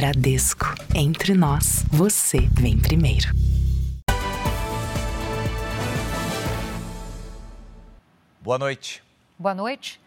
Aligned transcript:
Bradesco. 0.00 0.64
Entre 0.94 1.34
nós, 1.34 1.84
você 1.90 2.38
vem 2.54 2.78
primeiro. 2.78 3.28
Boa 8.40 8.58
noite. 8.58 9.02
Boa 9.38 9.54
noite. 9.54 10.00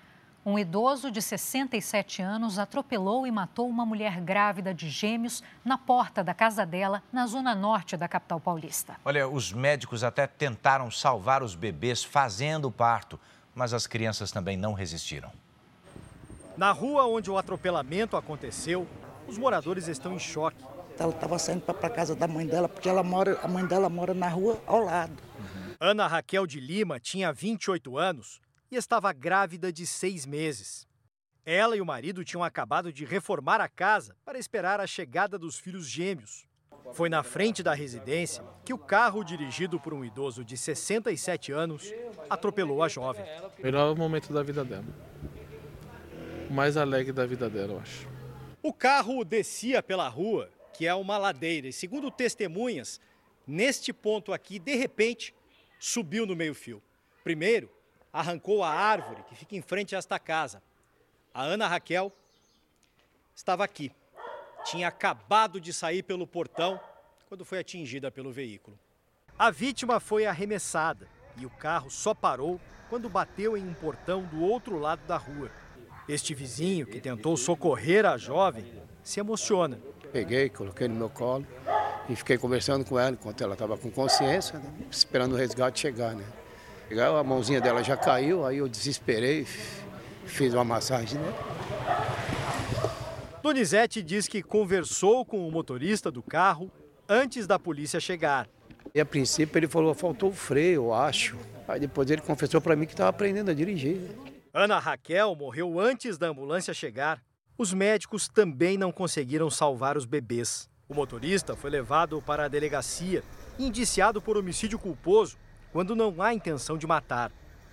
Um 0.43 0.57
idoso 0.57 1.11
de 1.11 1.21
67 1.21 2.23
anos 2.23 2.57
atropelou 2.57 3.27
e 3.27 3.31
matou 3.31 3.69
uma 3.69 3.85
mulher 3.85 4.19
grávida 4.19 4.73
de 4.73 4.89
gêmeos 4.89 5.43
na 5.63 5.77
porta 5.77 6.23
da 6.23 6.33
casa 6.33 6.65
dela, 6.65 7.03
na 7.11 7.27
zona 7.27 7.53
norte 7.53 7.95
da 7.95 8.07
capital 8.07 8.39
paulista. 8.39 8.95
Olha, 9.05 9.27
os 9.27 9.53
médicos 9.53 10.03
até 10.03 10.25
tentaram 10.25 10.89
salvar 10.89 11.43
os 11.43 11.53
bebês 11.53 12.03
fazendo 12.03 12.67
o 12.67 12.71
parto, 12.71 13.19
mas 13.53 13.75
as 13.75 13.85
crianças 13.85 14.31
também 14.31 14.57
não 14.57 14.73
resistiram. 14.73 15.31
Na 16.57 16.71
rua 16.71 17.05
onde 17.05 17.29
o 17.29 17.37
atropelamento 17.37 18.17
aconteceu, 18.17 18.87
os 19.27 19.37
moradores 19.37 19.87
estão 19.87 20.13
em 20.13 20.19
choque. 20.19 20.63
Ela 20.97 21.11
estava 21.11 21.39
saindo 21.39 21.61
para 21.61 21.87
a 21.87 21.89
casa 21.89 22.15
da 22.15 22.27
mãe 22.27 22.45
dela, 22.45 22.69
porque 22.69 22.87
ela 22.87 23.03
mora, 23.03 23.39
a 23.41 23.47
mãe 23.47 23.65
dela 23.65 23.89
mora 23.89 24.13
na 24.13 24.27
rua 24.27 24.61
ao 24.65 24.83
lado. 24.83 25.13
Uhum. 25.39 25.75
Ana 25.79 26.07
Raquel 26.07 26.45
de 26.45 26.59
Lima 26.59 26.99
tinha 26.99 27.33
28 27.33 27.97
anos 27.97 28.39
e 28.71 28.75
estava 28.75 29.11
grávida 29.11 29.73
de 29.73 29.87
seis 29.87 30.25
meses. 30.25 30.87
Ela 31.45 31.75
e 31.75 31.81
o 31.81 31.85
marido 31.85 32.23
tinham 32.23 32.43
acabado 32.43 32.93
de 32.93 33.03
reformar 33.03 33.59
a 33.59 33.67
casa 33.67 34.15
para 34.23 34.39
esperar 34.39 34.79
a 34.79 34.87
chegada 34.87 35.37
dos 35.37 35.59
filhos 35.59 35.87
gêmeos. 35.87 36.45
Foi 36.93 37.09
na 37.09 37.23
frente 37.23 37.63
da 37.63 37.73
residência 37.73 38.43
que 38.63 38.73
o 38.73 38.77
carro 38.77 39.23
dirigido 39.23 39.79
por 39.79 39.93
um 39.93 40.05
idoso 40.05 40.43
de 40.45 40.55
67 40.55 41.51
anos 41.51 41.91
atropelou 42.29 42.83
a 42.83 42.87
jovem. 42.87 43.25
Melhor 43.61 43.95
momento 43.95 44.31
da 44.31 44.43
vida 44.43 44.63
dela. 44.63 44.85
O 46.49 46.53
mais 46.53 46.77
alegre 46.77 47.11
da 47.11 47.25
vida 47.25 47.49
dela, 47.49 47.73
eu 47.73 47.79
acho. 47.79 48.12
O 48.65 48.71
carro 48.71 49.25
descia 49.25 49.83
pela 49.83 50.07
rua, 50.07 50.49
que 50.73 50.87
é 50.87 50.95
uma 50.95 51.17
ladeira, 51.17 51.67
e 51.67 51.73
segundo 51.73 52.09
testemunhas, 52.09 52.97
neste 53.45 53.91
ponto 53.91 54.31
aqui, 54.31 54.57
de 54.57 54.73
repente, 54.75 55.35
subiu 55.77 56.25
no 56.25 56.33
meio-fio. 56.33 56.81
Primeiro, 57.25 57.69
arrancou 58.11 58.63
a 58.63 58.69
árvore 58.69 59.21
que 59.23 59.35
fica 59.35 59.53
em 59.53 59.61
frente 59.61 59.93
a 59.93 59.99
esta 59.99 60.17
casa. 60.17 60.63
A 61.33 61.41
Ana 61.41 61.67
Raquel 61.67 62.09
estava 63.35 63.65
aqui. 63.65 63.91
Tinha 64.63 64.87
acabado 64.87 65.59
de 65.59 65.73
sair 65.73 66.01
pelo 66.01 66.25
portão 66.25 66.79
quando 67.27 67.43
foi 67.43 67.59
atingida 67.59 68.09
pelo 68.09 68.31
veículo. 68.31 68.79
A 69.37 69.51
vítima 69.51 69.99
foi 69.99 70.25
arremessada 70.25 71.09
e 71.35 71.45
o 71.45 71.49
carro 71.49 71.91
só 71.91 72.13
parou 72.13 72.61
quando 72.89 73.09
bateu 73.09 73.57
em 73.57 73.67
um 73.67 73.73
portão 73.73 74.23
do 74.23 74.41
outro 74.41 74.79
lado 74.79 75.05
da 75.05 75.17
rua. 75.17 75.51
Este 76.07 76.33
vizinho, 76.33 76.85
que 76.85 76.99
tentou 76.99 77.37
socorrer 77.37 78.05
a 78.05 78.17
jovem, 78.17 78.65
se 79.01 79.19
emociona. 79.19 79.79
Peguei, 80.11 80.49
coloquei 80.49 80.87
no 80.87 80.95
meu 80.95 81.09
colo 81.09 81.45
e 82.09 82.15
fiquei 82.15 82.37
conversando 82.37 82.83
com 82.83 82.99
ela 82.99 83.11
enquanto 83.11 83.41
ela 83.41 83.53
estava 83.53 83.77
com 83.77 83.89
consciência, 83.89 84.59
né? 84.59 84.69
esperando 84.91 85.33
o 85.33 85.35
resgate 85.35 85.79
chegar. 85.79 86.13
Né? 86.13 86.25
A 87.19 87.23
mãozinha 87.23 87.61
dela 87.61 87.83
já 87.83 87.95
caiu, 87.95 88.45
aí 88.45 88.57
eu 88.57 88.67
desesperei, 88.67 89.45
fiz 90.25 90.53
uma 90.53 90.63
massagem, 90.63 91.19
né? 91.19 91.33
Donizete 93.41 94.03
diz 94.03 94.27
que 94.27 94.43
conversou 94.43 95.25
com 95.25 95.47
o 95.47 95.51
motorista 95.51 96.11
do 96.11 96.21
carro 96.21 96.71
antes 97.09 97.47
da 97.47 97.57
polícia 97.57 97.99
chegar. 97.99 98.47
E 98.93 99.01
a 99.01 99.05
princípio 99.05 99.57
ele 99.57 99.67
falou, 99.67 99.93
faltou 99.93 100.29
o 100.29 100.33
freio, 100.33 100.75
eu 100.75 100.93
acho. 100.93 101.37
Aí 101.67 101.79
depois 101.79 102.09
ele 102.11 102.21
confessou 102.21 102.61
para 102.61 102.75
mim 102.75 102.85
que 102.85 102.93
estava 102.93 103.09
aprendendo 103.09 103.49
a 103.49 103.53
dirigir. 103.53 103.99
Ana 104.55 104.77
Raquel 104.77 105.35
morreu 105.35 105.79
antes 105.79 106.15
da 106.15 106.27
ambulância 106.27 106.75
chegar. 106.75 107.19
Os 107.57 107.73
médicos 107.73 108.29
também 108.29 108.77
não 108.77 108.91
conseguiram 108.91 109.49
salvar 109.49 109.97
os 109.97 110.05
bebês. 110.05 110.69
O 110.87 110.93
motorista 110.93 111.55
foi 111.55 111.71
levado 111.71 112.21
para 112.21 112.45
a 112.45 112.47
delegacia, 112.47 113.23
indiciado 113.57 114.21
por 114.21 114.37
homicídio 114.37 114.77
culposo 114.77 115.39
quando 115.71 115.95
não 115.95 116.21
há 116.21 116.35
intenção 116.35 116.77
de 116.77 116.85
matar. 116.85 117.31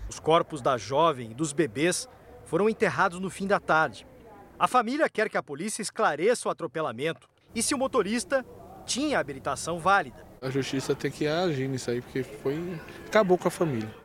Os 0.09 0.19
corpos 0.19 0.63
da 0.63 0.79
jovem 0.79 1.33
e 1.33 1.35
dos 1.35 1.53
bebês 1.53 2.09
foram 2.47 2.67
enterrados 2.67 3.21
no 3.21 3.29
fim 3.29 3.47
da 3.47 3.61
tarde. 3.61 4.07
A 4.59 4.67
família 4.67 5.07
quer 5.07 5.29
que 5.29 5.37
a 5.37 5.43
polícia 5.43 5.83
esclareça 5.83 6.49
o 6.49 6.51
atropelamento 6.51 7.29
e 7.55 7.63
se 7.63 7.75
o 7.75 7.79
motorista 7.79 8.43
tinha 8.87 9.19
habilitação 9.19 9.79
válida. 9.79 10.27
A 10.41 10.49
justiça 10.49 10.95
tem 10.95 11.11
que 11.11 11.27
agir 11.27 11.69
nisso 11.69 11.91
aí, 11.91 12.01
porque 12.01 12.23
foi. 12.23 12.59
acabou 13.07 13.37
com 13.37 13.49
a 13.49 13.51
família. 13.51 14.00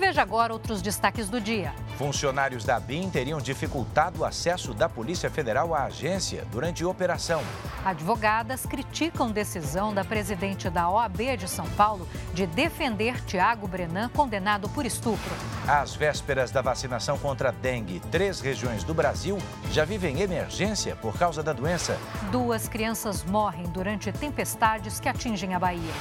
Veja 0.00 0.22
agora 0.22 0.54
outros 0.54 0.80
destaques 0.80 1.28
do 1.28 1.38
dia. 1.38 1.74
Funcionários 1.98 2.64
da 2.64 2.80
BIM 2.80 3.10
teriam 3.10 3.38
dificultado 3.38 4.20
o 4.20 4.24
acesso 4.24 4.72
da 4.72 4.88
Polícia 4.88 5.28
Federal 5.28 5.74
à 5.74 5.84
agência 5.84 6.46
durante 6.50 6.82
operação. 6.82 7.42
Advogadas 7.84 8.64
criticam 8.64 9.30
decisão 9.30 9.92
da 9.92 10.02
presidente 10.02 10.70
da 10.70 10.88
OAB 10.88 11.36
de 11.36 11.46
São 11.46 11.68
Paulo 11.70 12.08
de 12.32 12.46
defender 12.46 13.22
Tiago 13.26 13.68
Brenan, 13.68 14.08
condenado 14.08 14.70
por 14.70 14.86
estupro. 14.86 15.30
Às 15.68 15.94
vésperas 15.94 16.50
da 16.50 16.62
vacinação 16.62 17.18
contra 17.18 17.50
a 17.50 17.52
dengue, 17.52 18.00
três 18.10 18.40
regiões 18.40 18.82
do 18.82 18.94
Brasil 18.94 19.36
já 19.70 19.84
vivem 19.84 20.22
emergência 20.22 20.96
por 20.96 21.18
causa 21.18 21.42
da 21.42 21.52
doença. 21.52 21.98
Duas 22.32 22.66
crianças 22.66 23.22
morrem 23.24 23.64
durante 23.64 24.10
tempestades 24.10 24.98
que 24.98 25.08
atingem 25.08 25.54
a 25.54 25.58
Bahia. 25.58 25.92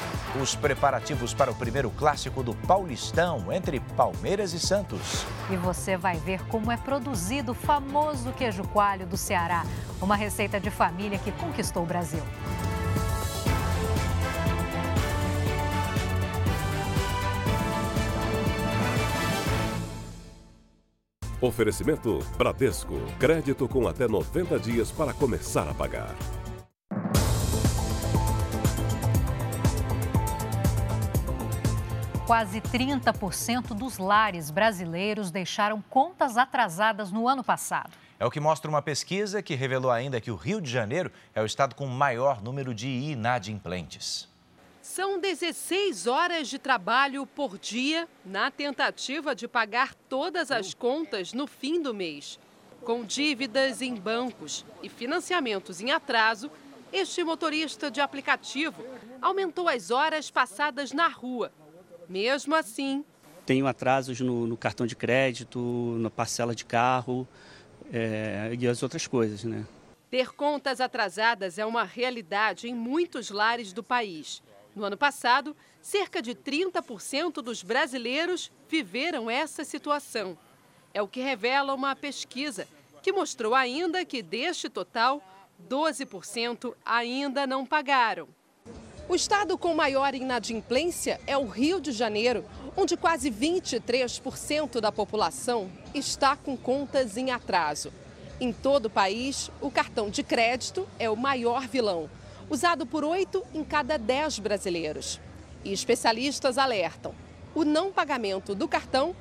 Os 0.42 0.56
preparativos 0.56 1.34
para 1.34 1.52
o 1.52 1.56
primeiro 1.56 1.90
clássico 1.92 2.42
do 2.42 2.56
Paulistão 2.56 3.52
entre 3.52 3.82
Palmeiras 3.90 4.54
e 4.54 4.60
Santos. 4.60 5.26
E 5.50 5.56
você 5.56 5.98
vai 5.98 6.18
ver 6.18 6.46
como 6.48 6.72
é 6.72 6.78
produzido 6.78 7.52
o 7.52 7.56
famoso 7.56 8.32
queijo 8.34 8.64
coalho 8.70 9.06
do 9.06 9.18
Ceará, 9.18 9.66
uma 10.02 10.16
receita 10.16 10.60
de 10.60 10.70
família 10.70 11.18
que 11.18 11.32
conquistou 11.32 11.84
o 11.84 11.86
Brasil. 11.86 12.24
Oferecimento 21.42 22.20
Bradesco. 22.38 22.96
Crédito 23.18 23.68
com 23.68 23.88
até 23.88 24.08
90 24.08 24.60
dias 24.60 24.92
para 24.92 25.14
começar 25.14 25.68
a 25.70 25.74
pagar. 25.74 26.14
Quase 32.30 32.62
30% 32.62 33.74
dos 33.74 33.98
lares 33.98 34.52
brasileiros 34.52 35.32
deixaram 35.32 35.82
contas 35.82 36.38
atrasadas 36.38 37.12
no 37.12 37.28
ano 37.28 37.44
passado. 37.44 37.90
É 38.20 38.24
o 38.24 38.30
que 38.30 38.40
mostra 38.40 38.70
uma 38.70 38.84
pesquisa 38.84 39.42
que 39.42 39.56
revelou 39.56 39.90
ainda 39.90 40.22
que 40.22 40.30
o 40.30 40.36
Rio 40.36 40.62
de 40.62 40.70
Janeiro 40.70 41.12
é 41.34 41.42
o 41.42 41.46
estado 41.48 41.74
com 41.74 41.88
maior 41.88 42.40
número 42.40 42.72
de 42.72 42.88
inadimplentes. 42.88 44.30
São 44.80 45.20
16 45.20 46.06
horas 46.06 46.48
de 46.48 46.60
trabalho 46.60 47.26
por 47.26 47.58
dia 47.58 48.08
na 48.24 48.52
tentativa 48.52 49.34
de 49.34 49.48
pagar 49.48 49.96
todas 50.08 50.52
as 50.52 50.72
contas 50.76 51.34
no 51.34 51.48
fim 51.48 51.82
do 51.82 51.96
mês. 51.96 52.40
Com 52.84 53.04
dívidas 53.04 53.82
em 53.82 53.96
bancos 53.96 54.64
e 54.84 54.88
financiamentos 54.88 55.82
em 55.82 55.90
atraso, 55.90 56.52
este 56.94 57.24
motorista 57.24 57.90
de 57.90 58.00
aplicativo 58.00 58.86
aumentou 59.20 59.68
as 59.68 59.90
horas 59.90 60.30
passadas 60.30 60.92
na 60.92 61.08
rua 61.08 61.52
mesmo 62.10 62.56
assim, 62.56 63.06
tenho 63.50 63.66
atrasos 63.66 64.20
no, 64.20 64.46
no 64.46 64.56
cartão 64.56 64.86
de 64.86 64.96
crédito, 64.96 65.60
na 66.00 66.12
parcela 66.12 66.54
de 66.54 66.64
carro 66.64 67.28
é, 67.92 68.56
e 68.60 68.68
as 68.68 68.84
outras 68.84 69.08
coisas, 69.08 69.44
né? 69.44 69.66
Ter 70.08 70.32
contas 70.34 70.80
atrasadas 70.80 71.58
é 71.58 71.66
uma 71.66 71.84
realidade 71.84 72.68
em 72.68 72.76
muitos 72.76 73.32
lares 73.32 73.74
do 73.74 73.84
país. 73.84 74.44
No 74.76 74.84
ano 74.84 74.96
passado, 74.96 75.56
cerca 75.82 76.22
de 76.22 76.36
30% 76.36 77.42
dos 77.42 77.64
brasileiros 77.64 78.52
viveram 78.68 79.32
essa 79.32 79.64
situação. 79.64 80.38
É 80.94 81.02
o 81.02 81.08
que 81.08 81.20
revela 81.20 81.74
uma 81.74 81.96
pesquisa 81.96 82.68
que 83.02 83.12
mostrou 83.12 83.56
ainda 83.56 84.06
que 84.06 84.22
deste 84.22 84.70
total, 84.70 85.24
12% 85.68 86.76
ainda 86.86 87.48
não 87.48 87.66
pagaram. 87.66 88.28
O 89.10 89.16
estado 89.16 89.58
com 89.58 89.74
maior 89.74 90.14
inadimplência 90.14 91.20
é 91.26 91.36
o 91.36 91.48
Rio 91.48 91.82
de 91.82 91.92
Janeiro, 91.92 92.46
onde 92.78 92.96
quase 92.96 93.32
23% 93.32 94.80
da 94.80 94.92
população 94.92 95.68
está 95.96 96.36
com 96.36 96.56
contas 96.56 97.18
em 97.18 97.32
atraso. 97.32 97.92
Em 98.40 98.54
todo 98.54 98.86
o 98.86 98.90
país, 98.90 99.50
o 99.60 99.72
cartão 99.72 100.12
de 100.12 100.22
crédito 100.22 100.88
é 101.00 101.10
o 101.10 101.18
maior 101.18 101.68
vilão, 101.68 102.08
usado 102.52 102.86
por 102.86 103.04
8 103.04 103.44
em 103.52 103.64
cada 103.64 103.98
10 103.98 104.38
brasileiros. 104.38 105.20
E 105.66 105.74
especialistas 105.74 106.60
alertam: 106.60 107.16
o 107.56 107.66
não 107.66 107.92
pagamento 107.92 108.54
do 108.54 108.68
cartão 108.68 109.16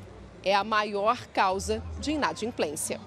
é 0.44 0.54
a 0.54 0.62
maior 0.62 1.26
causa 1.28 1.82
de 1.98 2.10
inadimplência. 2.10 3.00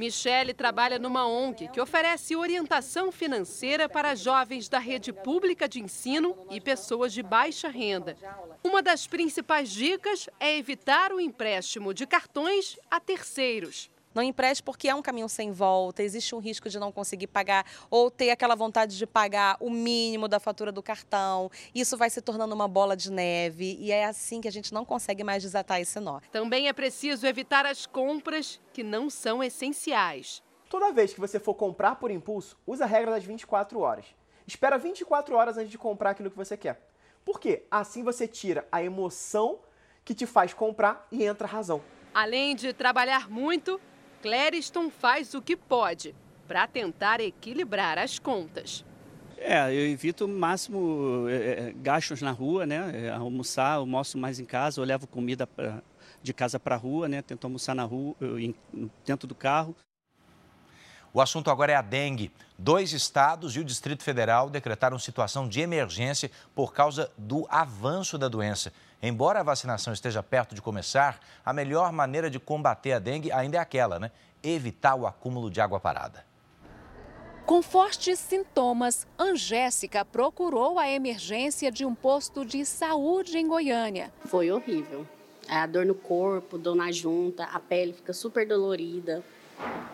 Michele 0.00 0.54
trabalha 0.54 0.98
numa 0.98 1.26
ONG 1.26 1.68
que 1.68 1.78
oferece 1.78 2.34
orientação 2.34 3.12
financeira 3.12 3.86
para 3.86 4.14
jovens 4.14 4.66
da 4.66 4.78
rede 4.78 5.12
pública 5.12 5.68
de 5.68 5.78
ensino 5.78 6.34
e 6.50 6.58
pessoas 6.58 7.12
de 7.12 7.22
baixa 7.22 7.68
renda. 7.68 8.16
Uma 8.64 8.80
das 8.80 9.06
principais 9.06 9.70
dicas 9.70 10.26
é 10.40 10.56
evitar 10.56 11.12
o 11.12 11.20
empréstimo 11.20 11.92
de 11.92 12.06
cartões 12.06 12.78
a 12.90 12.98
terceiros. 12.98 13.89
Não 14.12 14.22
empreste 14.24 14.60
porque 14.60 14.88
é 14.88 14.94
um 14.94 15.00
caminho 15.02 15.28
sem 15.28 15.52
volta, 15.52 16.02
existe 16.02 16.34
um 16.34 16.40
risco 16.40 16.68
de 16.68 16.80
não 16.80 16.90
conseguir 16.90 17.28
pagar 17.28 17.64
ou 17.88 18.10
ter 18.10 18.30
aquela 18.30 18.56
vontade 18.56 18.98
de 18.98 19.06
pagar 19.06 19.56
o 19.60 19.70
mínimo 19.70 20.26
da 20.26 20.40
fatura 20.40 20.72
do 20.72 20.82
cartão. 20.82 21.48
Isso 21.72 21.96
vai 21.96 22.10
se 22.10 22.20
tornando 22.20 22.52
uma 22.52 22.66
bola 22.66 22.96
de 22.96 23.10
neve 23.10 23.76
e 23.78 23.92
é 23.92 24.04
assim 24.04 24.40
que 24.40 24.48
a 24.48 24.52
gente 24.52 24.74
não 24.74 24.84
consegue 24.84 25.22
mais 25.22 25.44
desatar 25.44 25.80
esse 25.80 26.00
nó. 26.00 26.18
Também 26.32 26.66
é 26.66 26.72
preciso 26.72 27.24
evitar 27.24 27.64
as 27.64 27.86
compras 27.86 28.60
que 28.72 28.82
não 28.82 29.08
são 29.08 29.44
essenciais. 29.44 30.42
Toda 30.68 30.92
vez 30.92 31.14
que 31.14 31.20
você 31.20 31.38
for 31.38 31.54
comprar 31.54 31.94
por 31.94 32.10
impulso, 32.10 32.58
usa 32.66 32.84
a 32.84 32.88
regra 32.88 33.12
das 33.12 33.22
24 33.22 33.78
horas. 33.78 34.06
Espera 34.44 34.76
24 34.76 35.36
horas 35.36 35.56
antes 35.56 35.70
de 35.70 35.78
comprar 35.78 36.10
aquilo 36.10 36.30
que 36.30 36.36
você 36.36 36.56
quer. 36.56 36.84
Por 37.24 37.38
quê? 37.38 37.64
Assim 37.70 38.02
você 38.02 38.26
tira 38.26 38.66
a 38.72 38.82
emoção 38.82 39.60
que 40.04 40.14
te 40.14 40.26
faz 40.26 40.52
comprar 40.52 41.06
e 41.12 41.24
entra 41.24 41.46
a 41.46 41.50
razão. 41.50 41.80
Além 42.12 42.56
de 42.56 42.72
trabalhar 42.72 43.30
muito, 43.30 43.80
Clériston 44.22 44.90
faz 44.90 45.34
o 45.34 45.42
que 45.42 45.56
pode 45.56 46.14
para 46.46 46.66
tentar 46.66 47.20
equilibrar 47.20 47.98
as 47.98 48.18
contas. 48.18 48.84
É, 49.38 49.72
eu 49.72 49.86
evito 49.88 50.26
o 50.26 50.28
máximo 50.28 51.26
é, 51.28 51.68
é 51.68 51.72
gastos 51.72 52.20
na 52.20 52.30
rua, 52.30 52.66
né? 52.66 53.06
É, 53.06 53.10
almoçar, 53.10 53.74
almoço 53.74 54.18
mais 54.18 54.38
em 54.38 54.44
casa, 54.44 54.80
eu 54.80 54.84
levo 54.84 55.06
comida 55.06 55.46
pra, 55.46 55.82
de 56.22 56.34
casa 56.34 56.60
para 56.60 56.74
a 56.74 56.78
rua, 56.78 57.08
né? 57.08 57.22
Tento 57.22 57.44
almoçar 57.44 57.74
na 57.74 57.84
rua, 57.84 58.14
eu, 58.20 58.54
dentro 59.06 59.26
do 59.26 59.34
carro. 59.34 59.74
O 61.12 61.20
assunto 61.20 61.50
agora 61.50 61.72
é 61.72 61.74
a 61.74 61.82
dengue. 61.82 62.30
Dois 62.58 62.92
estados 62.92 63.56
e 63.56 63.60
o 63.60 63.64
Distrito 63.64 64.02
Federal 64.02 64.50
decretaram 64.50 64.98
situação 64.98 65.48
de 65.48 65.60
emergência 65.60 66.30
por 66.54 66.72
causa 66.72 67.10
do 67.16 67.46
avanço 67.48 68.18
da 68.18 68.28
doença. 68.28 68.72
Embora 69.02 69.40
a 69.40 69.42
vacinação 69.42 69.92
esteja 69.92 70.22
perto 70.22 70.54
de 70.54 70.60
começar, 70.60 71.18
a 71.44 71.52
melhor 71.52 71.90
maneira 71.90 72.28
de 72.28 72.38
combater 72.38 72.92
a 72.92 72.98
dengue 72.98 73.32
ainda 73.32 73.56
é 73.56 73.60
aquela, 73.60 73.98
né? 73.98 74.10
Evitar 74.42 74.94
o 74.94 75.06
acúmulo 75.06 75.50
de 75.50 75.60
água 75.60 75.80
parada. 75.80 76.24
Com 77.46 77.62
fortes 77.62 78.18
sintomas, 78.18 79.06
Angésica 79.18 80.04
procurou 80.04 80.78
a 80.78 80.88
emergência 80.88 81.72
de 81.72 81.84
um 81.84 81.94
posto 81.94 82.44
de 82.44 82.64
saúde 82.64 83.38
em 83.38 83.48
Goiânia. 83.48 84.12
Foi 84.26 84.50
horrível. 84.50 85.06
A 85.48 85.66
dor 85.66 85.86
no 85.86 85.94
corpo, 85.94 86.58
dor 86.58 86.76
na 86.76 86.92
junta, 86.92 87.44
a 87.44 87.58
pele 87.58 87.92
fica 87.92 88.12
super 88.12 88.46
dolorida 88.46 89.24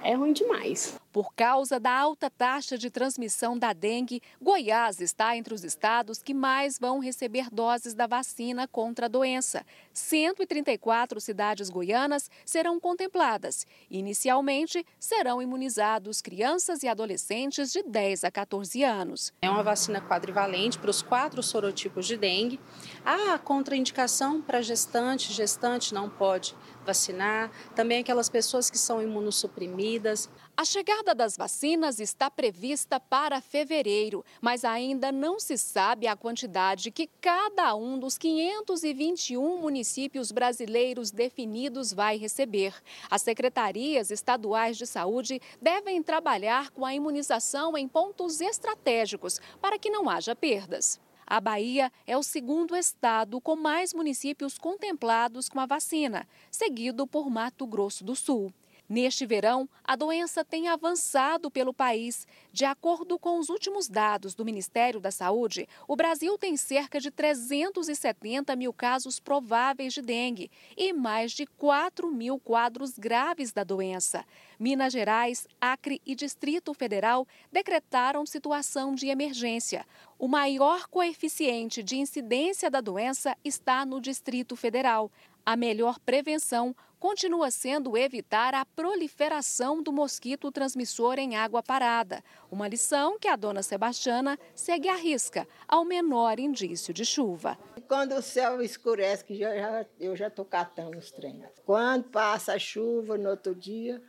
é 0.02 0.14
ruim 0.14 0.32
demais. 0.32 0.96
Por 1.16 1.32
causa 1.32 1.80
da 1.80 1.98
alta 1.98 2.28
taxa 2.28 2.76
de 2.76 2.90
transmissão 2.90 3.58
da 3.58 3.72
dengue, 3.72 4.20
Goiás 4.38 5.00
está 5.00 5.34
entre 5.34 5.54
os 5.54 5.64
estados 5.64 6.22
que 6.22 6.34
mais 6.34 6.78
vão 6.78 6.98
receber 6.98 7.48
doses 7.50 7.94
da 7.94 8.06
vacina 8.06 8.68
contra 8.68 9.06
a 9.06 9.08
doença. 9.08 9.64
134 9.94 11.18
cidades 11.18 11.70
goianas 11.70 12.30
serão 12.44 12.78
contempladas. 12.78 13.66
Inicialmente, 13.90 14.84
serão 15.00 15.40
imunizados 15.40 16.20
crianças 16.20 16.82
e 16.82 16.86
adolescentes 16.86 17.72
de 17.72 17.82
10 17.82 18.24
a 18.24 18.30
14 18.30 18.84
anos. 18.84 19.32
É 19.40 19.48
uma 19.48 19.62
vacina 19.62 20.02
quadrivalente 20.02 20.78
para 20.78 20.90
os 20.90 21.00
quatro 21.00 21.42
sorotipos 21.42 22.06
de 22.06 22.18
dengue. 22.18 22.60
Há 23.02 23.38
contraindicação 23.38 24.42
para 24.42 24.60
gestante, 24.60 25.32
gestante 25.32 25.94
não 25.94 26.10
pode 26.10 26.54
vacinar, 26.84 27.50
também 27.74 28.00
aquelas 28.00 28.28
pessoas 28.28 28.68
que 28.68 28.76
são 28.76 29.02
imunossuprimidas. 29.02 30.28
A 30.58 30.64
chegada 30.64 31.14
das 31.14 31.36
vacinas 31.36 32.00
está 32.00 32.30
prevista 32.30 32.98
para 32.98 33.42
fevereiro, 33.42 34.24
mas 34.40 34.64
ainda 34.64 35.12
não 35.12 35.38
se 35.38 35.58
sabe 35.58 36.06
a 36.06 36.16
quantidade 36.16 36.90
que 36.90 37.10
cada 37.20 37.74
um 37.74 37.98
dos 37.98 38.16
521 38.16 39.60
municípios 39.60 40.32
brasileiros 40.32 41.10
definidos 41.10 41.92
vai 41.92 42.16
receber. 42.16 42.74
As 43.10 43.20
secretarias 43.20 44.10
estaduais 44.10 44.78
de 44.78 44.86
saúde 44.86 45.42
devem 45.60 46.02
trabalhar 46.02 46.70
com 46.70 46.86
a 46.86 46.94
imunização 46.94 47.76
em 47.76 47.86
pontos 47.86 48.40
estratégicos 48.40 49.38
para 49.60 49.78
que 49.78 49.90
não 49.90 50.08
haja 50.08 50.34
perdas. 50.34 50.98
A 51.26 51.38
Bahia 51.38 51.92
é 52.06 52.16
o 52.16 52.22
segundo 52.22 52.74
estado 52.74 53.42
com 53.42 53.56
mais 53.56 53.92
municípios 53.92 54.56
contemplados 54.56 55.50
com 55.50 55.60
a 55.60 55.66
vacina, 55.66 56.26
seguido 56.50 57.06
por 57.06 57.28
Mato 57.28 57.66
Grosso 57.66 58.02
do 58.02 58.16
Sul. 58.16 58.50
Neste 58.88 59.26
verão, 59.26 59.68
a 59.82 59.96
doença 59.96 60.44
tem 60.44 60.68
avançado 60.68 61.50
pelo 61.50 61.74
país. 61.74 62.26
De 62.52 62.64
acordo 62.64 63.18
com 63.18 63.38
os 63.40 63.48
últimos 63.48 63.88
dados 63.88 64.32
do 64.32 64.44
Ministério 64.44 65.00
da 65.00 65.10
Saúde, 65.10 65.68
o 65.88 65.96
Brasil 65.96 66.38
tem 66.38 66.56
cerca 66.56 67.00
de 67.00 67.10
370 67.10 68.54
mil 68.54 68.72
casos 68.72 69.18
prováveis 69.18 69.92
de 69.92 70.00
dengue 70.00 70.50
e 70.76 70.92
mais 70.92 71.32
de 71.32 71.46
4 71.46 72.12
mil 72.12 72.38
quadros 72.38 72.96
graves 72.96 73.52
da 73.52 73.64
doença. 73.64 74.24
Minas 74.58 74.92
Gerais, 74.92 75.48
Acre 75.60 76.00
e 76.06 76.14
Distrito 76.14 76.72
Federal 76.72 77.26
decretaram 77.52 78.24
situação 78.24 78.94
de 78.94 79.08
emergência. 79.08 79.84
O 80.18 80.28
maior 80.28 80.86
coeficiente 80.86 81.82
de 81.82 81.96
incidência 81.96 82.70
da 82.70 82.80
doença 82.80 83.36
está 83.44 83.84
no 83.84 84.00
Distrito 84.00 84.54
Federal. 84.54 85.10
A 85.48 85.54
melhor 85.54 86.00
prevenção 86.00 86.74
continua 86.98 87.52
sendo 87.52 87.96
evitar 87.96 88.52
a 88.52 88.64
proliferação 88.64 89.80
do 89.80 89.92
mosquito 89.92 90.50
transmissor 90.50 91.20
em 91.20 91.36
água 91.36 91.62
parada, 91.62 92.20
uma 92.50 92.66
lição 92.66 93.16
que 93.16 93.28
a 93.28 93.36
dona 93.36 93.62
Sebastiana 93.62 94.36
segue 94.56 94.88
à 94.88 94.96
risca 94.96 95.46
ao 95.68 95.84
menor 95.84 96.40
indício 96.40 96.92
de 96.92 97.04
chuva. 97.04 97.56
Quando 97.86 98.16
o 98.16 98.22
céu 98.22 98.60
escurece, 98.60 99.24
já, 99.36 99.86
eu 100.00 100.16
já 100.16 100.26
estou 100.26 100.44
catando 100.44 100.98
os 100.98 101.12
trens. 101.12 101.44
Quando 101.64 102.10
passa 102.10 102.54
a 102.54 102.58
chuva, 102.58 103.16
no 103.16 103.30
outro 103.30 103.54
dia, 103.54 104.02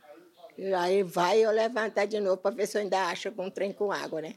aí 0.76 1.04
vai 1.04 1.38
eu 1.38 1.52
levantar 1.52 2.06
de 2.06 2.18
novo 2.18 2.38
para 2.38 2.52
ver 2.52 2.66
se 2.66 2.76
eu 2.76 2.82
ainda 2.82 3.06
acho 3.06 3.32
um 3.38 3.48
trem 3.48 3.72
com 3.72 3.92
água, 3.92 4.20
né? 4.20 4.34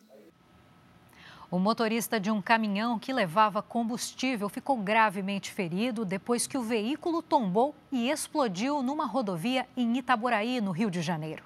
O 1.51 1.59
motorista 1.59 2.18
de 2.18 2.31
um 2.31 2.42
caminhão 2.42 2.98
que 2.98 3.12
levava 3.12 3.62
combustível 3.62 4.48
ficou 4.48 4.77
gravemente 4.77 5.51
ferido 5.51 6.06
depois 6.06 6.48
que 6.48 6.57
o 6.57 6.63
veículo 6.63 7.21
tombou 7.21 7.75
e 7.92 8.09
explodiu 8.09 8.81
numa 8.81 9.06
rodovia 9.06 9.68
em 9.75 9.98
Itaboraí, 9.98 10.62
no 10.62 10.71
Rio 10.71 10.89
de 10.89 11.01
Janeiro. 11.01 11.44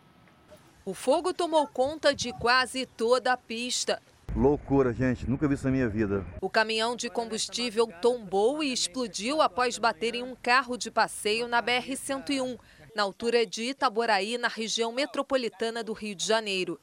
O 0.85 0.93
fogo 0.93 1.33
tomou 1.33 1.65
conta 1.65 2.13
de 2.13 2.31
quase 2.33 2.85
toda 2.85 3.33
a 3.33 3.37
pista. 3.37 3.99
Loucura, 4.35 4.93
gente. 4.93 5.27
Nunca 5.27 5.47
vi 5.47 5.55
isso 5.55 5.65
na 5.65 5.71
minha 5.71 5.89
vida. 5.89 6.23
O 6.39 6.51
caminhão 6.51 6.95
de 6.95 7.09
combustível 7.09 7.87
tombou 7.99 8.61
e 8.61 8.71
explodiu 8.71 9.41
após 9.41 9.79
bater 9.79 10.13
em 10.13 10.21
um 10.21 10.35
carro 10.35 10.77
de 10.77 10.91
passeio 10.91 11.47
na 11.47 11.63
BR-101, 11.63 12.59
na 12.95 13.01
altura 13.01 13.43
de 13.43 13.63
Itaboraí, 13.63 14.37
na 14.37 14.49
região 14.49 14.91
metropolitana 14.91 15.83
do 15.83 15.93
Rio 15.93 16.13
de 16.13 16.27
Janeiro. 16.27 16.79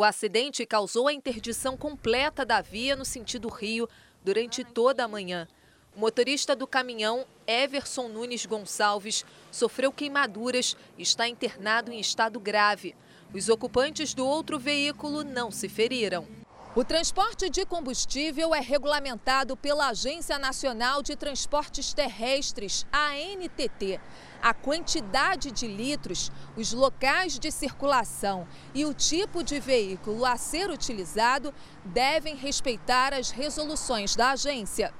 O 0.00 0.02
acidente 0.02 0.64
causou 0.64 1.08
a 1.08 1.12
interdição 1.12 1.76
completa 1.76 2.42
da 2.42 2.62
via 2.62 2.96
no 2.96 3.04
sentido 3.04 3.50
Rio 3.50 3.86
durante 4.24 4.64
toda 4.64 5.04
a 5.04 5.08
manhã. 5.08 5.46
O 5.94 6.00
motorista 6.00 6.56
do 6.56 6.66
caminhão, 6.66 7.26
Everson 7.46 8.08
Nunes 8.08 8.46
Gonçalves, 8.46 9.26
sofreu 9.52 9.92
queimaduras 9.92 10.74
e 10.96 11.02
está 11.02 11.28
internado 11.28 11.92
em 11.92 12.00
estado 12.00 12.40
grave. 12.40 12.96
Os 13.34 13.50
ocupantes 13.50 14.14
do 14.14 14.26
outro 14.26 14.58
veículo 14.58 15.22
não 15.22 15.50
se 15.50 15.68
feriram. 15.68 16.26
O 16.74 16.84
transporte 16.84 17.50
de 17.50 17.66
combustível 17.66 18.54
é 18.54 18.60
regulamentado 18.60 19.56
pela 19.56 19.88
Agência 19.88 20.38
Nacional 20.38 21.02
de 21.02 21.16
Transportes 21.16 21.92
Terrestres, 21.92 22.86
ANTT 22.92 24.00
a 24.42 24.54
quantidade 24.54 25.50
de 25.50 25.66
litros, 25.66 26.30
os 26.56 26.72
locais 26.72 27.38
de 27.38 27.50
circulação 27.50 28.46
e 28.74 28.84
o 28.84 28.94
tipo 28.94 29.42
de 29.42 29.60
veículo 29.60 30.24
a 30.24 30.36
ser 30.36 30.70
utilizado 30.70 31.52
devem 31.84 32.36
respeitar 32.36 33.12
as 33.12 33.30
resoluções 33.30 34.16
da 34.16 34.30
agência. 34.30 34.92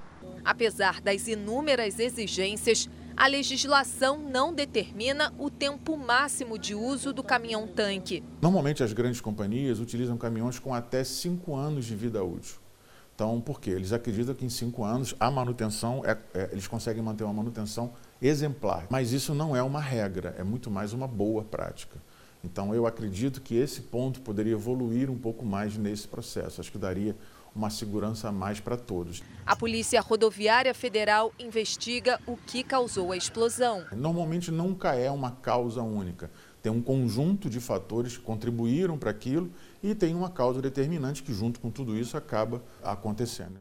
Apesar 0.45 1.01
das 1.01 1.27
inúmeras 1.27 1.99
exigências, 1.99 2.89
a 3.17 3.27
legislação 3.27 4.19
não 4.19 4.55
determina 4.55 5.33
o 5.39 5.51
tempo 5.51 5.97
máximo 5.97 6.59
de 6.59 6.75
uso 6.75 7.13
do 7.13 7.23
caminhão-tanque. 7.23 8.23
Normalmente, 8.41 8.83
as 8.83 8.93
grandes 8.93 9.21
companhias 9.21 9.81
utilizam 9.81 10.17
caminhões 10.17 10.59
com 10.59 10.75
até 10.75 11.05
cinco 11.05 11.55
anos 11.55 11.85
de 11.85 11.95
vida 11.95 12.23
útil. 12.25 12.57
Então, 13.15 13.39
por 13.39 13.61
quê? 13.61 13.71
Eles 13.71 13.93
acreditam 13.93 14.35
que 14.35 14.47
em 14.47 14.49
cinco 14.49 14.83
anos 14.83 15.15
a 15.21 15.31
manutenção, 15.31 16.03
é, 16.07 16.17
é, 16.33 16.49
eles 16.53 16.67
conseguem 16.67 17.03
manter 17.03 17.25
uma 17.25 17.35
manutenção 17.35 17.93
exemplar. 18.21 18.87
Mas 18.89 19.13
isso 19.13 19.35
não 19.35 19.55
é 19.55 19.63
uma 19.63 19.81
regra, 19.81 20.35
é 20.39 20.43
muito 20.43 20.71
mais 20.71 20.95
uma 20.95 21.07
boa 21.07 21.45
prática. 21.45 21.99
Então, 22.43 22.75
eu 22.75 22.87
acredito 22.87 23.43
que 23.43 23.55
esse 23.57 23.83
ponto 23.83 24.23
poderia 24.23 24.55
evoluir 24.55 25.11
um 25.11 25.19
pouco 25.19 25.45
mais 25.45 25.77
nesse 25.77 26.09
processo. 26.09 26.63
Acho 26.63 26.73
que 26.73 26.79
daria 26.79 27.15
uma 27.55 27.71
segurança 27.71 28.29
a 28.29 28.33
mais 28.33 28.61
para 28.61 28.77
todos. 28.77 29.23
A 29.47 29.57
Polícia 29.57 30.01
Rodoviária 30.01 30.75
Federal 30.75 31.33
investiga 31.39 32.21
o 32.27 32.37
que 32.37 32.63
causou 32.63 33.13
a 33.13 33.17
explosão. 33.17 33.85
Normalmente 33.93 34.51
nunca 34.51 34.95
é 34.95 35.11
uma 35.11 35.31
causa 35.31 35.83
única. 35.83 36.31
Tem 36.63 36.71
um 36.71 36.83
conjunto 36.83 37.49
de 37.49 37.61
fatores 37.61 38.17
que 38.17 38.23
contribuíram 38.23 38.99
para 38.99 39.11
aquilo 39.11 39.51
e 39.83 39.95
tem 39.95 40.15
uma 40.15 40.29
causa 40.29 40.61
determinante 40.61 41.23
que, 41.23 41.33
junto 41.33 41.59
com 41.59 41.71
tudo 41.71 41.97
isso, 41.97 42.17
acaba 42.17 42.63
acontecendo. 42.83 43.61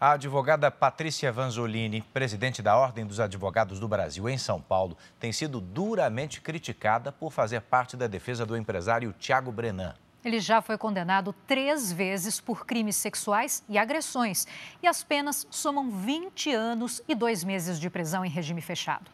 A 0.00 0.12
advogada 0.12 0.70
Patrícia 0.70 1.30
Vanzolini, 1.30 2.00
presidente 2.00 2.62
da 2.62 2.74
Ordem 2.74 3.04
dos 3.04 3.20
Advogados 3.20 3.78
do 3.78 3.86
Brasil 3.86 4.30
em 4.30 4.38
São 4.38 4.58
Paulo, 4.58 4.96
tem 5.18 5.30
sido 5.30 5.60
duramente 5.60 6.40
criticada 6.40 7.12
por 7.12 7.30
fazer 7.30 7.60
parte 7.60 7.98
da 7.98 8.06
defesa 8.06 8.46
do 8.46 8.56
empresário 8.56 9.14
Tiago 9.18 9.52
Brenan. 9.52 9.94
Ele 10.24 10.38
já 10.38 10.60
foi 10.60 10.76
condenado 10.76 11.34
três 11.46 11.90
vezes 11.90 12.40
por 12.40 12.66
crimes 12.66 12.96
sexuais 12.96 13.64
e 13.68 13.78
agressões. 13.78 14.46
E 14.82 14.86
as 14.86 15.02
penas 15.02 15.46
somam 15.50 15.90
20 15.90 16.52
anos 16.52 17.02
e 17.08 17.14
dois 17.14 17.42
meses 17.42 17.80
de 17.80 17.88
prisão 17.88 18.24
em 18.24 18.28
regime 18.28 18.60
fechado. 18.60 19.10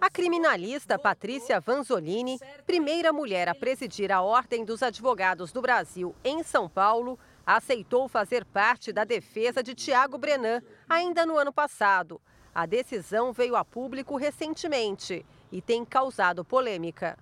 A 0.00 0.08
criminalista 0.08 0.98
Patrícia 0.98 1.60
Vanzolini, 1.60 2.38
primeira 2.66 3.12
mulher 3.12 3.48
a 3.48 3.54
presidir 3.54 4.10
a 4.10 4.22
Ordem 4.22 4.64
dos 4.64 4.82
Advogados 4.82 5.52
do 5.52 5.60
Brasil 5.60 6.14
em 6.24 6.42
São 6.42 6.68
Paulo, 6.68 7.18
aceitou 7.44 8.08
fazer 8.08 8.44
parte 8.44 8.92
da 8.92 9.04
defesa 9.04 9.62
de 9.62 9.74
Tiago 9.74 10.16
Brenan 10.16 10.62
ainda 10.88 11.26
no 11.26 11.36
ano 11.36 11.52
passado. 11.52 12.20
A 12.54 12.64
decisão 12.64 13.32
veio 13.32 13.56
a 13.56 13.64
público 13.64 14.16
recentemente 14.16 15.24
e 15.52 15.60
tem 15.60 15.84
causado 15.84 16.44
polêmica. 16.44 17.18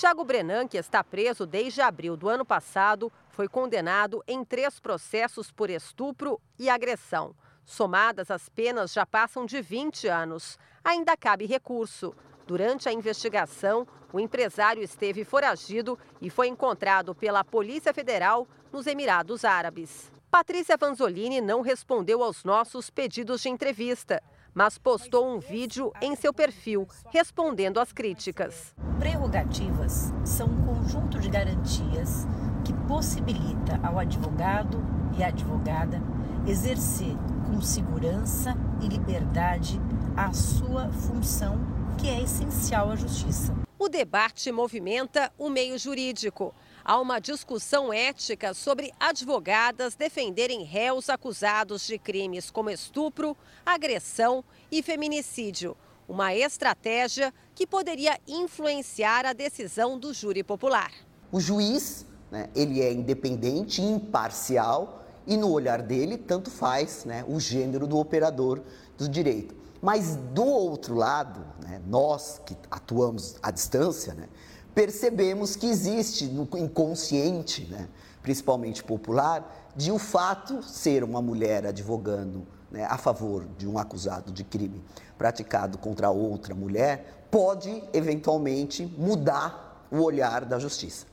Tiago 0.00 0.24
Brenan, 0.24 0.66
que 0.66 0.78
está 0.78 1.04
preso 1.04 1.44
desde 1.44 1.82
abril 1.82 2.16
do 2.16 2.26
ano 2.26 2.42
passado, 2.42 3.12
foi 3.28 3.46
condenado 3.46 4.24
em 4.26 4.42
três 4.42 4.80
processos 4.80 5.52
por 5.52 5.68
estupro 5.68 6.40
e 6.58 6.70
agressão. 6.70 7.34
Somadas, 7.66 8.30
as 8.30 8.48
penas 8.48 8.94
já 8.94 9.04
passam 9.04 9.44
de 9.44 9.60
20 9.60 10.08
anos. 10.08 10.58
Ainda 10.82 11.14
cabe 11.18 11.44
recurso. 11.44 12.14
Durante 12.46 12.88
a 12.88 12.92
investigação, 12.94 13.86
o 14.10 14.18
empresário 14.18 14.82
esteve 14.82 15.22
foragido 15.22 15.98
e 16.18 16.30
foi 16.30 16.48
encontrado 16.48 17.14
pela 17.14 17.44
Polícia 17.44 17.92
Federal 17.92 18.48
nos 18.72 18.86
Emirados 18.86 19.44
Árabes. 19.44 20.10
Patrícia 20.30 20.78
Vanzolini 20.78 21.42
não 21.42 21.60
respondeu 21.60 22.22
aos 22.22 22.42
nossos 22.42 22.88
pedidos 22.88 23.42
de 23.42 23.50
entrevista, 23.50 24.22
mas 24.54 24.78
postou 24.78 25.34
um 25.34 25.38
vídeo 25.38 25.92
em 26.00 26.14
seu 26.16 26.32
perfil 26.32 26.86
respondendo 27.10 27.78
às 27.78 27.92
críticas. 27.92 28.74
Prerrogativas 28.98 30.12
são 30.24 30.46
um 30.48 30.66
conjunto 30.66 31.18
de 31.18 31.28
garantias 31.28 32.26
que 32.64 32.72
possibilita 32.86 33.80
ao 33.82 33.98
advogado 33.98 34.82
e 35.18 35.24
advogada 35.24 36.02
exercer 36.46 37.16
com 37.46 37.60
segurança 37.60 38.56
e 38.80 38.88
liberdade 38.88 39.80
a 40.16 40.32
sua 40.32 40.90
função 40.90 41.58
que 41.98 42.08
é 42.08 42.22
essencial 42.22 42.90
à 42.90 42.96
justiça. 42.96 43.54
O 43.78 43.88
debate 43.88 44.52
movimenta 44.52 45.32
o 45.38 45.48
meio 45.48 45.78
jurídico. 45.78 46.54
Há 46.84 46.98
uma 46.98 47.18
discussão 47.18 47.92
ética 47.92 48.54
sobre 48.54 48.92
advogadas 48.98 49.94
defenderem 49.94 50.64
réus 50.64 51.10
acusados 51.10 51.86
de 51.86 51.98
crimes 51.98 52.50
como 52.50 52.70
estupro, 52.70 53.36
agressão 53.64 54.42
e 54.72 54.82
feminicídio. 54.82 55.76
Uma 56.08 56.34
estratégia 56.34 57.32
que 57.54 57.66
poderia 57.66 58.18
influenciar 58.26 59.26
a 59.26 59.32
decisão 59.32 59.98
do 59.98 60.14
júri 60.14 60.42
popular. 60.42 60.90
O 61.30 61.38
juiz, 61.38 62.06
né, 62.30 62.48
ele 62.54 62.80
é 62.80 62.92
independente, 62.92 63.82
imparcial 63.82 65.04
e 65.26 65.36
no 65.36 65.50
olhar 65.50 65.82
dele 65.82 66.16
tanto 66.16 66.50
faz 66.50 67.04
né, 67.04 67.24
o 67.28 67.38
gênero 67.38 67.86
do 67.86 67.98
operador 67.98 68.62
do 68.96 69.08
direito. 69.08 69.54
Mas 69.82 70.16
do 70.16 70.44
outro 70.44 70.94
lado, 70.94 71.40
né, 71.62 71.80
nós 71.86 72.40
que 72.44 72.56
atuamos 72.70 73.36
à 73.42 73.50
distância, 73.50 74.14
né, 74.14 74.28
percebemos 74.74 75.56
que 75.56 75.66
existe 75.66 76.26
no 76.26 76.48
inconsciente, 76.56 77.66
né, 77.66 77.88
principalmente 78.22 78.82
popular, 78.82 79.72
de 79.74 79.90
o 79.90 79.98
fato 79.98 80.62
ser 80.62 81.04
uma 81.04 81.22
mulher 81.22 81.66
advogando 81.66 82.46
né, 82.70 82.84
a 82.84 82.98
favor 82.98 83.46
de 83.56 83.68
um 83.68 83.78
acusado 83.78 84.32
de 84.32 84.44
crime 84.44 84.82
praticado 85.16 85.78
contra 85.78 86.10
outra 86.10 86.54
mulher 86.54 87.26
pode 87.30 87.82
eventualmente 87.92 88.84
mudar 88.98 89.86
o 89.90 90.02
olhar 90.02 90.44
da 90.44 90.58
justiça. 90.58 91.06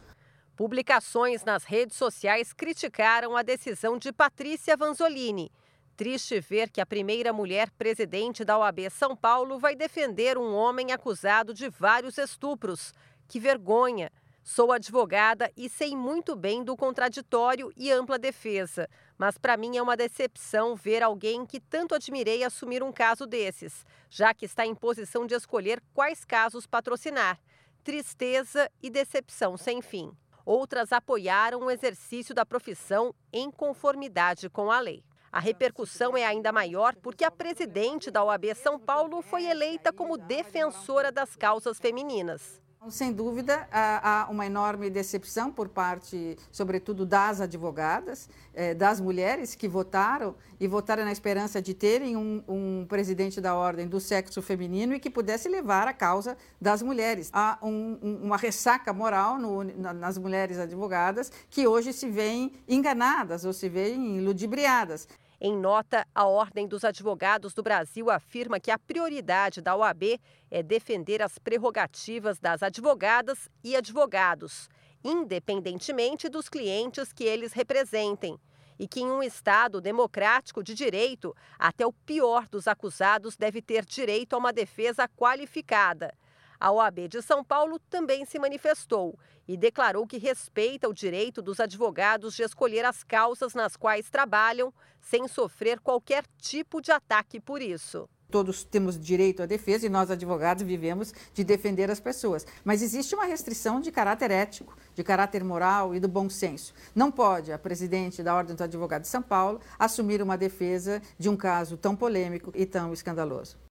Publicações 0.56 1.44
nas 1.44 1.64
redes 1.64 1.96
sociais 1.96 2.52
criticaram 2.52 3.38
a 3.38 3.44
decisão 3.44 3.98
de 3.98 4.12
Patrícia 4.12 4.76
Vanzolini 4.76 5.52
Triste 5.98 6.40
ver 6.40 6.70
que 6.70 6.80
a 6.80 6.86
primeira 6.86 7.34
mulher 7.34 7.72
presidente 7.72 8.46
da 8.46 8.56
OAB 8.56 8.88
São 8.92 9.16
Paulo 9.16 9.58
vai 9.58 9.76
defender 9.76 10.38
um 10.38 10.54
homem 10.54 10.92
acusado 10.92 11.56
de 11.56 11.70
vários 11.70 12.20
estupros. 12.20 12.94
Que 13.28 13.40
vergonha! 13.40 14.12
Sou 14.42 14.72
advogada 14.72 15.52
e 15.58 15.68
sei 15.68 15.94
muito 15.94 16.34
bem 16.34 16.64
do 16.64 16.78
contraditório 16.78 17.70
e 17.76 17.92
ampla 17.92 18.18
defesa, 18.18 18.88
mas 19.18 19.38
para 19.38 19.58
mim 19.58 19.76
é 19.76 19.82
uma 19.82 19.98
decepção 19.98 20.74
ver 20.74 21.04
alguém 21.04 21.46
que 21.46 21.60
tanto 21.60 21.94
admirei 21.94 22.46
assumir 22.46 22.82
um 22.82 22.90
caso 22.90 23.28
desses, 23.28 23.86
já 24.10 24.34
que 24.34 24.46
está 24.46 24.66
em 24.66 24.74
posição 24.74 25.26
de 25.28 25.36
escolher 25.36 25.84
quais 25.94 26.24
casos 26.24 26.66
patrocinar. 26.66 27.38
Tristeza 27.84 28.72
e 28.82 28.90
decepção 28.90 29.58
sem 29.58 29.82
fim. 29.82 30.14
Outras 30.46 30.94
apoiaram 30.94 31.60
o 31.64 31.70
exercício 31.70 32.34
da 32.34 32.46
profissão 32.46 33.14
em 33.34 33.52
conformidade 33.52 34.50
com 34.50 34.72
a 34.72 34.80
lei. 34.80 35.04
A 35.30 35.42
repercussão 35.42 36.16
é 36.16 36.24
ainda 36.24 36.54
maior 36.54 36.96
porque 36.96 37.26
a 37.26 37.32
presidente 37.32 38.10
da 38.10 38.24
OAB 38.24 38.56
São 38.56 38.80
Paulo 38.80 39.22
foi 39.22 39.44
eleita 39.44 39.92
como 39.92 40.18
defensora 40.18 41.12
das 41.12 41.36
causas 41.36 41.80
femininas. 41.80 42.66
Sem 42.90 43.12
dúvida, 43.12 43.68
há 43.70 44.28
uma 44.30 44.46
enorme 44.46 44.90
decepção 44.90 45.52
por 45.52 45.68
parte, 45.68 46.38
sobretudo, 46.52 47.06
das 47.06 47.42
advogadas, 47.42 48.30
eh, 48.54 48.74
das 48.74 49.02
mulheres 49.02 49.56
que 49.56 49.68
votaram 49.68 50.36
e 50.58 50.68
votaram 50.68 51.04
na 51.04 51.12
esperança 51.12 51.62
de 51.62 51.74
terem 51.74 52.16
um, 52.16 52.42
um 52.48 52.86
presidente 52.88 53.42
da 53.42 53.56
ordem 53.56 53.88
do 53.90 54.00
sexo 54.00 54.42
feminino 54.42 54.94
e 54.94 55.00
que 55.02 55.10
pudesse 55.10 55.50
levar 55.50 55.86
a 55.86 55.94
causa 55.94 56.38
das 56.62 56.82
mulheres. 56.82 57.30
Há 57.34 57.58
um, 57.62 58.20
uma 58.24 58.38
ressaca 58.38 58.94
moral 58.94 59.38
no, 59.38 59.64
nas 59.64 60.18
mulheres 60.18 60.58
advogadas 60.58 61.30
que 61.50 61.68
hoje 61.68 61.92
se 61.92 62.10
veem 62.10 62.54
enganadas 62.70 63.44
ou 63.44 63.52
se 63.52 63.68
veem 63.68 64.22
ludibriadas. 64.22 65.10
Em 65.40 65.56
nota, 65.56 66.04
a 66.16 66.26
Ordem 66.26 66.68
dos 66.68 66.84
Advogados 66.84 67.54
do 67.54 67.62
Brasil 67.62 68.10
afirma 68.10 68.60
que 68.60 68.72
a 68.72 68.80
prioridade 68.80 69.62
da 69.62 69.76
OAB 69.76 70.20
é 70.50 70.64
defender 70.64 71.22
as 71.22 71.38
prerrogativas 71.38 72.40
das 72.40 72.64
advogadas 72.64 73.48
e 73.64 73.76
advogados, 73.76 74.68
independentemente 75.04 76.28
dos 76.28 76.50
clientes 76.50 77.14
que 77.14 77.24
eles 77.24 77.54
representem. 77.54 78.40
E 78.80 78.88
que 78.88 79.00
em 79.00 79.12
um 79.12 79.22
Estado 79.22 79.80
democrático 79.80 80.64
de 80.64 80.74
direito, 80.74 81.36
até 81.60 81.86
o 81.86 81.94
pior 81.94 82.48
dos 82.48 82.68
acusados 82.68 83.38
deve 83.38 83.62
ter 83.62 83.86
direito 83.86 84.34
a 84.34 84.40
uma 84.40 84.52
defesa 84.52 85.08
qualificada. 85.08 86.16
A 86.60 86.72
OAB 86.72 87.08
de 87.08 87.22
São 87.22 87.44
Paulo 87.44 87.80
também 87.88 88.26
se 88.26 88.40
manifestou 88.40 89.18
e 89.48 89.56
declarou 89.56 90.08
que 90.08 90.18
respeita 90.18 90.90
o 90.90 90.94
direito 90.94 91.40
dos 91.40 91.60
advogados 91.60 92.34
de 92.34 92.42
escolher 92.42 92.84
as 92.84 93.04
causas 93.04 93.54
nas 93.54 93.76
quais 93.76 94.10
trabalham, 94.10 94.74
sem 95.00 95.28
sofrer 95.28 95.80
qualquer 95.80 96.26
tipo 96.40 96.82
de 96.82 96.92
ataque 96.92 97.40
por 97.40 97.62
isso. 97.62 98.10
Todos 98.30 98.64
temos 98.64 99.00
direito 99.00 99.42
à 99.42 99.46
defesa 99.46 99.86
e 99.86 99.90
nós, 99.90 100.12
advogados, 100.12 100.64
vivemos 100.64 101.14
de 101.34 101.44
defender 101.44 101.90
as 101.90 102.00
pessoas. 102.00 102.46
Mas 102.66 102.82
existe 102.82 103.16
uma 103.16 103.24
restrição 103.24 103.80
de 103.80 103.90
caráter 103.90 104.32
ético, 104.32 104.76
de 104.94 105.04
caráter 105.04 105.44
moral 105.44 105.96
e 105.96 106.00
do 106.00 106.10
bom 106.10 106.30
senso. 106.30 106.74
Não 106.94 107.10
pode 107.10 107.54
a 107.54 107.58
presidente 107.58 108.22
da 108.22 108.36
Ordem 108.36 108.56
dos 108.56 108.64
Advogados 108.64 109.08
de 109.08 109.12
São 109.12 109.22
Paulo 109.22 109.62
assumir 109.80 110.22
uma 110.22 110.38
defesa 110.38 111.02
de 111.18 111.30
um 111.30 111.38
caso 111.38 111.78
tão 111.78 111.96
polêmico 111.96 112.52
e 112.54 112.66
tão 112.66 112.92
escandaloso. 112.92 113.67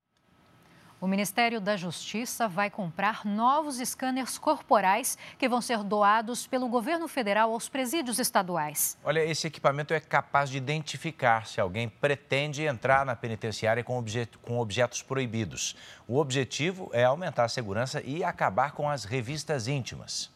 O 0.99 1.07
Ministério 1.07 1.61
da 1.61 1.76
Justiça 1.76 2.49
vai 2.49 2.71
comprar 2.71 3.26
novos 3.26 3.76
scanners 3.76 4.38
corporais 4.38 5.19
que 5.37 5.47
vão 5.47 5.61
ser 5.61 5.85
doados 5.85 6.47
pelo 6.47 6.69
governo 6.69 7.07
federal 7.07 7.53
aos 7.53 7.69
presídios 7.69 8.19
estaduais. 8.19 8.97
Olha, 9.05 9.23
esse 9.23 9.47
equipamento 9.47 9.93
é 9.93 10.00
capaz 10.00 10.49
de 10.49 10.57
identificar 10.57 11.47
se 11.47 11.61
alguém 11.61 11.87
pretende 11.87 12.65
entrar 12.65 13.05
na 13.05 13.15
penitenciária 13.15 13.85
com, 13.85 14.03
com 14.41 14.59
objetos 14.59 15.03
proibidos. 15.03 15.76
O 16.09 16.17
objetivo 16.17 16.88
é 16.95 17.05
aumentar 17.05 17.45
a 17.45 17.49
segurança 17.49 18.00
e 18.03 18.25
acabar 18.25 18.73
com 18.73 18.88
as 18.88 19.05
revistas 19.05 19.69
íntimas. 19.69 20.35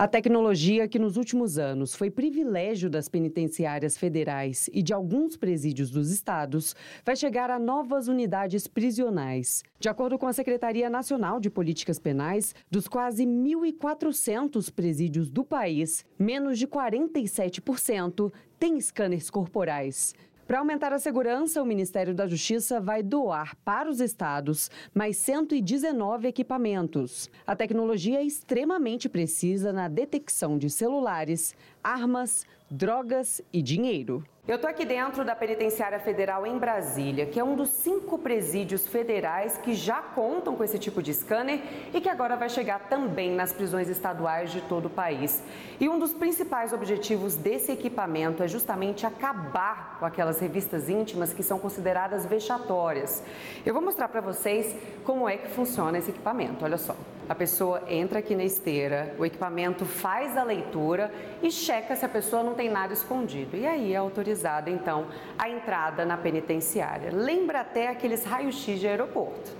A 0.00 0.06
tecnologia 0.06 0.86
que 0.86 0.96
nos 0.96 1.16
últimos 1.16 1.58
anos 1.58 1.92
foi 1.92 2.08
privilégio 2.08 2.88
das 2.88 3.08
penitenciárias 3.08 3.98
federais 3.98 4.70
e 4.72 4.80
de 4.80 4.94
alguns 4.94 5.36
presídios 5.36 5.90
dos 5.90 6.12
estados 6.12 6.76
vai 7.04 7.16
chegar 7.16 7.50
a 7.50 7.58
novas 7.58 8.06
unidades 8.06 8.68
prisionais. 8.68 9.64
De 9.80 9.88
acordo 9.88 10.16
com 10.16 10.28
a 10.28 10.32
Secretaria 10.32 10.88
Nacional 10.88 11.40
de 11.40 11.50
Políticas 11.50 11.98
Penais, 11.98 12.54
dos 12.70 12.86
quase 12.86 13.26
1.400 13.26 14.72
presídios 14.72 15.32
do 15.32 15.42
país, 15.42 16.06
menos 16.16 16.60
de 16.60 16.68
47% 16.68 18.32
têm 18.56 18.80
scanners 18.80 19.30
corporais. 19.30 20.14
Para 20.48 20.60
aumentar 20.60 20.94
a 20.94 20.98
segurança, 20.98 21.62
o 21.62 21.66
Ministério 21.66 22.14
da 22.14 22.26
Justiça 22.26 22.80
vai 22.80 23.02
doar 23.02 23.54
para 23.66 23.90
os 23.90 24.00
estados 24.00 24.70
mais 24.94 25.18
119 25.18 26.26
equipamentos. 26.26 27.28
A 27.46 27.54
tecnologia 27.54 28.20
é 28.20 28.24
extremamente 28.24 29.10
precisa 29.10 29.74
na 29.74 29.88
detecção 29.88 30.56
de 30.56 30.70
celulares, 30.70 31.54
armas, 31.84 32.46
drogas 32.70 33.42
e 33.52 33.60
dinheiro. 33.60 34.24
Eu 34.48 34.54
estou 34.54 34.70
aqui 34.70 34.86
dentro 34.86 35.26
da 35.26 35.36
Penitenciária 35.36 36.00
Federal 36.00 36.46
em 36.46 36.56
Brasília, 36.56 37.26
que 37.26 37.38
é 37.38 37.44
um 37.44 37.54
dos 37.54 37.68
cinco 37.68 38.16
presídios 38.16 38.86
federais 38.86 39.58
que 39.58 39.74
já 39.74 40.00
contam 40.00 40.56
com 40.56 40.64
esse 40.64 40.78
tipo 40.78 41.02
de 41.02 41.12
scanner 41.12 41.60
e 41.92 42.00
que 42.00 42.08
agora 42.08 42.34
vai 42.34 42.48
chegar 42.48 42.88
também 42.88 43.30
nas 43.30 43.52
prisões 43.52 43.90
estaduais 43.90 44.50
de 44.50 44.62
todo 44.62 44.86
o 44.86 44.90
país. 44.90 45.42
E 45.78 45.86
um 45.86 45.98
dos 45.98 46.14
principais 46.14 46.72
objetivos 46.72 47.36
desse 47.36 47.70
equipamento 47.72 48.42
é 48.42 48.48
justamente 48.48 49.04
acabar 49.04 49.98
com 49.98 50.06
aquelas 50.06 50.40
revistas 50.40 50.88
íntimas 50.88 51.30
que 51.30 51.42
são 51.42 51.58
consideradas 51.58 52.24
vexatórias. 52.24 53.22
Eu 53.66 53.74
vou 53.74 53.82
mostrar 53.82 54.08
para 54.08 54.22
vocês 54.22 54.74
como 55.04 55.28
é 55.28 55.36
que 55.36 55.48
funciona 55.48 55.98
esse 55.98 56.08
equipamento. 56.08 56.64
Olha 56.64 56.78
só. 56.78 56.96
A 57.28 57.34
pessoa 57.34 57.82
entra 57.88 58.20
aqui 58.20 58.34
na 58.34 58.42
esteira, 58.42 59.14
o 59.18 59.26
equipamento 59.26 59.84
faz 59.84 60.34
a 60.34 60.42
leitura 60.42 61.12
e 61.42 61.50
checa 61.50 61.94
se 61.94 62.02
a 62.02 62.08
pessoa 62.08 62.42
não 62.42 62.54
tem 62.54 62.70
nada 62.70 62.94
escondido. 62.94 63.54
E 63.54 63.66
aí 63.66 63.92
é 63.92 63.96
autorizada, 63.96 64.70
então, 64.70 65.08
a 65.36 65.46
entrada 65.50 66.06
na 66.06 66.16
penitenciária. 66.16 67.10
Lembra 67.12 67.60
até 67.60 67.88
aqueles 67.88 68.24
raios-x 68.24 68.80
de 68.80 68.88
aeroporto. 68.88 69.52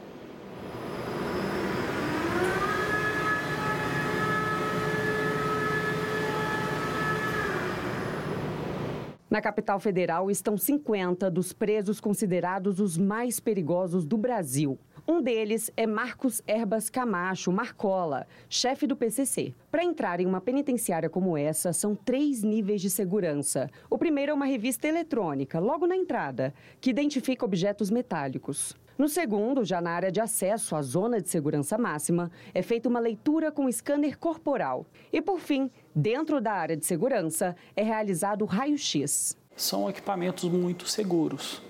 Na 9.28 9.42
capital 9.42 9.78
federal 9.78 10.30
estão 10.30 10.56
50 10.56 11.30
dos 11.30 11.52
presos 11.52 12.00
considerados 12.00 12.80
os 12.80 12.96
mais 12.96 13.38
perigosos 13.38 14.06
do 14.06 14.16
Brasil. 14.16 14.78
Um 15.10 15.22
deles 15.22 15.70
é 15.74 15.86
Marcos 15.86 16.42
Erbas 16.46 16.90
Camacho, 16.90 17.50
Marcola, 17.50 18.26
chefe 18.46 18.86
do 18.86 18.94
PCC. 18.94 19.54
Para 19.70 19.82
entrar 19.82 20.20
em 20.20 20.26
uma 20.26 20.38
penitenciária 20.38 21.08
como 21.08 21.34
essa, 21.34 21.72
são 21.72 21.94
três 21.94 22.42
níveis 22.42 22.82
de 22.82 22.90
segurança. 22.90 23.70
O 23.88 23.96
primeiro 23.96 24.32
é 24.32 24.34
uma 24.34 24.44
revista 24.44 24.86
eletrônica, 24.86 25.58
logo 25.58 25.86
na 25.86 25.96
entrada, 25.96 26.52
que 26.78 26.90
identifica 26.90 27.46
objetos 27.46 27.88
metálicos. 27.88 28.76
No 28.98 29.08
segundo, 29.08 29.64
já 29.64 29.80
na 29.80 29.92
área 29.92 30.12
de 30.12 30.20
acesso 30.20 30.76
à 30.76 30.82
zona 30.82 31.22
de 31.22 31.30
segurança 31.30 31.78
máxima, 31.78 32.30
é 32.52 32.60
feita 32.60 32.86
uma 32.86 33.00
leitura 33.00 33.50
com 33.50 33.72
scanner 33.72 34.18
corporal. 34.18 34.84
E 35.10 35.22
por 35.22 35.40
fim, 35.40 35.70
dentro 35.94 36.38
da 36.38 36.52
área 36.52 36.76
de 36.76 36.84
segurança, 36.84 37.56
é 37.74 37.82
realizado 37.82 38.42
o 38.42 38.46
raio-x. 38.46 39.34
São 39.56 39.88
equipamentos 39.88 40.44
muito 40.44 40.86
seguros 40.86 41.66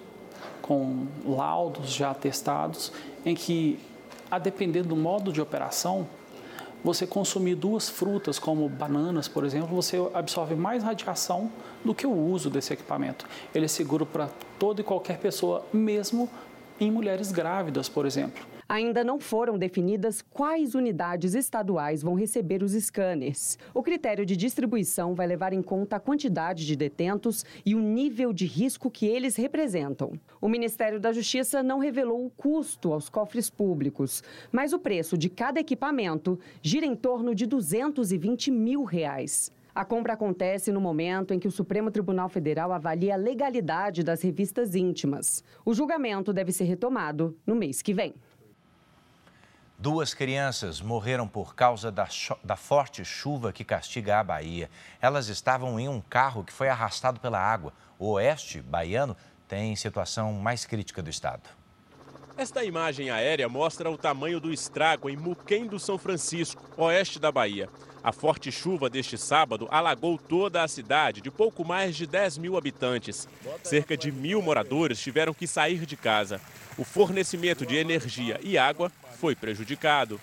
com 0.68 1.06
laudos 1.24 1.88
já 1.94 2.12
testados, 2.12 2.92
em 3.24 3.34
que, 3.34 3.80
a 4.30 4.38
depender 4.38 4.82
do 4.82 4.94
modo 4.94 5.32
de 5.32 5.40
operação, 5.40 6.06
você 6.84 7.06
consumir 7.06 7.54
duas 7.54 7.88
frutas, 7.88 8.38
como 8.38 8.68
bananas, 8.68 9.26
por 9.26 9.46
exemplo, 9.46 9.74
você 9.74 9.96
absorve 10.12 10.54
mais 10.54 10.84
radiação 10.84 11.50
do 11.82 11.94
que 11.94 12.06
o 12.06 12.12
uso 12.12 12.50
desse 12.50 12.74
equipamento. 12.74 13.26
Ele 13.54 13.64
é 13.64 13.68
seguro 13.68 14.04
para 14.04 14.28
toda 14.58 14.82
e 14.82 14.84
qualquer 14.84 15.18
pessoa, 15.18 15.64
mesmo 15.72 16.28
em 16.78 16.90
mulheres 16.90 17.32
grávidas, 17.32 17.88
por 17.88 18.04
exemplo. 18.04 18.57
Ainda 18.68 19.02
não 19.02 19.18
foram 19.18 19.56
definidas 19.56 20.20
quais 20.20 20.74
unidades 20.74 21.34
estaduais 21.34 22.02
vão 22.02 22.14
receber 22.14 22.62
os 22.62 22.72
scanners. 22.72 23.56
O 23.72 23.82
critério 23.82 24.26
de 24.26 24.36
distribuição 24.36 25.14
vai 25.14 25.26
levar 25.26 25.54
em 25.54 25.62
conta 25.62 25.96
a 25.96 26.00
quantidade 26.00 26.66
de 26.66 26.76
detentos 26.76 27.46
e 27.64 27.74
o 27.74 27.80
nível 27.80 28.30
de 28.30 28.44
risco 28.44 28.90
que 28.90 29.06
eles 29.06 29.36
representam. 29.36 30.20
O 30.38 30.50
Ministério 30.50 31.00
da 31.00 31.14
Justiça 31.14 31.62
não 31.62 31.78
revelou 31.78 32.26
o 32.26 32.30
custo 32.30 32.92
aos 32.92 33.08
cofres 33.08 33.48
públicos, 33.48 34.22
mas 34.52 34.74
o 34.74 34.78
preço 34.78 35.16
de 35.16 35.30
cada 35.30 35.58
equipamento 35.58 36.38
gira 36.60 36.84
em 36.84 36.94
torno 36.94 37.34
de 37.34 37.46
220 37.46 38.50
mil 38.50 38.84
reais. 38.84 39.50
A 39.74 39.82
compra 39.82 40.12
acontece 40.12 40.72
no 40.72 40.80
momento 40.80 41.32
em 41.32 41.38
que 41.38 41.48
o 41.48 41.52
Supremo 41.52 41.90
Tribunal 41.90 42.28
Federal 42.28 42.72
avalia 42.72 43.14
a 43.14 43.16
legalidade 43.16 44.02
das 44.02 44.20
revistas 44.20 44.74
íntimas. 44.74 45.42
O 45.64 45.72
julgamento 45.72 46.32
deve 46.34 46.52
ser 46.52 46.64
retomado 46.64 47.34
no 47.46 47.54
mês 47.54 47.80
que 47.80 47.94
vem. 47.94 48.12
Duas 49.80 50.12
crianças 50.12 50.80
morreram 50.80 51.28
por 51.28 51.54
causa 51.54 51.92
da, 51.92 52.08
da, 52.42 52.56
forte 52.56 53.04
chuva 53.04 53.52
que 53.52 53.62
castiga 53.62 54.18
a 54.18 54.24
Bahia. 54.24 54.68
Elas 55.00 55.28
estavam 55.28 55.78
em 55.78 55.88
um 55.88 56.00
carro 56.00 56.42
que 56.42 56.52
foi 56.52 56.68
arrastado 56.68 57.20
pela 57.20 57.38
água. 57.38 57.72
O 57.96 58.10
oeste 58.10 58.60
baiano 58.60 59.16
tem 59.46 59.76
situação 59.76 60.32
mais 60.32 60.64
crítica 60.64 61.00
do 61.00 61.08
estado. 61.08 61.48
Esta 62.38 62.62
imagem 62.62 63.10
aérea 63.10 63.48
mostra 63.48 63.90
o 63.90 63.98
tamanho 63.98 64.38
do 64.38 64.52
estrago 64.52 65.10
em 65.10 65.16
Muquem 65.16 65.66
do 65.66 65.76
São 65.76 65.98
Francisco, 65.98 66.62
oeste 66.76 67.18
da 67.18 67.32
Bahia. 67.32 67.68
A 68.00 68.12
forte 68.12 68.52
chuva 68.52 68.88
deste 68.88 69.18
sábado 69.18 69.66
alagou 69.72 70.16
toda 70.16 70.62
a 70.62 70.68
cidade, 70.68 71.20
de 71.20 71.32
pouco 71.32 71.64
mais 71.64 71.96
de 71.96 72.06
10 72.06 72.38
mil 72.38 72.56
habitantes. 72.56 73.28
Cerca 73.64 73.96
de 73.96 74.12
mil 74.12 74.40
moradores 74.40 75.00
tiveram 75.00 75.34
que 75.34 75.48
sair 75.48 75.84
de 75.84 75.96
casa. 75.96 76.40
O 76.78 76.84
fornecimento 76.84 77.66
de 77.66 77.74
energia 77.74 78.38
e 78.40 78.56
água 78.56 78.92
foi 79.18 79.34
prejudicado. 79.34 80.20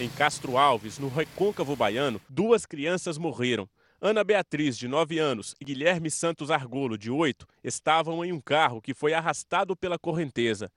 Em 0.00 0.08
Castro 0.08 0.58
Alves, 0.58 0.98
no 0.98 1.08
recôncavo 1.08 1.76
baiano, 1.76 2.20
duas 2.28 2.66
crianças 2.66 3.16
morreram. 3.16 3.68
Ana 4.00 4.24
Beatriz, 4.24 4.76
de 4.76 4.88
9 4.88 5.20
anos, 5.20 5.54
e 5.60 5.64
Guilherme 5.64 6.10
Santos 6.10 6.50
Argolo, 6.50 6.98
de 6.98 7.08
8, 7.08 7.46
estavam 7.62 8.24
em 8.24 8.32
um 8.32 8.40
carro 8.40 8.80
que 8.80 8.94
foi 8.94 9.14
arrastado 9.14 9.76
pela 9.76 9.96
correnteza. 9.96 10.68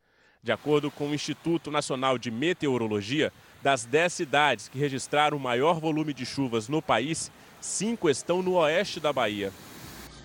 De 0.43 0.51
acordo 0.51 0.91
com 0.91 1.09
o 1.09 1.15
Instituto 1.15 1.71
Nacional 1.71 2.17
de 2.17 2.29
Meteorologia, 2.29 3.31
das 3.61 3.85
10 3.85 4.11
cidades 4.11 4.67
que 4.67 4.77
registraram 4.77 5.37
o 5.37 5.39
maior 5.39 5.79
volume 5.79 6.13
de 6.13 6.25
chuvas 6.25 6.67
no 6.67 6.81
país, 6.81 7.31
cinco 7.61 8.09
estão 8.09 8.43
no 8.43 8.55
oeste 8.55 8.99
da 8.99 9.13
Bahia. 9.13 9.53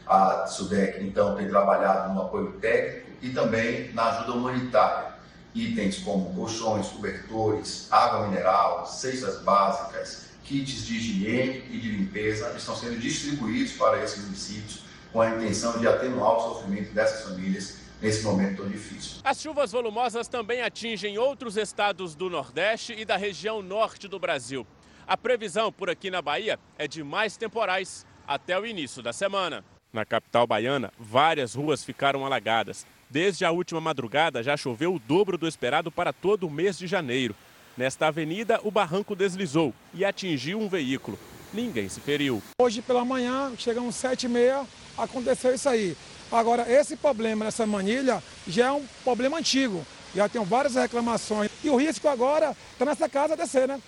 A 0.04 0.44
SUDEC, 0.44 1.04
então, 1.04 1.36
tem 1.36 1.48
trabalhado 1.48 2.12
no 2.12 2.22
apoio 2.22 2.50
técnico 2.54 3.10
e 3.22 3.30
também 3.30 3.92
na 3.92 4.06
ajuda 4.06 4.32
humanitária 4.32 5.18
itens 5.54 5.98
como 6.00 6.34
colchões, 6.34 6.88
cobertores, 6.88 7.86
água 7.88 8.26
mineral, 8.26 8.86
cestas 8.86 9.40
básicas, 9.42 10.30
kits 10.42 10.84
de 10.84 10.96
higiene 10.96 11.64
e 11.70 11.78
de 11.78 11.90
limpeza 11.92 12.52
estão 12.56 12.74
sendo 12.74 12.98
distribuídos 12.98 13.74
para 13.74 14.02
esses 14.02 14.24
municípios 14.24 14.82
com 15.12 15.20
a 15.20 15.30
intenção 15.30 15.78
de 15.78 15.86
atenuar 15.86 16.38
o 16.38 16.54
sofrimento 16.54 16.92
dessas 16.92 17.22
famílias 17.22 17.77
nesse 18.00 18.22
momento 18.22 18.62
tão 18.62 18.68
difícil. 18.68 19.20
As 19.24 19.40
chuvas 19.40 19.72
volumosas 19.72 20.28
também 20.28 20.62
atingem 20.62 21.18
outros 21.18 21.56
estados 21.56 22.14
do 22.14 22.30
Nordeste 22.30 22.94
e 22.96 23.04
da 23.04 23.16
região 23.16 23.62
norte 23.62 24.08
do 24.08 24.18
Brasil. 24.18 24.66
A 25.06 25.16
previsão 25.16 25.72
por 25.72 25.88
aqui 25.88 26.10
na 26.10 26.20
Bahia 26.20 26.58
é 26.76 26.86
de 26.86 27.02
mais 27.02 27.36
temporais 27.36 28.06
até 28.26 28.58
o 28.58 28.66
início 28.66 29.02
da 29.02 29.12
semana. 29.12 29.64
Na 29.92 30.04
capital 30.04 30.46
baiana, 30.46 30.92
várias 30.98 31.54
ruas 31.54 31.82
ficaram 31.82 32.26
alagadas. 32.26 32.86
Desde 33.08 33.44
a 33.44 33.50
última 33.50 33.80
madrugada, 33.80 34.42
já 34.42 34.54
choveu 34.54 34.94
o 34.94 34.98
dobro 34.98 35.38
do 35.38 35.48
esperado 35.48 35.90
para 35.90 36.12
todo 36.12 36.46
o 36.46 36.50
mês 36.50 36.78
de 36.78 36.86
janeiro. 36.86 37.34
Nesta 37.74 38.08
avenida, 38.08 38.60
o 38.62 38.70
barranco 38.70 39.16
deslizou 39.16 39.72
e 39.94 40.04
atingiu 40.04 40.60
um 40.60 40.68
veículo. 40.68 41.18
Ninguém 41.54 41.88
se 41.88 42.00
feriu. 42.00 42.42
Hoje 42.60 42.82
pela 42.82 43.02
manhã, 43.04 43.52
chegamos 43.56 43.94
sete 43.94 44.24
e 44.24 44.28
meia, 44.28 44.66
aconteceu 44.98 45.54
isso 45.54 45.68
aí. 45.68 45.96
Agora, 46.30 46.70
esse 46.70 46.96
problema 46.96 47.46
nessa 47.46 47.66
manilha 47.66 48.22
já 48.46 48.66
é 48.66 48.72
um 48.72 48.84
problema 49.02 49.38
antigo. 49.38 49.84
Já 50.14 50.28
tem 50.28 50.42
várias 50.44 50.74
reclamações. 50.74 51.50
E 51.64 51.70
o 51.70 51.76
risco 51.76 52.06
agora 52.06 52.56
está 52.72 52.84
nessa 52.84 53.08
casa 53.08 53.36
descer, 53.36 53.66
né? 53.66 53.80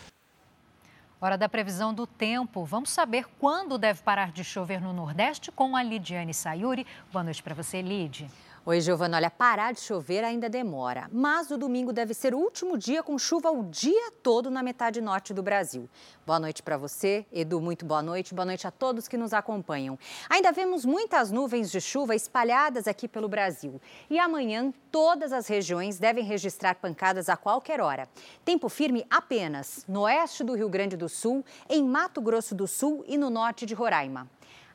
Hora 1.20 1.37
da 1.37 1.50
previsão 1.50 1.92
do 1.92 2.07
tempo. 2.07 2.64
Vamos 2.64 2.88
saber 2.88 3.26
quando 3.38 3.76
deve 3.76 4.00
parar 4.03 4.33
de 4.33 4.42
chover 4.42 4.81
no 4.81 4.90
Nordeste 4.92 5.53
com 5.53 5.76
a 5.76 5.83
Lidiane 5.83 6.33
Sayuri. 6.33 6.87
Boa 7.12 7.22
noite 7.22 7.42
para 7.42 7.55
você, 7.55 7.83
Lid. 7.83 8.26
Oi, 8.66 8.79
Giovana. 8.83 9.16
Olha, 9.16 9.31
parar 9.31 9.73
de 9.73 9.81
chover 9.81 10.23
ainda 10.23 10.46
demora, 10.46 11.09
mas 11.11 11.51
o 11.51 11.57
domingo 11.57 11.94
deve 11.94 12.12
ser 12.12 12.35
o 12.35 12.38
último 12.38 12.77
dia 12.77 13.03
com 13.03 13.18
chuva 13.18 13.51
o 13.51 13.64
dia 13.64 14.12
todo 14.23 14.51
na 14.51 14.62
metade 14.62 15.01
norte 15.01 15.33
do 15.33 15.42
Brasil. 15.42 15.88
Boa 16.27 16.38
noite 16.38 16.62
para 16.62 16.77
você, 16.77 17.25
Edu. 17.33 17.59
Muito 17.59 17.87
boa 17.87 18.03
noite. 18.03 18.35
Boa 18.35 18.44
noite 18.44 18.66
a 18.66 18.70
todos 18.70 19.09
que 19.09 19.16
nos 19.16 19.33
acompanham. 19.33 19.99
Ainda 20.29 20.53
vemos 20.53 20.85
muitas 20.85 21.33
nuvens 21.33 21.70
de 21.70 21.81
chuva 21.81 22.14
espalhadas 22.14 22.87
aqui 22.87 23.09
pelo 23.09 23.31
Brasil. 23.31 23.81
E 24.11 24.18
amanhã, 24.18 24.75
todas 24.92 25.33
as 25.33 25.46
regiões 25.46 25.99
devem 25.99 26.23
registrar 26.23 26.75
pancadas 26.75 27.31
a 27.31 27.38
qualquer 27.38 27.81
hora. 27.81 28.11
Tempo 28.44 28.68
firme 28.68 29.07
apenas 29.09 29.87
no 29.88 30.03
oeste 30.03 30.44
do 30.44 30.53
Rio 30.53 30.68
Grande 30.68 30.99
do 30.99 31.09
Sul, 31.09 31.42
em 31.66 31.83
Mato 31.83 32.20
Grosso 32.20 32.55
do 32.55 32.68
Sul 32.68 33.07
e 33.09 33.16
no 33.16 33.31
norte 33.31 33.64
de 33.64 33.73
Roraima. 33.73 34.29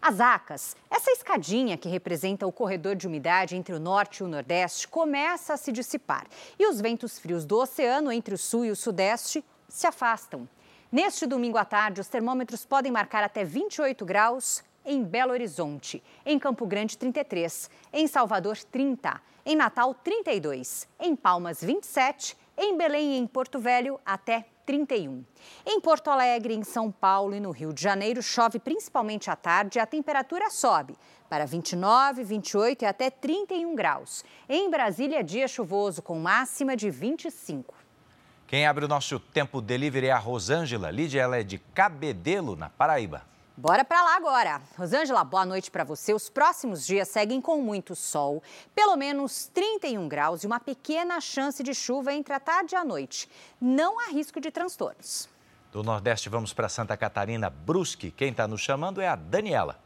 As 0.08 0.20
ACAS, 0.22 0.76
essa 0.88 1.10
escadinha 1.10 1.78
que 1.78 1.89
representa 1.89 2.46
o 2.46 2.52
corredor 2.52 2.96
de 2.96 3.08
umidade 3.08 3.56
entre 3.56 3.74
o 3.74 3.80
norte 3.80 4.18
e 4.20 4.24
o 4.24 4.28
nordeste, 4.28 4.88
começa 4.88 5.56
a 5.56 5.58
se 5.58 5.72
dissipar 5.72 6.28
e 6.60 6.68
os 6.68 6.80
ventos 6.80 7.18
frios 7.18 7.44
do 7.44 7.58
oceano 7.58 8.12
entre 8.12 8.36
o 8.36 8.38
sul 8.38 8.65
e 8.65 8.70
o 8.70 8.76
sudeste 8.76 9.44
se 9.68 9.88
afastam. 9.88 10.48
Neste 10.91 11.26
domingo 11.26 11.58
à 11.58 11.65
tarde, 11.65 12.02
os 12.02 12.08
termômetros 12.08 12.68
podem 12.68 12.91
marcar 12.91 13.24
até 13.24 13.44
28 13.44 14.06
graus 14.06 14.63
em 14.86 15.04
Belo 15.04 15.32
Horizonte, 15.32 16.04
em 16.24 16.38
Campo 16.38 16.68
Grande 16.68 17.00
33, 17.00 17.68
em 17.91 18.06
Salvador 18.06 18.58
30, 18.58 19.20
em 19.44 19.56
Natal 19.56 19.91
32, 19.96 20.88
em 21.00 21.15
Palmas 21.15 21.63
27, 21.63 22.38
em 22.56 22.78
Belém 22.78 23.15
e 23.15 23.18
em 23.18 23.26
Porto 23.26 23.58
Velho 23.58 24.00
até 24.06 24.46
31. 24.65 25.23
Em 25.65 25.80
Porto 25.80 26.10
Alegre, 26.10 26.54
em 26.54 26.63
São 26.63 26.91
Paulo 26.91 27.36
e 27.36 27.39
no 27.39 27.51
Rio 27.51 27.71
de 27.71 27.82
Janeiro, 27.82 28.21
chove 28.21 28.60
principalmente 28.60 29.30
à 29.30 29.36
tarde 29.36 29.78
e 29.78 29.82
a 29.82 29.86
temperatura 29.86 30.49
sobe 30.49 30.95
para 31.30 31.45
29, 31.45 32.23
28 32.23 32.84
e 32.84 32.86
até 32.86 33.10
31 33.10 33.75
graus. 33.75 34.23
Em 34.49 34.69
Brasília, 34.69 35.23
dia 35.23 35.47
chuvoso 35.47 36.01
com 36.01 36.19
máxima 36.19 36.75
de 36.75 36.89
25. 36.89 37.73
Quem 38.47 38.65
abre 38.65 38.86
o 38.86 38.88
nosso 38.88 39.19
tempo 39.19 39.60
delivery 39.62 40.08
é 40.08 40.12
a 40.12 40.17
Rosângela. 40.17 40.91
Lídia, 40.91 41.21
ela 41.21 41.38
é 41.38 41.43
de 41.43 41.58
Cabedelo, 41.58 42.56
na 42.56 42.69
Paraíba. 42.69 43.35
Bora 43.58 43.86
para 43.86 44.04
lá 44.04 44.18
agora. 44.18 44.62
Rosângela, 44.78 45.24
boa 45.24 45.46
noite 45.46 45.72
para 45.72 45.86
você. 45.86 46.13
Os 46.13 46.30
próximos 46.30 46.86
dias 46.86 47.08
seguem 47.08 47.39
com 47.39 47.62
muito 47.62 47.96
sol, 47.96 48.44
pelo 48.76 48.98
menos 48.98 49.50
31 49.54 50.10
graus 50.10 50.44
e 50.44 50.48
uma 50.48 50.60
pequena 50.60 51.22
chance 51.22 51.63
de 51.63 51.74
chuva 51.74 52.13
entre 52.13 52.34
a 52.34 52.39
tarde 52.39 52.76
e 52.76 52.78
a 52.78 52.84
noite. 52.84 53.30
Não 53.62 53.98
há 53.98 54.12
risco 54.12 54.41
de 54.41 54.52
transtornos. 54.52 55.30
Do 55.72 55.84
Nordeste, 55.84 56.28
vamos 56.28 56.52
para 56.52 56.68
Santa 56.68 56.98
Catarina, 56.98 57.50
Brusque. 57.50 58.12
Quem 58.12 58.32
está 58.32 58.46
nos 58.46 58.60
chamando 58.60 59.00
é 59.00 59.08
a 59.08 59.15
Daniela. 59.15 59.85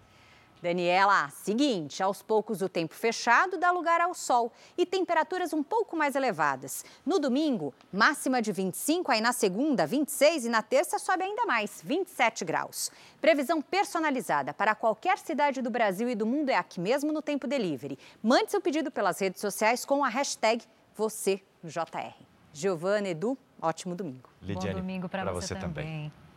Daniela, 0.61 1.29
seguinte, 1.29 2.03
aos 2.03 2.21
poucos 2.21 2.61
o 2.61 2.67
tempo 2.67 2.93
fechado 2.93 3.57
dá 3.57 3.71
lugar 3.71 4.01
ao 4.01 4.13
sol 4.13 4.51
e 4.77 4.85
temperaturas 4.85 5.53
um 5.53 5.63
pouco 5.63 5.95
mais 5.95 6.15
elevadas. 6.15 6.83
No 7.05 7.17
domingo, 7.17 7.73
máxima 7.93 8.41
de 8.41 8.51
25, 8.51 9.11
aí 9.11 9.21
na 9.21 9.31
segunda, 9.31 9.87
26 9.87 10.45
e 10.45 10.49
na 10.49 10.61
terça 10.61 10.99
sobe 10.99 11.23
ainda 11.23 11.45
mais, 11.45 11.81
27 11.83 12.43
graus. 12.43 12.91
Previsão 13.21 13.61
personalizada 13.61 14.53
para 14.53 14.75
qualquer 14.75 15.17
cidade 15.17 15.61
do 15.61 15.69
Brasil 15.69 16.09
e 16.09 16.15
do 16.15 16.25
mundo 16.25 16.49
é 16.49 16.55
aqui 16.55 16.79
mesmo 16.79 17.13
no 17.13 17.21
Tempo 17.21 17.47
Delivery. 17.47 17.97
Mande 18.21 18.51
seu 18.51 18.59
pedido 18.59 18.91
pelas 18.91 19.17
redes 19.19 19.39
sociais 19.39 19.85
com 19.85 20.03
a 20.03 20.09
hashtag 20.09 20.63
VocêJR. 20.95 22.15
Giovana, 22.51 23.07
Edu, 23.07 23.37
ótimo 23.61 23.95
domingo. 23.95 24.29
Lidiane, 24.41 24.75
Bom 24.75 24.81
domingo 24.81 25.07
para 25.07 25.31
você, 25.31 25.47
você 25.47 25.55
também. 25.55 25.85
também. 25.85 26.28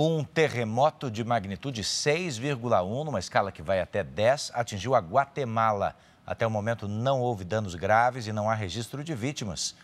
Um 0.00 0.22
terremoto 0.22 1.10
de 1.10 1.24
magnitude 1.24 1.82
6,1, 1.82 3.04
numa 3.04 3.18
escala 3.18 3.50
que 3.50 3.60
vai 3.60 3.80
até 3.80 4.04
10, 4.04 4.52
atingiu 4.54 4.94
a 4.94 5.00
Guatemala. 5.00 5.96
Até 6.24 6.46
o 6.46 6.50
momento 6.52 6.86
não 6.86 7.20
houve 7.20 7.42
danos 7.42 7.74
graves 7.74 8.28
e 8.28 8.32
não 8.32 8.48
há 8.48 8.54
registro 8.54 9.02
de 9.02 9.12
vítimas. 9.12 9.74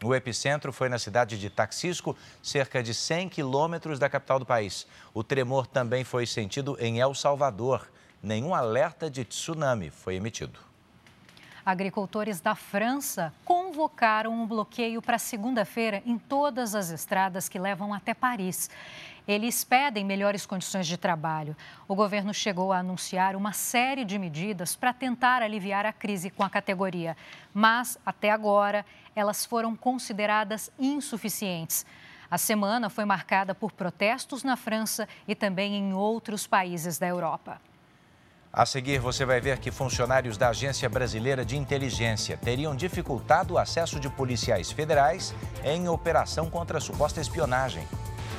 O 0.00 0.14
epicentro 0.14 0.72
foi 0.72 0.88
na 0.88 0.96
cidade 0.96 1.36
de 1.36 1.50
Taxisco, 1.50 2.16
cerca 2.40 2.84
de 2.84 2.94
100 2.94 3.28
quilômetros 3.30 3.98
da 3.98 4.08
capital 4.08 4.38
do 4.38 4.46
país. 4.46 4.86
O 5.12 5.24
tremor 5.24 5.66
também 5.66 6.04
foi 6.04 6.24
sentido 6.24 6.76
em 6.78 7.00
El 7.00 7.12
Salvador. 7.12 7.90
Nenhum 8.22 8.54
alerta 8.54 9.10
de 9.10 9.24
tsunami 9.24 9.90
foi 9.90 10.14
emitido. 10.14 10.60
Agricultores 11.66 12.42
da 12.42 12.54
França 12.54 13.32
convocaram 13.42 14.30
um 14.30 14.46
bloqueio 14.46 15.00
para 15.00 15.18
segunda-feira 15.18 16.02
em 16.04 16.18
todas 16.18 16.74
as 16.74 16.90
estradas 16.90 17.48
que 17.48 17.58
levam 17.58 17.94
até 17.94 18.12
Paris. 18.12 18.68
Eles 19.26 19.64
pedem 19.64 20.04
melhores 20.04 20.44
condições 20.44 20.86
de 20.86 20.98
trabalho. 20.98 21.56
O 21.88 21.94
governo 21.94 22.34
chegou 22.34 22.72
a 22.72 22.78
anunciar 22.78 23.34
uma 23.34 23.52
série 23.52 24.04
de 24.04 24.18
medidas 24.18 24.76
para 24.76 24.92
tentar 24.92 25.42
aliviar 25.42 25.86
a 25.86 25.92
crise 25.92 26.28
com 26.28 26.42
a 26.42 26.50
categoria, 26.50 27.16
mas 27.52 27.98
até 28.04 28.30
agora 28.30 28.84
elas 29.16 29.46
foram 29.46 29.74
consideradas 29.74 30.70
insuficientes. 30.78 31.86
A 32.30 32.36
semana 32.36 32.90
foi 32.90 33.04
marcada 33.04 33.54
por 33.54 33.72
protestos 33.72 34.42
na 34.42 34.56
França 34.56 35.08
e 35.26 35.34
também 35.34 35.74
em 35.74 35.94
outros 35.94 36.46
países 36.46 36.98
da 36.98 37.06
Europa. 37.06 37.60
A 38.52 38.64
seguir, 38.64 39.00
você 39.00 39.24
vai 39.24 39.40
ver 39.40 39.58
que 39.58 39.70
funcionários 39.70 40.36
da 40.36 40.50
Agência 40.50 40.88
Brasileira 40.88 41.44
de 41.44 41.56
Inteligência 41.56 42.36
teriam 42.36 42.76
dificultado 42.76 43.54
o 43.54 43.58
acesso 43.58 43.98
de 43.98 44.08
policiais 44.08 44.70
federais 44.70 45.34
em 45.64 45.88
operação 45.88 46.48
contra 46.48 46.78
a 46.78 46.80
suposta 46.80 47.20
espionagem. 47.20 47.84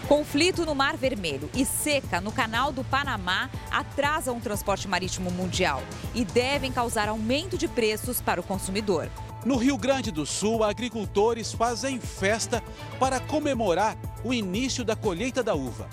Conflito 0.07 0.65
no 0.65 0.75
Mar 0.75 0.95
Vermelho 0.95 1.49
e 1.55 1.65
seca 1.65 2.21
no 2.21 2.31
Canal 2.31 2.71
do 2.71 2.83
Panamá 2.83 3.49
atrasam 3.71 4.37
o 4.37 4.41
transporte 4.41 4.87
marítimo 4.87 5.31
mundial 5.31 5.81
e 6.13 6.23
devem 6.23 6.71
causar 6.71 7.09
aumento 7.09 7.57
de 7.57 7.67
preços 7.67 8.21
para 8.21 8.39
o 8.39 8.43
consumidor. 8.43 9.09
No 9.43 9.57
Rio 9.57 9.77
Grande 9.77 10.11
do 10.11 10.25
Sul, 10.25 10.63
agricultores 10.63 11.53
fazem 11.53 11.99
festa 11.99 12.63
para 12.99 13.19
comemorar 13.19 13.97
o 14.23 14.33
início 14.33 14.83
da 14.83 14.95
colheita 14.95 15.43
da 15.43 15.55
uva. 15.55 15.87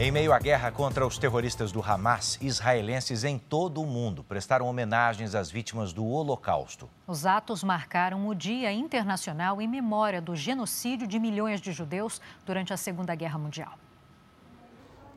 Em 0.00 0.12
meio 0.12 0.32
à 0.32 0.38
guerra 0.38 0.70
contra 0.70 1.04
os 1.04 1.18
terroristas 1.18 1.72
do 1.72 1.82
Hamas, 1.82 2.38
israelenses 2.40 3.24
em 3.24 3.36
todo 3.36 3.82
o 3.82 3.86
mundo 3.86 4.22
prestaram 4.22 4.68
homenagens 4.68 5.34
às 5.34 5.50
vítimas 5.50 5.92
do 5.92 6.06
Holocausto. 6.06 6.88
Os 7.04 7.26
atos 7.26 7.64
marcaram 7.64 8.28
o 8.28 8.32
Dia 8.32 8.72
Internacional 8.72 9.60
em 9.60 9.66
memória 9.66 10.22
do 10.22 10.36
genocídio 10.36 11.04
de 11.04 11.18
milhões 11.18 11.60
de 11.60 11.72
judeus 11.72 12.20
durante 12.46 12.72
a 12.72 12.76
Segunda 12.76 13.12
Guerra 13.16 13.40
Mundial. 13.40 13.76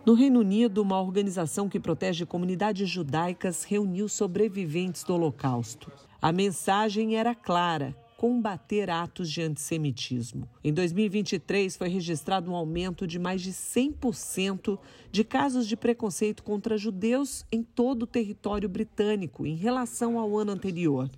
No 0.04 0.16
Reino 0.16 0.40
Unido, 0.40 0.82
uma 0.82 1.00
organização 1.00 1.70
que 1.70 1.80
protege 1.80 2.26
comunidades 2.26 2.90
judaicas 2.90 3.64
reuniu 3.64 4.10
sobreviventes 4.10 5.04
do 5.04 5.14
Holocausto. 5.14 5.92
A 6.20 6.32
mensagem 6.32 7.18
era 7.18 7.36
clara: 7.36 7.96
combater 8.22 8.88
atos 8.88 9.32
de 9.32 9.42
antissemitismo. 9.42 10.48
Em 10.64 10.72
2023, 10.72 11.76
foi 11.76 11.88
registrado 11.90 12.52
um 12.52 12.56
aumento 12.56 13.08
de 13.08 13.18
mais 13.18 13.42
de 13.42 13.52
100% 13.52 14.78
de 15.12 15.24
casos 15.24 15.66
de 15.66 15.76
preconceito 15.76 16.44
contra 16.44 16.78
judeus 16.78 17.44
em 17.52 17.64
todo 17.64 18.04
o 18.04 18.08
território 18.08 18.70
britânico 18.70 19.48
em 19.48 19.56
relação 19.56 20.20
ao 20.20 20.38
ano 20.38 20.52
anterior. 20.52 21.10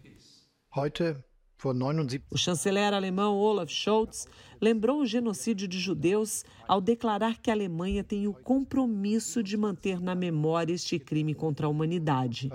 O 2.31 2.37
chanceler 2.37 2.93
alemão 2.93 3.37
Olaf 3.37 3.69
Scholz 3.69 4.25
lembrou 4.61 5.01
o 5.01 5.05
genocídio 5.05 5.67
de 5.67 5.79
judeus 5.79 6.45
ao 6.65 6.79
declarar 6.79 7.37
que 7.41 7.51
a 7.51 7.53
Alemanha 7.53 8.01
tem 8.01 8.29
o 8.29 8.33
compromisso 8.33 9.43
de 9.43 9.57
manter 9.57 9.99
na 9.99 10.15
memória 10.15 10.73
este 10.73 10.97
crime 10.97 11.35
contra 11.35 11.67
a 11.67 11.69
humanidade. 11.69 12.49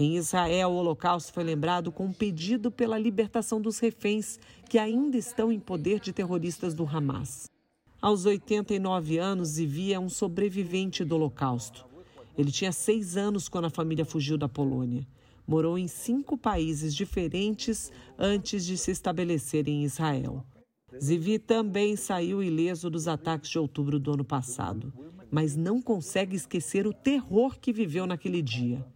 Em 0.00 0.16
Israel, 0.16 0.70
o 0.70 0.76
Holocausto 0.76 1.32
foi 1.32 1.42
lembrado 1.42 1.90
com 1.90 2.04
um 2.04 2.12
pedido 2.12 2.70
pela 2.70 2.96
libertação 2.96 3.60
dos 3.60 3.80
reféns 3.80 4.38
que 4.68 4.78
ainda 4.78 5.16
estão 5.16 5.50
em 5.50 5.58
poder 5.58 5.98
de 5.98 6.12
terroristas 6.12 6.72
do 6.72 6.86
Hamas. 6.86 7.50
Aos 8.00 8.24
89 8.24 9.18
anos, 9.18 9.48
Zivi 9.48 9.92
é 9.92 9.98
um 9.98 10.08
sobrevivente 10.08 11.04
do 11.04 11.16
Holocausto. 11.16 11.84
Ele 12.36 12.52
tinha 12.52 12.70
seis 12.70 13.16
anos 13.16 13.48
quando 13.48 13.64
a 13.64 13.70
família 13.70 14.04
fugiu 14.04 14.38
da 14.38 14.48
Polônia. 14.48 15.04
Morou 15.44 15.76
em 15.76 15.88
cinco 15.88 16.38
países 16.38 16.94
diferentes 16.94 17.90
antes 18.16 18.64
de 18.64 18.78
se 18.78 18.92
estabelecer 18.92 19.66
em 19.66 19.82
Israel. 19.82 20.46
Zivi 21.02 21.40
também 21.40 21.96
saiu 21.96 22.40
ileso 22.40 22.88
dos 22.88 23.08
ataques 23.08 23.50
de 23.50 23.58
outubro 23.58 23.98
do 23.98 24.12
ano 24.12 24.24
passado, 24.24 24.92
mas 25.28 25.56
não 25.56 25.82
consegue 25.82 26.36
esquecer 26.36 26.86
o 26.86 26.92
terror 26.92 27.58
que 27.58 27.72
viveu 27.72 28.06
naquele 28.06 28.40
dia. 28.40 28.86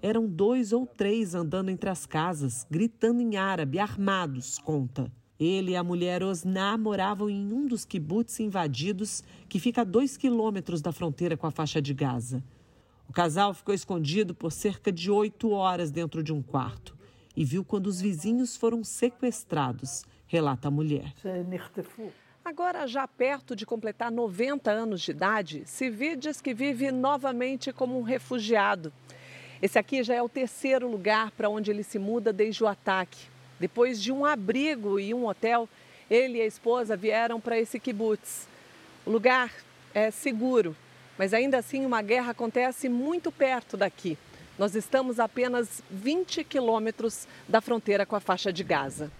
Eram 0.00 0.26
dois 0.26 0.72
ou 0.72 0.86
três 0.86 1.34
andando 1.34 1.70
entre 1.70 1.88
as 1.88 2.06
casas, 2.06 2.66
gritando 2.70 3.20
em 3.20 3.36
árabe, 3.36 3.78
armados, 3.78 4.58
conta. 4.58 5.10
Ele 5.38 5.72
e 5.72 5.76
a 5.76 5.82
mulher 5.82 6.22
Osná 6.22 6.78
moravam 6.78 7.28
em 7.28 7.52
um 7.52 7.66
dos 7.66 7.84
kibbutz 7.84 8.38
invadidos, 8.38 9.24
que 9.48 9.58
fica 9.58 9.80
a 9.80 9.84
dois 9.84 10.16
quilômetros 10.16 10.80
da 10.80 10.92
fronteira 10.92 11.36
com 11.36 11.46
a 11.46 11.50
faixa 11.50 11.82
de 11.82 11.92
Gaza. 11.92 12.44
O 13.08 13.12
casal 13.12 13.52
ficou 13.52 13.74
escondido 13.74 14.34
por 14.34 14.52
cerca 14.52 14.92
de 14.92 15.10
oito 15.10 15.50
horas 15.50 15.90
dentro 15.90 16.22
de 16.22 16.32
um 16.32 16.40
quarto 16.40 16.96
e 17.36 17.44
viu 17.44 17.64
quando 17.64 17.86
os 17.86 18.00
vizinhos 18.00 18.56
foram 18.56 18.84
sequestrados, 18.84 20.04
relata 20.26 20.68
a 20.68 20.70
mulher. 20.70 21.12
Agora, 22.44 22.88
já 22.88 23.06
perto 23.06 23.54
de 23.54 23.64
completar 23.64 24.10
90 24.10 24.68
anos 24.68 25.00
de 25.00 25.12
idade, 25.12 25.62
Sivi 25.64 26.16
diz 26.16 26.40
que 26.40 26.52
vive 26.52 26.90
novamente 26.90 27.72
como 27.72 27.96
um 27.96 28.02
refugiado. 28.02 28.92
Esse 29.62 29.78
aqui 29.78 30.02
já 30.02 30.14
é 30.14 30.22
o 30.22 30.28
terceiro 30.28 30.90
lugar 30.90 31.30
para 31.30 31.48
onde 31.48 31.70
ele 31.70 31.84
se 31.84 32.00
muda 32.00 32.32
desde 32.32 32.64
o 32.64 32.66
ataque. 32.66 33.28
Depois 33.60 34.02
de 34.02 34.10
um 34.10 34.24
abrigo 34.24 34.98
e 34.98 35.14
um 35.14 35.28
hotel, 35.28 35.68
ele 36.10 36.38
e 36.38 36.42
a 36.42 36.46
esposa 36.46 36.96
vieram 36.96 37.40
para 37.40 37.56
esse 37.56 37.78
kibbutz. 37.78 38.48
O 39.06 39.10
lugar 39.10 39.52
é 39.94 40.10
seguro, 40.10 40.74
mas 41.16 41.32
ainda 41.32 41.58
assim 41.58 41.86
uma 41.86 42.02
guerra 42.02 42.32
acontece 42.32 42.88
muito 42.88 43.30
perto 43.30 43.76
daqui. 43.76 44.18
Nós 44.58 44.74
estamos 44.74 45.20
a 45.20 45.24
apenas 45.24 45.80
20 45.88 46.42
quilômetros 46.42 47.28
da 47.48 47.60
fronteira 47.60 48.04
com 48.04 48.16
a 48.16 48.20
faixa 48.20 48.52
de 48.52 48.64
Gaza. 48.64 49.12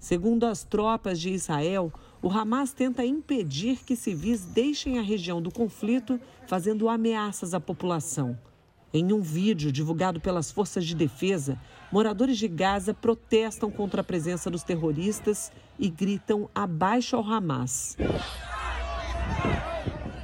Segundo 0.00 0.44
as 0.44 0.64
tropas 0.64 1.20
de 1.20 1.30
Israel, 1.30 1.92
o 2.24 2.30
Hamas 2.30 2.72
tenta 2.72 3.04
impedir 3.04 3.84
que 3.84 3.94
civis 3.94 4.46
deixem 4.46 4.98
a 4.98 5.02
região 5.02 5.42
do 5.42 5.50
conflito, 5.50 6.18
fazendo 6.46 6.88
ameaças 6.88 7.52
à 7.52 7.60
população. 7.60 8.38
Em 8.94 9.12
um 9.12 9.20
vídeo 9.20 9.70
divulgado 9.70 10.18
pelas 10.18 10.50
forças 10.50 10.86
de 10.86 10.94
defesa, 10.94 11.60
moradores 11.92 12.38
de 12.38 12.48
Gaza 12.48 12.94
protestam 12.94 13.70
contra 13.70 14.00
a 14.00 14.04
presença 14.04 14.50
dos 14.50 14.62
terroristas 14.62 15.52
e 15.78 15.90
gritam 15.90 16.48
abaixo 16.54 17.14
ao 17.14 17.22
Hamas. 17.22 17.94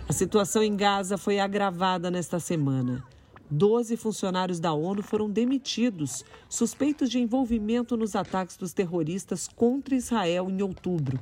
A 0.08 0.12
situação 0.14 0.62
em 0.62 0.74
Gaza 0.74 1.18
foi 1.18 1.38
agravada 1.38 2.10
nesta 2.10 2.40
semana. 2.40 3.04
Doze 3.50 3.94
funcionários 3.98 4.58
da 4.58 4.72
ONU 4.72 5.02
foram 5.02 5.28
demitidos, 5.28 6.24
suspeitos 6.48 7.10
de 7.10 7.18
envolvimento 7.18 7.94
nos 7.94 8.16
ataques 8.16 8.56
dos 8.56 8.72
terroristas 8.72 9.46
contra 9.46 9.94
Israel 9.94 10.48
em 10.48 10.62
outubro. 10.62 11.20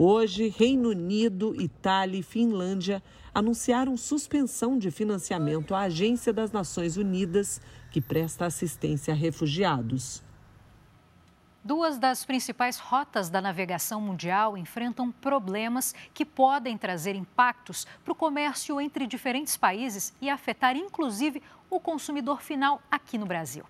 Hoje, 0.00 0.46
Reino 0.46 0.90
Unido, 0.90 1.60
Itália 1.60 2.20
e 2.20 2.22
Finlândia 2.22 3.02
anunciaram 3.34 3.96
suspensão 3.96 4.78
de 4.78 4.92
financiamento 4.92 5.74
à 5.74 5.80
Agência 5.80 6.32
das 6.32 6.52
Nações 6.52 6.96
Unidas, 6.96 7.60
que 7.90 8.00
presta 8.00 8.46
assistência 8.46 9.12
a 9.12 9.16
refugiados. 9.16 10.22
Duas 11.64 11.98
das 11.98 12.24
principais 12.24 12.78
rotas 12.78 13.28
da 13.28 13.40
navegação 13.40 14.00
mundial 14.00 14.56
enfrentam 14.56 15.10
problemas 15.10 15.92
que 16.14 16.24
podem 16.24 16.78
trazer 16.78 17.16
impactos 17.16 17.84
para 18.04 18.12
o 18.12 18.16
comércio 18.16 18.80
entre 18.80 19.04
diferentes 19.04 19.56
países 19.56 20.14
e 20.20 20.30
afetar, 20.30 20.76
inclusive, 20.76 21.42
o 21.68 21.80
consumidor 21.80 22.40
final 22.40 22.80
aqui 22.88 23.18
no 23.18 23.26
Brasil. 23.26 23.64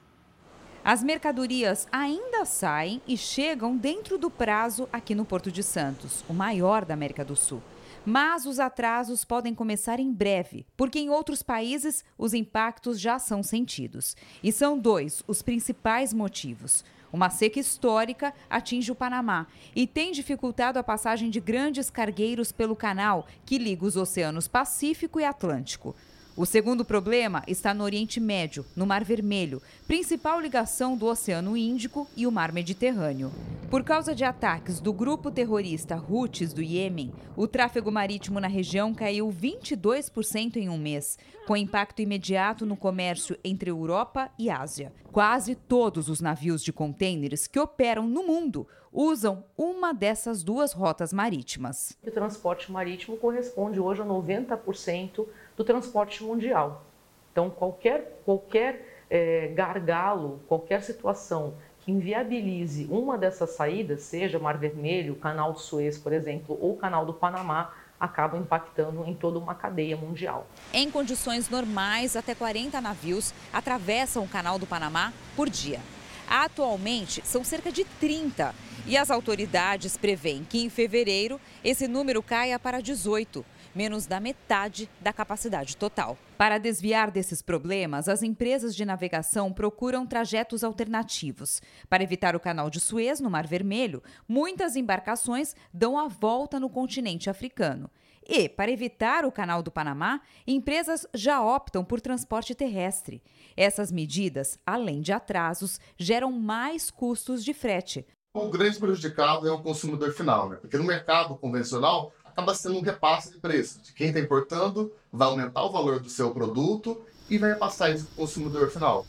As 0.85 1.03
mercadorias 1.03 1.87
ainda 1.93 2.45
saem 2.45 3.03
e 3.07 3.17
chegam 3.17 3.77
dentro 3.77 4.17
do 4.17 4.31
prazo 4.31 4.89
aqui 4.93 5.15
no 5.15 5.25
Porto 5.25 5.51
de 5.51 5.63
Santos, 5.63 6.25
o 6.29 6.33
maior 6.33 6.85
da 6.85 6.95
América 6.95 7.25
do 7.25 7.37
Sul. 7.37 7.63
Mas 8.07 8.47
os 8.47 8.59
atrasos 8.59 9.25
podem 9.25 9.55
começar 9.55 10.01
em 10.01 10.11
breve, 10.11 10.65
porque 10.77 10.99
em 10.99 11.11
outros 11.11 11.43
países 11.43 12.05
os 12.17 12.33
impactos 12.33 12.99
já 12.99 13.19
são 13.19 13.43
sentidos. 13.43 14.17
E 14.43 14.51
são 14.51 14.79
dois 14.79 15.23
os 15.27 15.43
principais 15.43 16.15
motivos. 16.15 16.85
Uma 17.13 17.29
seca 17.29 17.59
histórica 17.59 18.33
atinge 18.49 18.93
o 18.93 18.95
Panamá 18.95 19.47
e 19.75 19.87
tem 19.87 20.13
dificultado 20.13 20.79
a 20.79 20.83
passagem 20.83 21.29
de 21.29 21.41
grandes 21.41 21.91
cargueiros 21.91 22.53
pelo 22.53 22.77
canal 22.77 23.27
que 23.45 23.59
liga 23.59 23.85
os 23.85 23.97
oceanos 23.97 24.47
Pacífico 24.47 25.19
e 25.19 25.25
Atlântico. 25.25 25.95
O 26.39 26.47
segundo 26.47 26.85
problema 26.85 27.43
está 27.49 27.75
no 27.75 27.83
Oriente 27.83 28.21
Médio, 28.21 28.65
no 28.77 28.87
Mar 28.87 29.03
Vermelho, 29.03 29.61
principal 29.89 30.41
ligação 30.41 30.97
do 30.97 31.07
Oceano 31.07 31.57
Índico 31.57 32.07
e 32.17 32.29
o 32.29 32.31
Mar 32.31 32.53
Mediterrâneo. 32.53 33.33
Por 33.69 33.83
causa 33.83 34.15
de 34.15 34.23
ataques 34.23 34.79
do 34.79 34.93
grupo 34.93 35.33
terrorista 35.33 36.01
Houthis 36.09 36.53
do 36.53 36.63
Iêmen, 36.63 37.13
o 37.37 37.49
tráfego 37.49 37.91
marítimo 37.91 38.39
na 38.39 38.47
região 38.47 38.95
caiu 38.95 39.29
22% 39.29 40.59
em 40.59 40.69
um 40.69 40.79
mês, 40.79 41.19
com 41.45 41.57
impacto 41.57 42.03
imediato 42.03 42.65
no 42.65 42.77
comércio 42.77 43.37
entre 43.43 43.69
Europa 43.69 44.31
e 44.39 44.49
Ásia. 44.49 44.93
Quase 45.11 45.57
todos 45.57 46.09
os 46.09 46.21
navios 46.21 46.63
de 46.63 46.73
contêineres 46.73 47.49
que 47.49 47.59
operam 47.59 48.07
no 48.07 48.23
mundo 48.23 48.65
usam 48.93 49.45
uma 49.57 49.93
dessas 49.93 50.43
duas 50.43 50.73
rotas 50.73 51.13
marítimas. 51.13 51.99
O 52.07 52.11
transporte 52.11 52.71
marítimo 52.71 53.17
corresponde 53.17 53.81
hoje 53.81 54.03
a 54.03 54.05
90% 54.05 55.27
do 55.59 55.65
transporte 55.65 56.23
mundial. 56.23 56.85
Então, 57.33 57.51
qualquer, 57.51 58.23
qualquer 58.25 59.05
é, 59.11 59.49
gargalo, 59.49 60.41
qualquer 60.47 60.83
situação 60.85 61.55
que 61.81 61.91
inviabilize 61.91 62.87
uma 62.89 63.19
dessas 63.19 63.51
saídas, 63.51 64.03
seja 64.03 64.39
Mar 64.39 64.57
Vermelho, 64.57 65.17
Canal 65.17 65.53
de 65.53 65.61
Suez, 65.61 65.99
por 65.99 66.13
exemplo, 66.13 66.57
ou 66.61 66.77
Canal 66.77 67.05
do 67.05 67.13
Panamá, 67.13 67.75
acaba 67.99 68.39
impactando 68.39 69.05
em 69.05 69.15
toda 69.15 69.37
uma 69.37 69.55
cadeia 69.55 69.97
mundial. 69.97 70.47
Em 70.73 70.89
condições 70.89 71.51
normais, 71.51 72.15
até 72.15 72.37
40 72.37 72.81
navios 72.81 73.35
atravessam 73.53 74.23
o 74.23 74.29
Canal 74.29 74.61
do 74.61 74.67
Panamá 74.67 75.13
por 75.35 75.51
dia. 75.51 75.81
Atualmente, 76.29 77.21
são 77.25 77.43
cerca 77.43 77.73
de 77.73 77.85
30 77.85 78.55
e 78.87 78.97
as 78.97 79.11
autoridades 79.11 79.97
preveem 79.97 80.45
que 80.45 80.63
em 80.63 80.69
fevereiro 80.69 81.41
esse 81.65 81.89
número 81.89 82.23
caia 82.23 82.59
para 82.59 82.81
18 82.81 83.45
menos 83.79 84.07
da 84.07 84.19
metade 84.19 84.91
da 85.01 85.13
capacidade 85.13 85.77
total. 85.77 86.19
Para 86.37 86.59
desviar 86.59 87.13
desses 87.13 87.41
problemas, 87.41 88.09
as 88.09 88.25
empresas 88.25 88.75
de 88.75 88.85
navegação 88.85 89.53
procuram 89.53 90.05
trajetos 90.05 90.65
alternativos. 90.65 91.63
Para 91.89 92.03
evitar 92.03 92.35
o 92.35 92.41
canal 92.41 92.69
de 92.71 92.81
Suez, 92.81 93.21
no 93.21 93.31
Mar 93.31 93.47
Vermelho, 93.47 94.03
muitas 94.27 94.75
embarcações 94.75 95.55
dão 95.73 95.97
a 95.97 96.09
volta 96.09 96.59
no 96.59 96.69
continente 96.69 97.31
africano. 97.31 97.89
E, 98.29 98.49
para 98.49 98.73
evitar 98.73 99.25
o 99.25 99.31
canal 99.31 99.63
do 99.63 99.71
Panamá, 99.71 100.23
empresas 100.45 101.07
já 101.15 101.41
optam 101.41 101.85
por 101.85 102.01
transporte 102.01 102.57
terrestre. 102.57 103.23
Essas 103.57 103.93
medidas, 103.93 104.59
além 104.67 105.01
de 105.01 105.13
atrasos, 105.13 105.81
geram 105.97 106.33
mais 106.33 106.91
custos 106.91 107.45
de 107.45 107.55
frete. 107.55 108.05
O 108.35 108.51
grande 108.51 108.79
prejudicado 108.79 109.49
é 109.49 109.51
o 109.51 109.63
consumidor 109.63 110.13
final, 110.13 110.51
né? 110.51 110.57
porque 110.57 110.77
no 110.77 110.85
mercado 110.85 111.35
convencional 111.37 112.13
acaba 112.39 112.55
sendo 112.55 112.79
um 112.79 112.83
repasse 112.83 113.33
de 113.33 113.39
preço. 113.39 113.81
De 113.83 113.93
quem 113.93 114.09
está 114.09 114.21
importando, 114.21 114.93
vai 115.13 115.27
aumentar 115.27 115.65
o 115.65 115.73
valor 115.73 115.99
do 115.99 116.09
seu 116.09 116.31
produto 116.31 117.01
e 117.29 117.37
vai 117.37 117.51
repassar 117.51 117.91
isso 117.91 118.05
para 118.05 118.13
o 118.13 118.27
consumidor 118.27 118.71
final. 118.71 119.05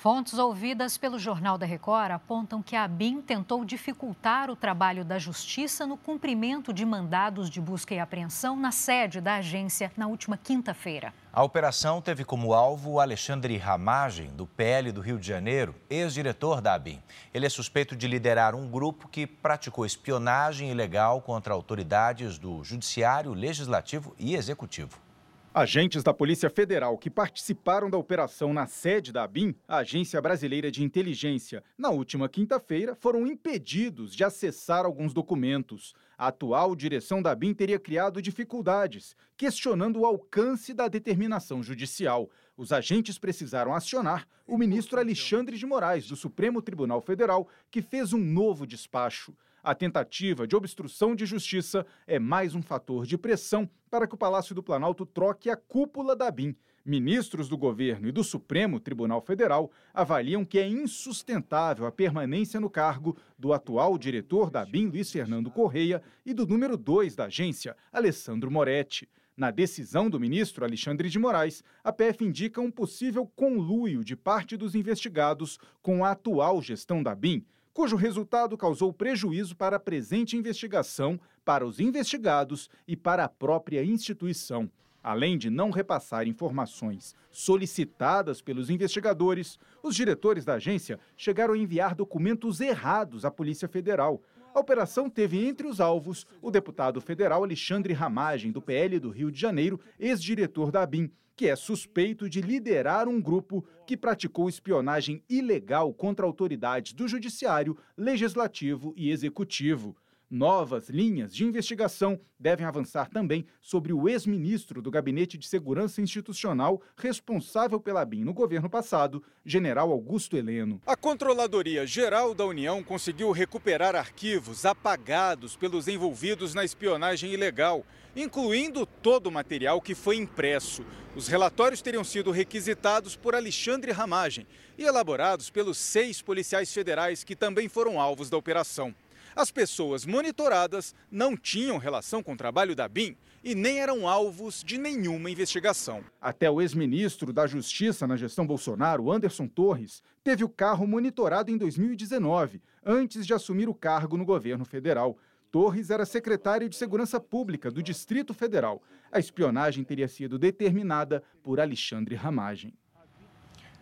Fontes 0.00 0.38
ouvidas 0.38 0.96
pelo 0.96 1.18
Jornal 1.18 1.58
da 1.58 1.66
Record 1.66 2.12
apontam 2.12 2.62
que 2.62 2.74
a 2.74 2.88
BIM 2.88 3.20
tentou 3.20 3.66
dificultar 3.66 4.48
o 4.48 4.56
trabalho 4.56 5.04
da 5.04 5.18
Justiça 5.18 5.86
no 5.86 5.94
cumprimento 5.94 6.72
de 6.72 6.86
mandados 6.86 7.50
de 7.50 7.60
busca 7.60 7.94
e 7.94 7.98
apreensão 7.98 8.56
na 8.56 8.72
sede 8.72 9.20
da 9.20 9.34
agência 9.34 9.92
na 9.98 10.06
última 10.06 10.38
quinta-feira. 10.38 11.12
A 11.30 11.42
operação 11.42 12.00
teve 12.00 12.24
como 12.24 12.54
alvo 12.54 12.98
Alexandre 12.98 13.58
Ramagem, 13.58 14.30
do 14.30 14.46
PL 14.46 14.90
do 14.90 15.02
Rio 15.02 15.18
de 15.18 15.28
Janeiro, 15.28 15.74
ex-diretor 15.90 16.62
da 16.62 16.72
ABIN. 16.72 17.02
Ele 17.34 17.44
é 17.44 17.50
suspeito 17.50 17.94
de 17.94 18.08
liderar 18.08 18.54
um 18.54 18.70
grupo 18.70 19.06
que 19.06 19.26
praticou 19.26 19.84
espionagem 19.84 20.70
ilegal 20.70 21.20
contra 21.20 21.52
autoridades 21.52 22.38
do 22.38 22.64
Judiciário, 22.64 23.34
Legislativo 23.34 24.14
e 24.18 24.34
Executivo. 24.34 25.09
Agentes 25.52 26.04
da 26.04 26.14
Polícia 26.14 26.48
Federal 26.48 26.96
que 26.96 27.10
participaram 27.10 27.90
da 27.90 27.98
operação 27.98 28.52
na 28.52 28.68
sede 28.68 29.10
da 29.10 29.24
ABIN, 29.24 29.52
a 29.66 29.78
Agência 29.78 30.22
Brasileira 30.22 30.70
de 30.70 30.84
Inteligência, 30.84 31.64
na 31.76 31.90
última 31.90 32.28
quinta-feira, 32.28 32.94
foram 32.94 33.26
impedidos 33.26 34.14
de 34.14 34.22
acessar 34.22 34.84
alguns 34.84 35.12
documentos. 35.12 35.92
A 36.16 36.28
atual 36.28 36.76
direção 36.76 37.20
da 37.20 37.32
ABIN 37.32 37.52
teria 37.52 37.80
criado 37.80 38.22
dificuldades, 38.22 39.16
questionando 39.36 39.98
o 39.98 40.06
alcance 40.06 40.72
da 40.72 40.86
determinação 40.86 41.64
judicial. 41.64 42.30
Os 42.56 42.70
agentes 42.70 43.18
precisaram 43.18 43.74
acionar 43.74 44.28
o 44.46 44.56
ministro 44.56 45.00
Alexandre 45.00 45.58
de 45.58 45.66
Moraes, 45.66 46.06
do 46.06 46.14
Supremo 46.14 46.62
Tribunal 46.62 47.00
Federal, 47.00 47.48
que 47.72 47.82
fez 47.82 48.12
um 48.12 48.20
novo 48.20 48.64
despacho. 48.64 49.34
A 49.62 49.74
tentativa 49.74 50.46
de 50.46 50.56
obstrução 50.56 51.14
de 51.14 51.26
justiça 51.26 51.86
é 52.06 52.18
mais 52.18 52.54
um 52.54 52.62
fator 52.62 53.04
de 53.04 53.18
pressão 53.18 53.68
para 53.90 54.06
que 54.06 54.14
o 54.14 54.18
Palácio 54.18 54.54
do 54.54 54.62
Planalto 54.62 55.04
troque 55.04 55.50
a 55.50 55.56
cúpula 55.56 56.16
da 56.16 56.30
BIM. 56.30 56.56
Ministros 56.82 57.46
do 57.46 57.58
governo 57.58 58.08
e 58.08 58.12
do 58.12 58.24
Supremo 58.24 58.80
Tribunal 58.80 59.20
Federal 59.20 59.70
avaliam 59.92 60.46
que 60.46 60.58
é 60.58 60.66
insustentável 60.66 61.84
a 61.84 61.92
permanência 61.92 62.58
no 62.58 62.70
cargo 62.70 63.18
do 63.38 63.52
atual 63.52 63.98
diretor 63.98 64.50
da 64.50 64.64
BIM, 64.64 64.86
Luiz 64.86 65.12
Fernando 65.12 65.50
Correia, 65.50 66.02
e 66.24 66.32
do 66.32 66.46
número 66.46 66.78
2 66.78 67.14
da 67.14 67.26
agência, 67.26 67.76
Alessandro 67.92 68.50
Moretti. 68.50 69.06
Na 69.36 69.50
decisão 69.50 70.08
do 70.08 70.18
ministro 70.18 70.64
Alexandre 70.64 71.10
de 71.10 71.18
Moraes, 71.18 71.62
a 71.84 71.92
PF 71.92 72.24
indica 72.24 72.62
um 72.62 72.70
possível 72.70 73.26
conluio 73.36 74.02
de 74.02 74.16
parte 74.16 74.56
dos 74.56 74.74
investigados 74.74 75.58
com 75.82 76.02
a 76.02 76.12
atual 76.12 76.62
gestão 76.62 77.02
da 77.02 77.14
BIM 77.14 77.44
cujo 77.72 77.96
resultado 77.96 78.56
causou 78.56 78.92
prejuízo 78.92 79.56
para 79.56 79.76
a 79.76 79.80
presente 79.80 80.36
investigação, 80.36 81.20
para 81.44 81.66
os 81.66 81.80
investigados 81.80 82.68
e 82.86 82.96
para 82.96 83.24
a 83.24 83.28
própria 83.28 83.84
instituição. 83.84 84.70
Além 85.02 85.38
de 85.38 85.48
não 85.48 85.70
repassar 85.70 86.28
informações 86.28 87.14
solicitadas 87.30 88.42
pelos 88.42 88.68
investigadores, 88.68 89.58
os 89.82 89.96
diretores 89.96 90.44
da 90.44 90.54
agência 90.54 90.98
chegaram 91.16 91.54
a 91.54 91.58
enviar 91.58 91.94
documentos 91.94 92.60
errados 92.60 93.24
à 93.24 93.30
Polícia 93.30 93.66
Federal. 93.66 94.20
A 94.52 94.60
operação 94.60 95.08
teve 95.08 95.42
entre 95.46 95.66
os 95.66 95.80
alvos 95.80 96.26
o 96.42 96.50
deputado 96.50 97.00
federal 97.00 97.42
Alexandre 97.42 97.94
Ramagem, 97.94 98.52
do 98.52 98.60
PL 98.60 98.98
do 98.98 99.08
Rio 99.08 99.30
de 99.30 99.40
Janeiro, 99.40 99.80
ex-diretor 99.98 100.70
da 100.70 100.82
ABIN, 100.82 101.10
que 101.40 101.48
é 101.48 101.56
suspeito 101.56 102.28
de 102.28 102.42
liderar 102.42 103.08
um 103.08 103.18
grupo 103.18 103.64
que 103.86 103.96
praticou 103.96 104.46
espionagem 104.46 105.24
ilegal 105.26 105.90
contra 105.90 106.26
autoridades 106.26 106.92
do 106.92 107.08
Judiciário, 107.08 107.78
Legislativo 107.96 108.92
e 108.94 109.10
Executivo. 109.10 109.96
Novas 110.32 110.88
linhas 110.88 111.34
de 111.34 111.44
investigação 111.44 112.20
devem 112.38 112.64
avançar 112.64 113.10
também 113.10 113.44
sobre 113.60 113.92
o 113.92 114.08
ex-ministro 114.08 114.80
do 114.80 114.88
Gabinete 114.88 115.36
de 115.36 115.44
Segurança 115.44 116.00
Institucional 116.00 116.80
responsável 116.96 117.80
pela 117.80 118.04
BIM 118.04 118.22
no 118.22 118.32
governo 118.32 118.70
passado, 118.70 119.24
general 119.44 119.90
Augusto 119.90 120.36
Heleno. 120.36 120.80
A 120.86 120.94
Controladoria 120.94 121.84
Geral 121.84 122.32
da 122.32 122.46
União 122.46 122.80
conseguiu 122.80 123.32
recuperar 123.32 123.96
arquivos 123.96 124.64
apagados 124.64 125.56
pelos 125.56 125.88
envolvidos 125.88 126.54
na 126.54 126.64
espionagem 126.64 127.32
ilegal, 127.32 127.84
incluindo 128.14 128.86
todo 128.86 129.26
o 129.26 129.32
material 129.32 129.80
que 129.80 129.96
foi 129.96 130.14
impresso. 130.14 130.86
Os 131.16 131.26
relatórios 131.26 131.82
teriam 131.82 132.04
sido 132.04 132.30
requisitados 132.30 133.16
por 133.16 133.34
Alexandre 133.34 133.90
Ramagem 133.90 134.46
e 134.78 134.84
elaborados 134.84 135.50
pelos 135.50 135.76
seis 135.76 136.22
policiais 136.22 136.72
federais 136.72 137.24
que 137.24 137.34
também 137.34 137.68
foram 137.68 138.00
alvos 138.00 138.30
da 138.30 138.36
operação. 138.36 138.94
As 139.40 139.50
pessoas 139.50 140.04
monitoradas 140.04 140.94
não 141.10 141.34
tinham 141.34 141.78
relação 141.78 142.22
com 142.22 142.34
o 142.34 142.36
trabalho 142.36 142.76
da 142.76 142.86
BIM 142.86 143.16
e 143.42 143.54
nem 143.54 143.80
eram 143.80 144.06
alvos 144.06 144.62
de 144.62 144.76
nenhuma 144.76 145.30
investigação. 145.30 146.04
Até 146.20 146.50
o 146.50 146.60
ex-ministro 146.60 147.32
da 147.32 147.46
Justiça 147.46 148.06
na 148.06 148.18
gestão 148.18 148.46
Bolsonaro, 148.46 149.10
Anderson 149.10 149.48
Torres, 149.48 150.02
teve 150.22 150.44
o 150.44 150.48
carro 150.48 150.86
monitorado 150.86 151.50
em 151.50 151.56
2019, 151.56 152.60
antes 152.84 153.26
de 153.26 153.32
assumir 153.32 153.66
o 153.66 153.72
cargo 153.74 154.18
no 154.18 154.26
governo 154.26 154.66
federal. 154.66 155.16
Torres 155.50 155.88
era 155.88 156.04
secretário 156.04 156.68
de 156.68 156.76
Segurança 156.76 157.18
Pública 157.18 157.70
do 157.70 157.82
Distrito 157.82 158.34
Federal. 158.34 158.82
A 159.10 159.18
espionagem 159.18 159.84
teria 159.84 160.06
sido 160.06 160.38
determinada 160.38 161.22
por 161.42 161.60
Alexandre 161.60 162.14
Ramagem. 162.14 162.74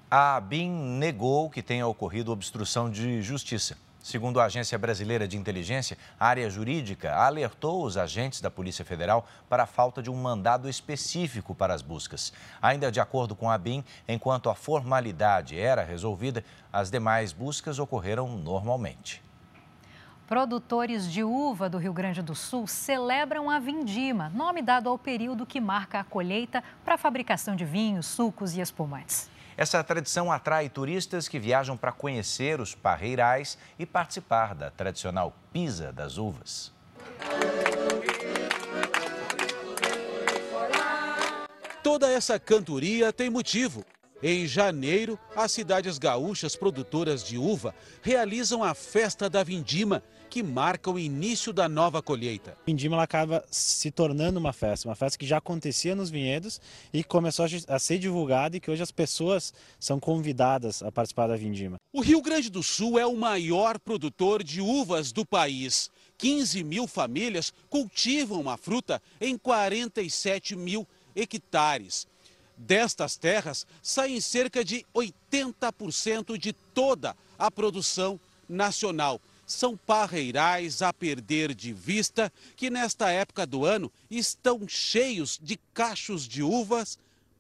A 0.09 0.37
ABIN 0.37 0.71
negou 1.01 1.51
que 1.51 1.64
tenha 1.64 1.85
ocorrido 1.85 2.31
obstrução 2.31 2.88
de 2.88 3.21
justiça. 3.23 3.88
Segundo 4.09 4.40
a 4.40 4.47
Agência 4.47 4.79
Brasileira 4.79 5.29
de 5.29 5.37
Inteligência, 5.37 5.99
a 6.18 6.29
área 6.29 6.49
jurídica 6.49 7.14
alertou 7.14 7.85
os 7.85 7.99
agentes 7.99 8.40
da 8.40 8.51
Polícia 8.51 8.83
Federal 8.83 9.29
para 9.51 9.64
a 9.64 9.66
falta 9.66 10.03
de 10.03 10.11
um 10.11 10.16
mandado 10.16 10.66
específico 10.66 11.55
para 11.55 11.75
as 11.75 11.83
buscas. 11.83 12.33
Ainda 12.62 12.90
de 12.90 13.01
acordo 13.01 13.37
com 13.37 13.51
a 13.51 13.55
ABIN, 13.55 13.85
enquanto 14.09 14.49
a 14.49 14.55
formalidade 14.55 15.61
era 15.61 15.85
resolvida, 15.85 16.42
as 16.73 16.90
demais 16.90 17.35
buscas 17.35 17.79
ocorreram 17.79 18.29
normalmente. 18.38 19.23
Produtores 20.27 21.12
de 21.12 21.23
uva 21.23 21.68
do 21.68 21.77
Rio 21.77 21.92
Grande 21.92 22.23
do 22.23 22.35
Sul 22.35 22.66
celebram 22.66 23.51
a 23.51 23.59
vindima, 23.59 24.31
nome 24.31 24.62
dado 24.62 24.88
ao 24.88 24.99
período 24.99 25.44
que 25.44 25.61
marca 25.61 26.01
a 26.01 26.05
colheita 26.05 26.64
para 26.83 26.94
a 26.94 26.99
fabricação 26.99 27.55
de 27.55 27.66
vinhos, 27.66 28.07
sucos 28.07 28.57
e 28.57 28.62
espumantes. 28.62 29.29
Essa 29.59 29.83
tradição 29.83 30.31
atrai 30.31 30.68
turistas 30.68 31.27
que 31.27 31.37
viajam 31.37 31.77
para 31.77 31.90
conhecer 31.90 32.61
os 32.61 32.77
parreirais 32.77 33.59
e 33.77 33.85
participar 33.85 34.55
da 34.55 34.71
tradicional 34.71 35.37
pisa 35.53 35.92
das 35.92 36.16
uvas. 36.16 36.73
Toda 41.83 42.09
essa 42.09 42.38
cantoria 42.38 43.12
tem 43.12 43.29
motivo. 43.29 43.85
Em 44.23 44.47
janeiro, 44.47 45.18
as 45.35 45.51
cidades 45.51 45.99
gaúchas 45.99 46.55
produtoras 46.55 47.25
de 47.25 47.37
uva 47.37 47.75
realizam 48.01 48.62
a 48.62 48.75
festa 48.75 49.29
da 49.29 49.42
vindima, 49.42 50.05
que 50.29 50.43
marca 50.43 50.91
o 50.91 50.99
início 50.99 51.53
da 51.53 51.69
nova 51.69 52.03
colheita. 52.03 52.53
A 52.53 52.64
vindima 52.67 53.03
acaba 53.03 53.45
se 53.51 53.91
tornando 53.91 54.38
uma 54.38 54.53
festa, 54.53 54.88
uma 54.88 54.95
festa 54.95 55.19
que 55.19 55.27
já 55.27 55.38
acontecia 55.38 55.95
nos 55.95 56.11
vinhedos 56.11 56.61
e 56.93 57.03
começou 57.03 57.47
a 57.67 57.79
ser 57.79 57.99
divulgada 57.99 58.57
e 58.57 58.61
que 58.61 58.71
hoje 58.71 58.83
as 58.83 58.91
pessoas 58.91 59.53
são 59.81 59.99
convidadas 59.99 60.83
a 60.83 60.93
participar 60.93 61.29
da 61.29 61.37
vindima. 61.37 61.77
O 61.93 62.01
Rio 62.01 62.21
Grande 62.21 62.51
do 62.51 62.62
Sul 62.62 62.99
é 62.99 63.07
o 63.07 63.17
maior 63.17 63.79
produtor 63.79 64.45
de 64.45 64.61
uvas 64.61 65.11
do 65.12 65.25
país. 65.25 65.91
15 66.19 66.62
mil 66.64 66.87
famílias 66.87 67.53
cultivam 67.71 68.51
a 68.51 68.57
fruta 68.57 69.01
em 69.21 69.38
47 69.38 70.57
mil 70.57 70.87
hectares. 71.14 72.07
Destas 72.57 73.17
terras 73.17 73.64
saem 73.81 74.21
cerca 74.21 74.64
de 74.64 74.85
80% 74.95 76.37
de 76.37 76.53
toda 76.53 77.17
a 77.38 77.51
produção 77.51 78.19
nacional. 78.49 79.21
São 79.49 79.79
parreirais 79.79 80.83
a 80.83 80.93
perder 80.93 81.55
de 81.55 81.73
vista 81.73 82.31
que 82.55 82.69
nesta 82.69 83.11
época 83.11 83.47
do 83.47 83.65
ano 83.65 83.91
estão 84.11 84.69
cheios 84.69 85.41
de 85.43 85.59
cachos 85.73 86.29
de 86.29 86.43
uvas 86.43 86.99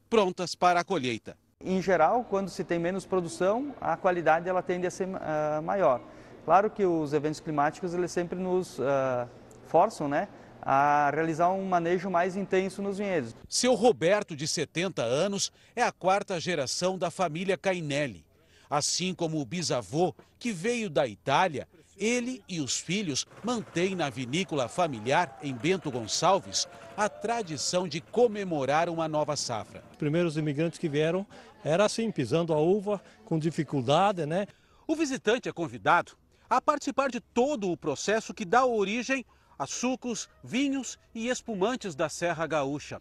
prontas 0.08 0.54
para 0.54 0.80
a 0.80 0.84
colheita. 0.84 1.36
Em 1.62 1.82
geral, 1.82 2.24
quando 2.24 2.48
se 2.48 2.64
tem 2.64 2.78
menos 2.78 3.04
produção, 3.04 3.74
a 3.78 3.94
qualidade 3.94 4.48
ela 4.48 4.62
tende 4.62 4.86
a 4.86 4.90
ser 4.90 5.06
uh, 5.06 5.62
maior. 5.62 6.00
Claro 6.46 6.70
que 6.70 6.86
os 6.86 7.12
eventos 7.12 7.40
climáticos 7.40 7.92
eles 7.92 8.10
sempre 8.10 8.38
nos 8.38 8.78
uh, 8.78 9.28
forçam, 9.66 10.08
né, 10.08 10.28
a 10.62 11.10
realizar 11.12 11.50
um 11.50 11.66
manejo 11.66 12.08
mais 12.08 12.36
intenso 12.36 12.80
nos 12.80 12.96
vinhedos. 12.96 13.36
Seu 13.46 13.74
Roberto, 13.74 14.34
de 14.34 14.48
70 14.48 15.02
anos, 15.02 15.52
é 15.76 15.82
a 15.82 15.92
quarta 15.92 16.40
geração 16.40 16.96
da 16.96 17.10
família 17.10 17.58
Cainelli. 17.58 18.24
Assim 18.70 19.14
como 19.14 19.40
o 19.40 19.44
bisavô, 19.44 20.14
que 20.38 20.52
veio 20.52 20.88
da 20.88 21.06
Itália, 21.06 21.66
ele 21.98 22.42
e 22.48 22.60
os 22.60 22.78
filhos 22.78 23.26
mantêm 23.42 23.94
na 23.94 24.08
vinícola 24.08 24.68
familiar 24.68 25.38
em 25.42 25.54
Bento 25.54 25.90
Gonçalves 25.90 26.68
a 26.96 27.08
tradição 27.08 27.86
de 27.86 28.00
comemorar 28.00 28.88
uma 28.88 29.08
nova 29.08 29.36
safra. 29.36 29.84
Os 29.90 29.96
primeiros 29.96 30.36
imigrantes 30.36 30.78
que 30.78 30.88
vieram 30.88 31.26
era 31.64 31.84
assim, 31.84 32.10
pisando 32.10 32.52
a 32.52 32.58
uva 32.58 33.02
com 33.24 33.38
dificuldade, 33.38 34.26
né? 34.26 34.46
O 34.86 34.96
visitante 34.96 35.48
é 35.48 35.52
convidado 35.52 36.12
a 36.48 36.60
participar 36.60 37.10
de 37.10 37.20
todo 37.20 37.70
o 37.70 37.76
processo 37.76 38.32
que 38.32 38.44
dá 38.44 38.64
origem 38.64 39.24
a 39.58 39.66
sucos, 39.66 40.28
vinhos 40.42 40.98
e 41.14 41.28
espumantes 41.28 41.94
da 41.94 42.08
Serra 42.08 42.46
Gaúcha. 42.46 43.00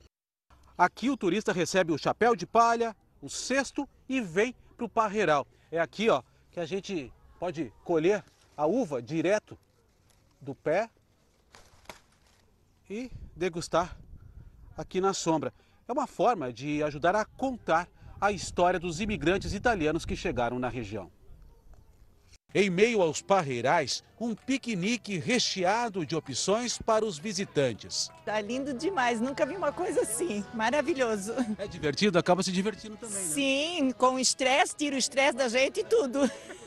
Aqui 0.77 1.09
o 1.09 1.17
turista 1.17 1.53
recebe 1.53 1.91
o 1.91 1.97
chapéu 1.97 2.35
de 2.35 2.45
palha, 2.45 2.95
o 3.21 3.29
cesto 3.29 3.87
e 4.09 4.19
vem 4.19 4.53
para 4.75 4.85
o 4.85 4.89
parreiral. 4.89 5.47
É 5.71 5.79
aqui 5.79 6.09
ó, 6.09 6.21
que 6.51 6.59
a 6.59 6.65
gente 6.65 7.11
pode 7.39 7.71
colher 7.83 8.23
a 8.57 8.65
uva 8.65 9.01
direto 9.01 9.57
do 10.41 10.55
pé 10.55 10.89
e 12.89 13.11
degustar 13.35 13.95
aqui 14.75 14.99
na 14.99 15.13
sombra. 15.13 15.53
É 15.87 15.93
uma 15.93 16.07
forma 16.07 16.51
de 16.51 16.81
ajudar 16.83 17.15
a 17.15 17.23
contar 17.23 17.87
a 18.19 18.31
história 18.31 18.79
dos 18.79 18.99
imigrantes 18.99 19.53
italianos 19.53 20.05
que 20.05 20.15
chegaram 20.15 20.57
na 20.57 20.69
região. 20.69 21.11
Em 22.55 22.69
meio 22.69 23.01
aos 23.01 23.21
parreirais, 23.21 24.03
um 24.19 24.33
piquenique 24.33 25.17
recheado 25.19 26.05
de 26.05 26.15
opções 26.15 26.79
para 26.79 27.05
os 27.05 27.17
visitantes. 27.19 28.09
Tá 28.25 28.39
lindo 28.41 28.73
demais, 28.73 29.19
nunca 29.19 29.45
vi 29.45 29.55
uma 29.55 29.71
coisa 29.71 30.01
assim, 30.01 30.43
maravilhoso. 30.53 31.33
É 31.59 31.67
divertido, 31.67 32.17
acaba 32.17 32.41
se 32.41 32.51
divertindo 32.51 32.95
também, 32.95 33.17
né? 33.17 33.21
Sim, 33.21 33.91
com 33.91 34.17
estresse, 34.17 34.75
tira 34.75 34.95
o 34.95 34.97
estresse 34.97 35.35
da 35.35 35.49
gente 35.49 35.81
e 35.81 35.83
tudo. 35.83 36.19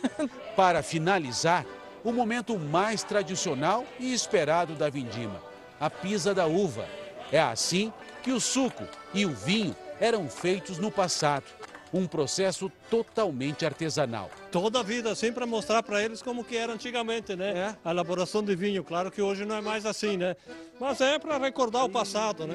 Para 0.54 0.82
finalizar, 0.82 1.66
o 2.04 2.12
momento 2.12 2.58
mais 2.58 3.02
tradicional 3.02 3.84
e 3.98 4.12
esperado 4.12 4.74
da 4.74 4.88
vindima, 4.88 5.42
a 5.78 5.88
pisa 5.90 6.34
da 6.34 6.46
uva. 6.46 6.86
É 7.32 7.40
assim 7.40 7.92
que 8.22 8.32
o 8.32 8.40
suco 8.40 8.84
e 9.14 9.24
o 9.24 9.34
vinho 9.34 9.76
eram 10.00 10.28
feitos 10.28 10.78
no 10.78 10.90
passado 10.90 11.44
um 11.92 12.06
processo 12.06 12.70
totalmente 12.88 13.66
artesanal. 13.66 14.30
Toda 14.50 14.80
a 14.80 14.82
vida, 14.82 15.10
assim, 15.10 15.32
para 15.32 15.46
mostrar 15.46 15.82
para 15.82 16.02
eles 16.02 16.22
como 16.22 16.44
que 16.44 16.56
era 16.56 16.72
antigamente, 16.72 17.34
né? 17.34 17.50
É. 17.50 17.76
A 17.84 17.90
elaboração 17.90 18.42
de 18.42 18.54
vinho. 18.54 18.84
Claro 18.84 19.10
que 19.10 19.20
hoje 19.20 19.44
não 19.44 19.56
é 19.56 19.60
mais 19.60 19.84
assim, 19.84 20.16
né? 20.16 20.36
Mas 20.78 21.00
é 21.00 21.18
para 21.18 21.36
recordar 21.38 21.84
o 21.84 21.88
passado, 21.88 22.46
né? 22.46 22.54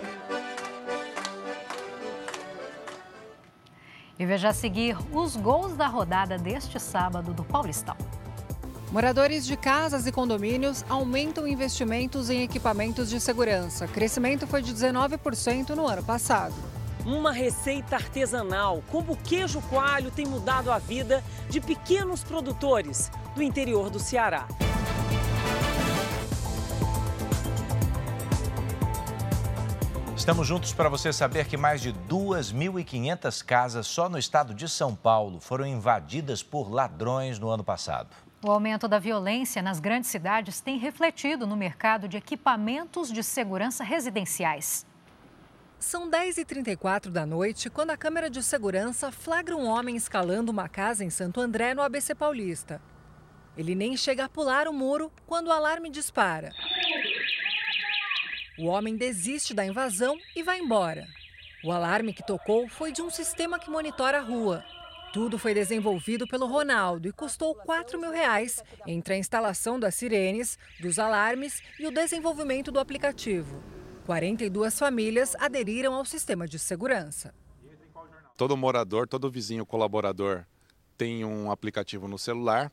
E 4.18 4.26
veja 4.26 4.50
a 4.50 4.54
seguir 4.54 4.98
os 5.12 5.36
gols 5.36 5.76
da 5.76 5.88
rodada 5.88 6.38
deste 6.38 6.80
sábado 6.80 7.34
do 7.34 7.44
Paulistão. 7.44 7.98
Moradores 8.96 9.46
de 9.46 9.58
casas 9.58 10.08
e 10.08 10.12
condomínios 10.14 10.86
aumentam 10.88 11.46
investimentos 11.46 12.30
em 12.30 12.44
equipamentos 12.44 13.10
de 13.10 13.20
segurança. 13.20 13.84
O 13.84 13.90
crescimento 13.90 14.48
foi 14.48 14.62
de 14.62 14.74
19% 14.74 15.72
no 15.72 15.86
ano 15.86 16.02
passado. 16.02 16.56
Uma 17.06 17.34
receita 17.34 17.98
artesanal 17.98 18.82
como 18.90 19.18
queijo 19.18 19.60
coalho 19.64 20.12
tem 20.12 20.26
mudado 20.26 20.72
a 20.72 20.80
vida 20.80 21.22
de 21.50 21.60
pequenos 21.60 22.24
produtores 22.24 23.12
do 23.36 23.44
interior 23.44 23.90
do 23.90 24.00
Ceará. 24.00 24.48
Estamos 30.16 30.48
juntos 30.48 30.72
para 30.72 30.88
você 30.88 31.12
saber 31.12 31.48
que 31.48 31.58
mais 31.58 31.82
de 31.82 31.92
2.500 31.92 33.44
casas 33.44 33.88
só 33.88 34.08
no 34.08 34.18
estado 34.18 34.54
de 34.54 34.70
São 34.70 34.96
Paulo 34.96 35.42
foram 35.42 35.68
invadidas 35.68 36.42
por 36.42 36.72
ladrões 36.72 37.38
no 37.38 37.50
ano 37.50 37.64
passado. 37.64 38.25
O 38.46 38.52
aumento 38.52 38.88
da 38.88 39.00
violência 39.00 39.60
nas 39.60 39.80
grandes 39.80 40.08
cidades 40.08 40.62
tem 40.62 40.78
refletido 40.78 41.48
no 41.48 41.58
mercado 41.58 42.08
de 42.08 42.16
equipamentos 42.16 43.12
de 43.12 43.24
segurança 43.24 43.84
residenciais. 43.84 44.86
São 45.80 46.12
10h34 46.12 47.10
da 47.10 47.26
noite 47.26 47.72
quando 47.72 47.90
a 47.90 47.98
câmera 47.98 48.30
de 48.30 48.44
segurança 48.44 49.12
flagra 49.12 49.58
um 49.58 49.66
homem 49.66 49.96
escalando 49.96 50.52
uma 50.52 50.70
casa 50.70 51.04
em 51.04 51.10
Santo 51.10 51.42
André, 51.42 51.74
no 51.74 51.82
ABC 51.82 52.14
Paulista. 52.14 52.80
Ele 53.58 53.74
nem 53.74 53.98
chega 53.98 54.26
a 54.26 54.30
pular 54.30 54.68
o 54.68 54.74
muro 54.74 55.12
quando 55.26 55.48
o 55.48 55.52
alarme 55.52 55.90
dispara. 55.90 56.52
O 58.60 58.68
homem 58.68 58.96
desiste 58.96 59.56
da 59.56 59.66
invasão 59.66 60.20
e 60.36 60.44
vai 60.44 60.60
embora. 60.60 61.08
O 61.64 61.72
alarme 61.72 62.14
que 62.14 62.22
tocou 62.22 62.70
foi 62.70 62.92
de 62.92 63.02
um 63.02 63.10
sistema 63.10 63.58
que 63.58 63.72
monitora 63.72 64.20
a 64.20 64.22
rua. 64.22 64.64
Tudo 65.16 65.40
foi 65.40 65.54
desenvolvido 65.54 66.28
pelo 66.28 66.46
Ronaldo 66.46 67.08
e 67.08 67.12
custou 67.14 67.56
4 67.56 67.98
mil 67.98 68.12
reais 68.12 68.62
entre 68.86 69.14
a 69.14 69.18
instalação 69.18 69.80
das 69.80 69.96
sirenes, 69.96 70.60
dos 70.82 71.00
alarmes 71.00 71.64
e 71.80 71.88
o 71.88 71.92
desenvolvimento 71.92 72.70
do 72.70 72.82
aplicativo. 72.82 73.64
42 74.06 74.78
famílias 74.78 75.34
aderiram 75.40 75.94
ao 75.94 76.04
sistema 76.04 76.46
de 76.46 76.60
segurança. 76.60 77.34
Todo 78.36 78.58
morador, 78.58 79.08
todo 79.08 79.32
vizinho 79.32 79.66
colaborador 79.66 80.44
tem 80.98 81.24
um 81.24 81.50
aplicativo 81.50 82.10
no 82.10 82.18
celular 82.18 82.70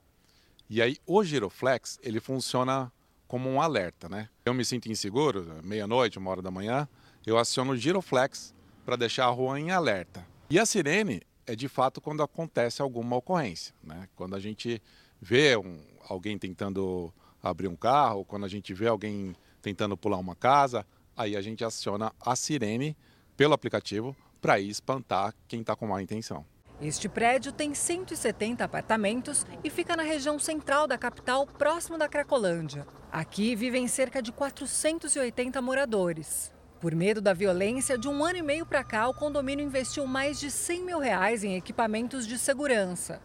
e 0.68 0.82
aí 0.82 0.96
o 1.06 1.22
Giroflex 1.22 2.00
ele 2.02 2.18
funciona 2.18 2.90
como 3.28 3.48
um 3.48 3.62
alerta, 3.62 4.08
né? 4.08 4.28
Eu 4.44 4.52
me 4.52 4.64
sinto 4.64 4.90
inseguro, 4.90 5.60
meia-noite, 5.62 6.18
uma 6.18 6.32
hora 6.32 6.42
da 6.42 6.50
manhã, 6.50 6.88
eu 7.24 7.38
aciono 7.38 7.70
o 7.70 7.76
giroflex 7.76 8.52
para 8.84 8.96
deixar 8.96 9.26
a 9.26 9.30
rua 9.30 9.60
em 9.60 9.70
alerta. 9.70 10.26
E 10.50 10.58
a 10.58 10.66
sirene 10.66 11.22
é 11.46 11.54
de 11.54 11.68
fato 11.68 12.00
quando 12.00 12.22
acontece 12.22 12.82
alguma 12.82 13.16
ocorrência, 13.16 13.74
né? 13.82 14.08
Quando 14.14 14.34
a 14.34 14.40
gente 14.40 14.80
vê 15.20 15.56
um, 15.56 15.80
alguém 16.08 16.38
tentando 16.38 17.12
abrir 17.42 17.68
um 17.68 17.76
carro, 17.76 18.24
quando 18.24 18.44
a 18.44 18.48
gente 18.48 18.72
vê 18.72 18.88
alguém 18.88 19.34
tentando 19.60 19.96
pular 19.96 20.18
uma 20.18 20.36
casa, 20.36 20.86
aí 21.16 21.36
a 21.36 21.40
gente 21.40 21.64
aciona 21.64 22.12
a 22.20 22.36
sirene 22.36 22.96
pelo 23.36 23.54
aplicativo 23.54 24.16
para 24.40 24.58
ir 24.58 24.68
espantar 24.68 25.34
quem 25.46 25.60
está 25.60 25.76
com 25.76 25.86
má 25.86 26.02
intenção. 26.02 26.44
Este 26.80 27.08
prédio 27.08 27.52
tem 27.52 27.74
170 27.74 28.64
apartamentos 28.64 29.46
e 29.62 29.70
fica 29.70 29.94
na 29.94 30.02
região 30.02 30.36
central 30.38 30.88
da 30.88 30.98
capital, 30.98 31.46
próximo 31.46 31.96
da 31.96 32.08
Cracolândia. 32.08 32.84
Aqui 33.10 33.54
vivem 33.54 33.86
cerca 33.86 34.20
de 34.20 34.32
480 34.32 35.62
moradores. 35.62 36.52
Por 36.82 36.96
medo 36.96 37.20
da 37.20 37.32
violência, 37.32 37.96
de 37.96 38.08
um 38.08 38.24
ano 38.24 38.38
e 38.38 38.42
meio 38.42 38.66
para 38.66 38.82
cá, 38.82 39.08
o 39.08 39.14
condomínio 39.14 39.64
investiu 39.64 40.04
mais 40.04 40.40
de 40.40 40.50
100 40.50 40.84
mil 40.84 40.98
reais 40.98 41.44
em 41.44 41.54
equipamentos 41.54 42.26
de 42.26 42.36
segurança. 42.36 43.20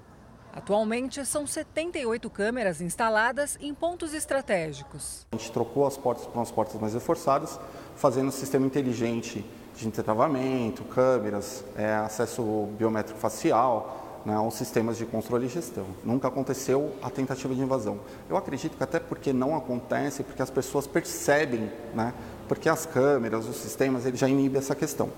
Atualmente, 0.54 1.26
são 1.26 1.48
78 1.48 2.30
câmeras 2.30 2.82
instaladas 2.82 3.58
em 3.60 3.74
pontos 3.74 4.14
estratégicos. 4.14 5.26
A 5.32 5.38
gente 5.38 5.52
trocou 5.52 5.88
as 5.88 5.98
portas 5.98 6.28
para 6.28 6.38
umas 6.38 6.52
portas 6.52 6.80
mais 6.80 6.94
reforçadas, 6.94 7.60
fazendo 7.96 8.28
um 8.28 8.32
sistema 8.32 8.64
inteligente 8.64 9.44
de 9.76 9.88
entravamento, 9.88 10.84
câmeras, 10.84 11.64
é, 11.76 11.96
acesso 11.96 12.68
biométrico 12.78 13.20
facial, 13.20 14.22
né, 14.24 14.36
aos 14.36 14.56
sistemas 14.56 14.98
de 14.98 15.06
controle 15.06 15.46
e 15.48 15.50
gestão. 15.50 15.86
Nunca 16.04 16.28
aconteceu 16.28 16.94
a 17.02 17.10
tentativa 17.10 17.56
de 17.56 17.62
invasão. 17.62 18.02
Eu 18.30 18.38
acredito 18.38 18.76
que 18.76 18.84
até 18.84 19.00
porque 19.00 19.32
não 19.32 19.56
acontece, 19.56 20.22
porque 20.22 20.42
as 20.42 20.50
pessoas 20.50 20.86
percebem, 20.86 21.72
né, 21.96 22.14
porque 22.48 22.70
as 22.70 22.86
câmeras, 22.86 23.46
os 23.46 23.58
sistemas, 23.58 24.06
ele 24.06 24.18
já 24.18 24.28
inibem 24.28 24.60
essa 24.60 24.76
questão. 24.76 25.12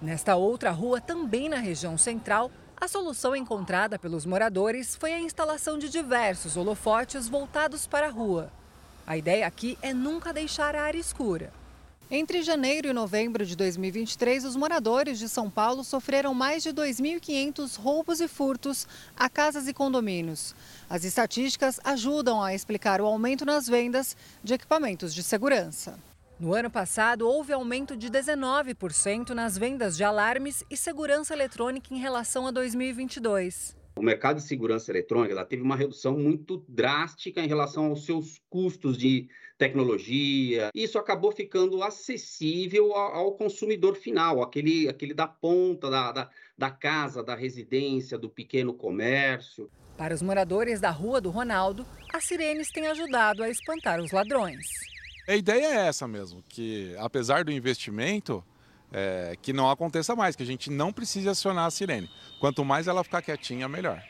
Nesta 0.00 0.36
outra 0.36 0.70
rua, 0.70 1.00
também 1.00 1.48
na 1.48 1.56
região 1.56 1.96
central, 1.96 2.50
a 2.78 2.86
solução 2.86 3.34
encontrada 3.34 3.98
pelos 3.98 4.26
moradores 4.26 4.94
foi 4.94 5.14
a 5.14 5.20
instalação 5.20 5.78
de 5.78 5.88
diversos 5.88 6.56
holofotes 6.56 7.28
voltados 7.28 7.86
para 7.86 8.08
a 8.08 8.10
rua. 8.10 8.52
A 9.06 9.16
ideia 9.16 9.46
aqui 9.46 9.78
é 9.80 9.94
nunca 9.94 10.32
deixar 10.32 10.76
a 10.76 10.82
área 10.82 10.98
escura. 10.98 11.50
Entre 12.08 12.42
janeiro 12.42 12.86
e 12.86 12.92
novembro 12.92 13.44
de 13.44 13.56
2023, 13.56 14.44
os 14.44 14.54
moradores 14.54 15.18
de 15.18 15.28
São 15.28 15.50
Paulo 15.50 15.82
sofreram 15.82 16.32
mais 16.32 16.62
de 16.62 16.70
2.500 16.70 17.76
roubos 17.80 18.20
e 18.20 18.28
furtos 18.28 18.86
a 19.16 19.28
casas 19.28 19.66
e 19.66 19.74
condomínios. 19.74 20.54
As 20.88 21.02
estatísticas 21.02 21.80
ajudam 21.82 22.40
a 22.40 22.54
explicar 22.54 23.00
o 23.00 23.06
aumento 23.06 23.44
nas 23.44 23.66
vendas 23.66 24.16
de 24.44 24.54
equipamentos 24.54 25.12
de 25.12 25.22
segurança. 25.22 25.98
No 26.38 26.52
ano 26.52 26.70
passado, 26.70 27.26
houve 27.26 27.54
aumento 27.54 27.96
de 27.96 28.10
19% 28.10 29.30
nas 29.30 29.56
vendas 29.56 29.96
de 29.96 30.04
alarmes 30.04 30.62
e 30.70 30.76
segurança 30.76 31.32
eletrônica 31.32 31.94
em 31.94 31.98
relação 31.98 32.46
a 32.46 32.50
2022. 32.50 33.74
O 33.96 34.02
mercado 34.02 34.36
de 34.36 34.42
segurança 34.42 34.92
eletrônica 34.92 35.42
teve 35.46 35.62
uma 35.62 35.74
redução 35.74 36.18
muito 36.18 36.62
drástica 36.68 37.40
em 37.40 37.48
relação 37.48 37.86
aos 37.86 38.04
seus 38.04 38.38
custos 38.50 38.98
de 38.98 39.30
tecnologia. 39.56 40.68
Isso 40.74 40.98
acabou 40.98 41.32
ficando 41.32 41.82
acessível 41.82 42.92
ao, 42.92 43.32
consumidor 43.32 43.96
final, 43.96 44.42
aquele, 44.42 44.86
aquele 44.90 45.14
da 45.14 45.26
ponta 45.26 45.88
da, 45.88 46.12
da, 46.12 46.30
da 46.58 46.70
casa, 46.70 47.22
da 47.22 47.34
residência, 47.34 48.18
do 48.18 48.28
pequeno 48.28 48.74
comércio. 48.74 49.70
Para 49.96 50.12
os 50.12 50.20
moradores 50.20 50.78
da 50.82 50.90
Rua 50.90 51.18
do 51.18 51.30
Ronaldo, 51.30 51.86
as 52.12 52.24
sirenes 52.24 52.70
têm 52.70 52.88
ajudado 52.88 53.42
a 53.42 53.48
espantar 53.48 53.98
os 54.00 54.12
ladrões. 54.12 54.95
A 55.28 55.34
ideia 55.34 55.66
é 55.66 55.86
essa 55.88 56.06
mesmo, 56.06 56.42
que 56.48 56.94
apesar 56.98 57.44
do 57.44 57.50
investimento, 57.50 58.44
é, 58.92 59.36
que 59.42 59.52
não 59.52 59.68
aconteça 59.68 60.14
mais, 60.14 60.36
que 60.36 60.42
a 60.42 60.46
gente 60.46 60.70
não 60.70 60.92
precise 60.92 61.28
acionar 61.28 61.66
a 61.66 61.70
sirene. 61.70 62.08
Quanto 62.38 62.64
mais 62.64 62.86
ela 62.86 63.02
ficar 63.02 63.22
quietinha, 63.22 63.68
melhor. 63.68 64.02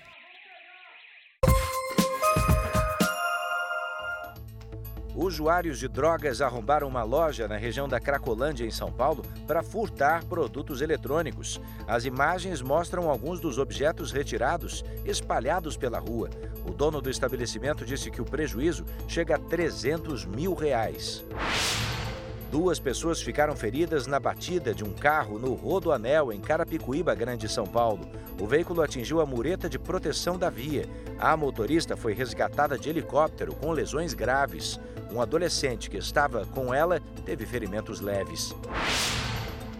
Usuários 5.16 5.78
de 5.78 5.88
drogas 5.88 6.42
arrombaram 6.42 6.86
uma 6.86 7.02
loja 7.02 7.48
na 7.48 7.56
região 7.56 7.88
da 7.88 7.98
Cracolândia, 7.98 8.66
em 8.66 8.70
São 8.70 8.92
Paulo, 8.92 9.24
para 9.46 9.62
furtar 9.62 10.22
produtos 10.26 10.82
eletrônicos. 10.82 11.58
As 11.88 12.04
imagens 12.04 12.60
mostram 12.60 13.08
alguns 13.08 13.40
dos 13.40 13.56
objetos 13.56 14.12
retirados 14.12 14.84
espalhados 15.06 15.74
pela 15.74 15.98
rua. 15.98 16.28
O 16.68 16.70
dono 16.70 17.00
do 17.00 17.08
estabelecimento 17.08 17.82
disse 17.82 18.10
que 18.10 18.20
o 18.20 18.26
prejuízo 18.26 18.84
chega 19.08 19.36
a 19.36 19.38
300 19.38 20.26
mil 20.26 20.52
reais. 20.52 21.24
Duas 22.50 22.78
pessoas 22.78 23.20
ficaram 23.20 23.56
feridas 23.56 24.06
na 24.06 24.20
batida 24.20 24.74
de 24.74 24.84
um 24.84 24.92
carro 24.92 25.38
no 25.38 25.54
Rodoanel, 25.54 26.30
em 26.30 26.40
Carapicuíba, 26.40 27.14
Grande 27.14 27.48
São 27.48 27.66
Paulo. 27.66 28.06
O 28.40 28.46
veículo 28.46 28.82
atingiu 28.82 29.20
a 29.20 29.26
mureta 29.26 29.68
de 29.68 29.78
proteção 29.78 30.38
da 30.38 30.48
via. 30.48 30.86
A 31.18 31.36
motorista 31.36 31.96
foi 31.96 32.12
resgatada 32.12 32.78
de 32.78 32.88
helicóptero 32.88 33.54
com 33.54 33.72
lesões 33.72 34.14
graves. 34.14 34.78
Um 35.12 35.20
adolescente 35.20 35.88
que 35.88 35.96
estava 35.96 36.44
com 36.46 36.74
ela 36.74 37.00
teve 37.24 37.46
ferimentos 37.46 38.00
leves. 38.00 38.54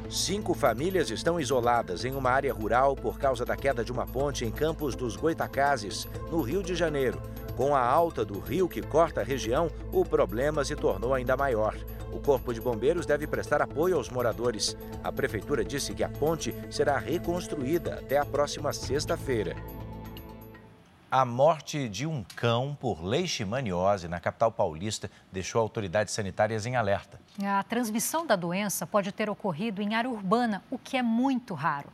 Cinco 0.09 0.55
famílias 0.55 1.11
estão 1.11 1.41
isoladas 1.41 2.05
em 2.05 2.15
uma 2.15 2.31
área 2.31 2.53
rural 2.53 2.95
por 2.95 3.19
causa 3.19 3.45
da 3.45 3.57
queda 3.57 3.85
de 3.85 3.91
uma 3.91 4.07
ponte 4.07 4.45
em 4.45 4.53
Campos 4.53 4.95
dos 4.95 5.17
Goitacazes, 5.17 6.07
no 6.31 6.43
Rio 6.43 6.63
de 6.63 6.75
Janeiro. 6.75 7.21
Com 7.57 7.75
a 7.75 7.81
alta 7.81 8.25
do 8.25 8.39
rio 8.39 8.69
que 8.69 8.83
corta 8.83 9.23
a 9.23 9.25
região, 9.25 9.71
o 9.91 10.05
problema 10.05 10.65
se 10.65 10.77
tornou 10.77 11.13
ainda 11.13 11.37
maior. 11.37 11.75
O 12.13 12.21
Corpo 12.21 12.55
de 12.55 12.61
Bombeiros 12.61 13.05
deve 13.05 13.27
prestar 13.27 13.61
apoio 13.61 13.97
aos 13.97 14.09
moradores. 14.09 14.77
A 15.03 15.11
Prefeitura 15.11 15.65
disse 15.65 15.93
que 15.93 16.05
a 16.05 16.09
ponte 16.09 16.55
será 16.71 16.99
reconstruída 16.99 17.95
até 17.95 18.17
a 18.17 18.25
próxima 18.25 18.73
sexta-feira. 18.73 19.57
A 21.09 21.25
morte 21.25 21.89
de 21.89 22.05
um 22.05 22.25
cão 22.35 22.77
por 22.81 23.01
leishmaniose 23.01 24.09
na 24.09 24.19
capital 24.19 24.51
paulista 24.51 25.09
deixou 25.31 25.61
autoridades 25.61 26.13
sanitárias 26.13 26.67
em 26.67 26.75
alerta. 26.75 27.21
A 27.45 27.63
transmissão 27.63 28.27
da 28.27 28.35
doença 28.35 28.85
pode 28.85 29.13
ter 29.13 29.31
ocorrido 29.31 29.81
em 29.81 29.95
área 29.95 30.11
urbana, 30.11 30.65
o 30.69 30.77
que 30.77 30.97
é 30.97 31.03
muito 31.03 31.55
raro. 31.55 31.93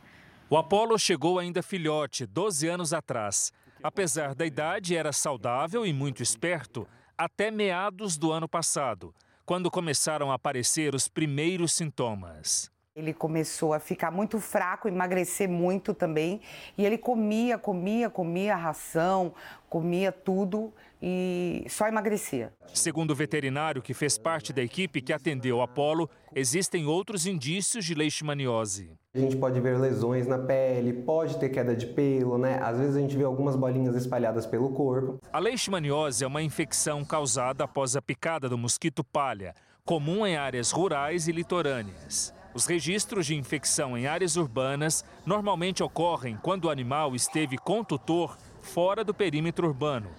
O 0.49 0.57
Apolo 0.57 0.97
chegou 0.97 1.37
ainda 1.37 1.61
filhote, 1.61 2.25
12 2.25 2.67
anos 2.67 2.91
atrás. 2.91 3.53
Apesar 3.83 4.33
da 4.33 4.47
idade, 4.47 4.95
era 4.95 5.13
saudável 5.13 5.85
e 5.85 5.93
muito 5.93 6.23
esperto 6.23 6.87
até 7.15 7.51
meados 7.51 8.17
do 8.17 8.31
ano 8.31 8.49
passado 8.49 9.13
quando 9.45 9.69
começaram 9.69 10.31
a 10.31 10.35
aparecer 10.35 10.95
os 10.95 11.07
primeiros 11.07 11.73
sintomas. 11.73 12.71
Ele 12.95 13.11
começou 13.11 13.73
a 13.73 13.79
ficar 13.79 14.11
muito 14.11 14.39
fraco, 14.39 14.87
emagrecer 14.87 15.49
muito 15.49 15.95
também. 15.95 16.39
E 16.77 16.85
ele 16.85 16.95
comia, 16.95 17.57
comia, 17.57 18.07
comia 18.07 18.55
ração, 18.55 19.33
comia 19.67 20.11
tudo 20.11 20.71
e 21.01 21.65
só 21.67 21.87
emagrecia. 21.87 22.53
Segundo 22.71 23.09
o 23.09 23.15
veterinário 23.15 23.81
que 23.81 23.95
fez 23.95 24.15
parte 24.15 24.53
da 24.53 24.61
equipe 24.61 25.01
que 25.01 25.11
atendeu 25.11 25.59
Apolo, 25.59 26.07
existem 26.35 26.85
outros 26.85 27.25
indícios 27.25 27.83
de 27.83 27.95
leishmaniose. 27.95 28.91
A 29.15 29.17
gente 29.17 29.37
pode 29.37 29.59
ver 29.59 29.79
lesões 29.79 30.27
na 30.27 30.37
pele, 30.37 30.93
pode 30.93 31.39
ter 31.39 31.49
queda 31.49 31.75
de 31.75 31.87
pelo, 31.87 32.37
né? 32.37 32.59
Às 32.61 32.77
vezes 32.77 32.95
a 32.95 32.99
gente 32.99 33.17
vê 33.17 33.23
algumas 33.23 33.55
bolinhas 33.55 33.95
espalhadas 33.95 34.45
pelo 34.45 34.69
corpo. 34.69 35.17
A 35.33 35.39
leishmaniose 35.39 36.23
é 36.23 36.27
uma 36.27 36.43
infecção 36.43 37.03
causada 37.03 37.63
após 37.63 37.95
a 37.95 38.01
picada 38.03 38.47
do 38.47 38.57
mosquito 38.57 39.03
palha, 39.03 39.55
comum 39.83 40.27
em 40.27 40.37
áreas 40.37 40.69
rurais 40.69 41.27
e 41.27 41.31
litorâneas. 41.31 42.31
Os 42.53 42.65
registros 42.65 43.25
de 43.25 43.35
infecção 43.35 43.97
em 43.97 44.05
áreas 44.05 44.35
urbanas 44.35 45.03
normalmente 45.25 45.81
ocorrem 45.81 46.37
quando 46.41 46.65
o 46.65 46.69
animal 46.69 47.15
esteve 47.15 47.57
com 47.57 47.83
tutor 47.83 48.37
fora 48.61 49.03
do 49.03 49.13
perímetro 49.13 49.67
urbano, 49.67 50.09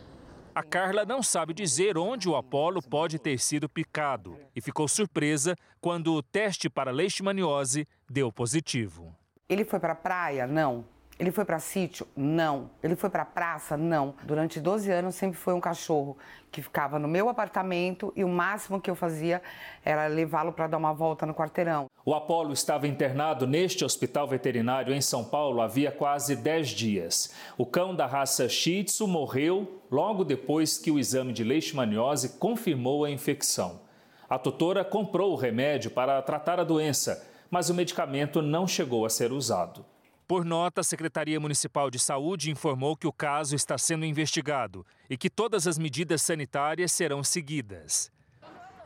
a 0.55 0.63
Carla 0.63 1.05
não 1.05 1.21
sabe 1.21 1.53
dizer 1.53 1.99
onde 1.99 2.29
o 2.29 2.37
Apolo 2.37 2.81
pode 2.81 3.19
ter 3.19 3.41
sido 3.41 3.69
picado 3.69 4.39
e 4.55 4.61
ficou 4.61 4.87
surpresa 4.87 5.57
quando 5.81 6.15
o 6.15 6.23
teste 6.23 6.71
para 6.71 6.93
leishmaniose 6.93 7.89
deu 8.09 8.31
positivo. 8.31 9.13
Ele 9.49 9.65
foi 9.65 9.81
para 9.81 9.95
a 9.95 9.97
praia? 9.97 10.47
Não. 10.47 10.85
Ele 11.19 11.33
foi 11.33 11.45
para 11.45 11.59
sítio? 11.59 12.07
Não. 12.17 12.71
Ele 12.81 12.95
foi 12.95 13.11
para 13.11 13.25
praça? 13.25 13.77
Não. 13.77 14.15
Durante 14.23 14.61
12 14.61 14.93
anos 14.93 15.17
sempre 15.17 15.37
foi 15.37 15.55
um 15.55 15.61
cachorro 15.61 16.17
que 16.53 16.63
ficava 16.63 17.01
no 17.01 17.09
meu 17.09 17.29
apartamento 17.29 18.13
e 18.15 18.23
o 18.23 18.29
máximo 18.29 18.81
que 18.81 18.89
eu 18.89 18.95
fazia 18.95 19.43
era 19.85 20.07
levá-lo 20.07 20.53
para 20.53 20.69
dar 20.69 20.77
uma 20.77 20.93
volta 20.93 21.27
no 21.27 21.35
quarteirão. 21.35 21.89
O 22.07 22.15
Apolo 22.15 22.53
estava 22.53 22.87
internado 22.87 23.47
neste 23.47 23.83
hospital 23.83 24.29
veterinário 24.29 24.93
em 24.93 25.01
São 25.01 25.25
Paulo 25.25 25.63
havia 25.63 25.91
quase 25.91 26.37
10 26.37 26.69
dias. 26.69 27.33
O 27.57 27.65
cão 27.65 27.95
da 27.95 28.05
raça 28.05 28.47
Shih 28.47 28.85
Tzu 28.85 29.07
morreu 29.07 29.83
logo 29.91 30.23
depois 30.23 30.77
que 30.77 30.91
o 30.91 30.99
exame 30.99 31.33
de 31.33 31.43
leishmaniose 31.43 32.39
confirmou 32.39 33.07
a 33.07 33.11
infecção. 33.11 33.81
A 34.29 34.39
tutora 34.39 34.85
comprou 34.85 35.33
o 35.33 35.37
remédio 35.37 35.91
para 35.91 36.21
tratar 36.21 36.61
a 36.61 36.65
doença, 36.65 37.27
mas 37.51 37.71
o 37.71 37.75
medicamento 37.75 38.43
não 38.43 38.67
chegou 38.69 39.07
a 39.07 39.11
ser 39.11 39.33
usado. 39.33 39.83
Por 40.29 40.45
nota, 40.45 40.83
a 40.83 40.85
Secretaria 40.85 41.41
Municipal 41.41 41.91
de 41.91 41.99
Saúde 41.99 42.51
informou 42.51 42.97
que 42.97 43.07
o 43.07 43.13
caso 43.13 43.57
está 43.57 43.79
sendo 43.79 44.05
investigado 44.05 44.85
e 45.09 45.17
que 45.17 45.31
todas 45.31 45.67
as 45.67 45.79
medidas 45.79 46.21
sanitárias 46.21 46.93
serão 46.93 47.25
seguidas. 47.25 48.13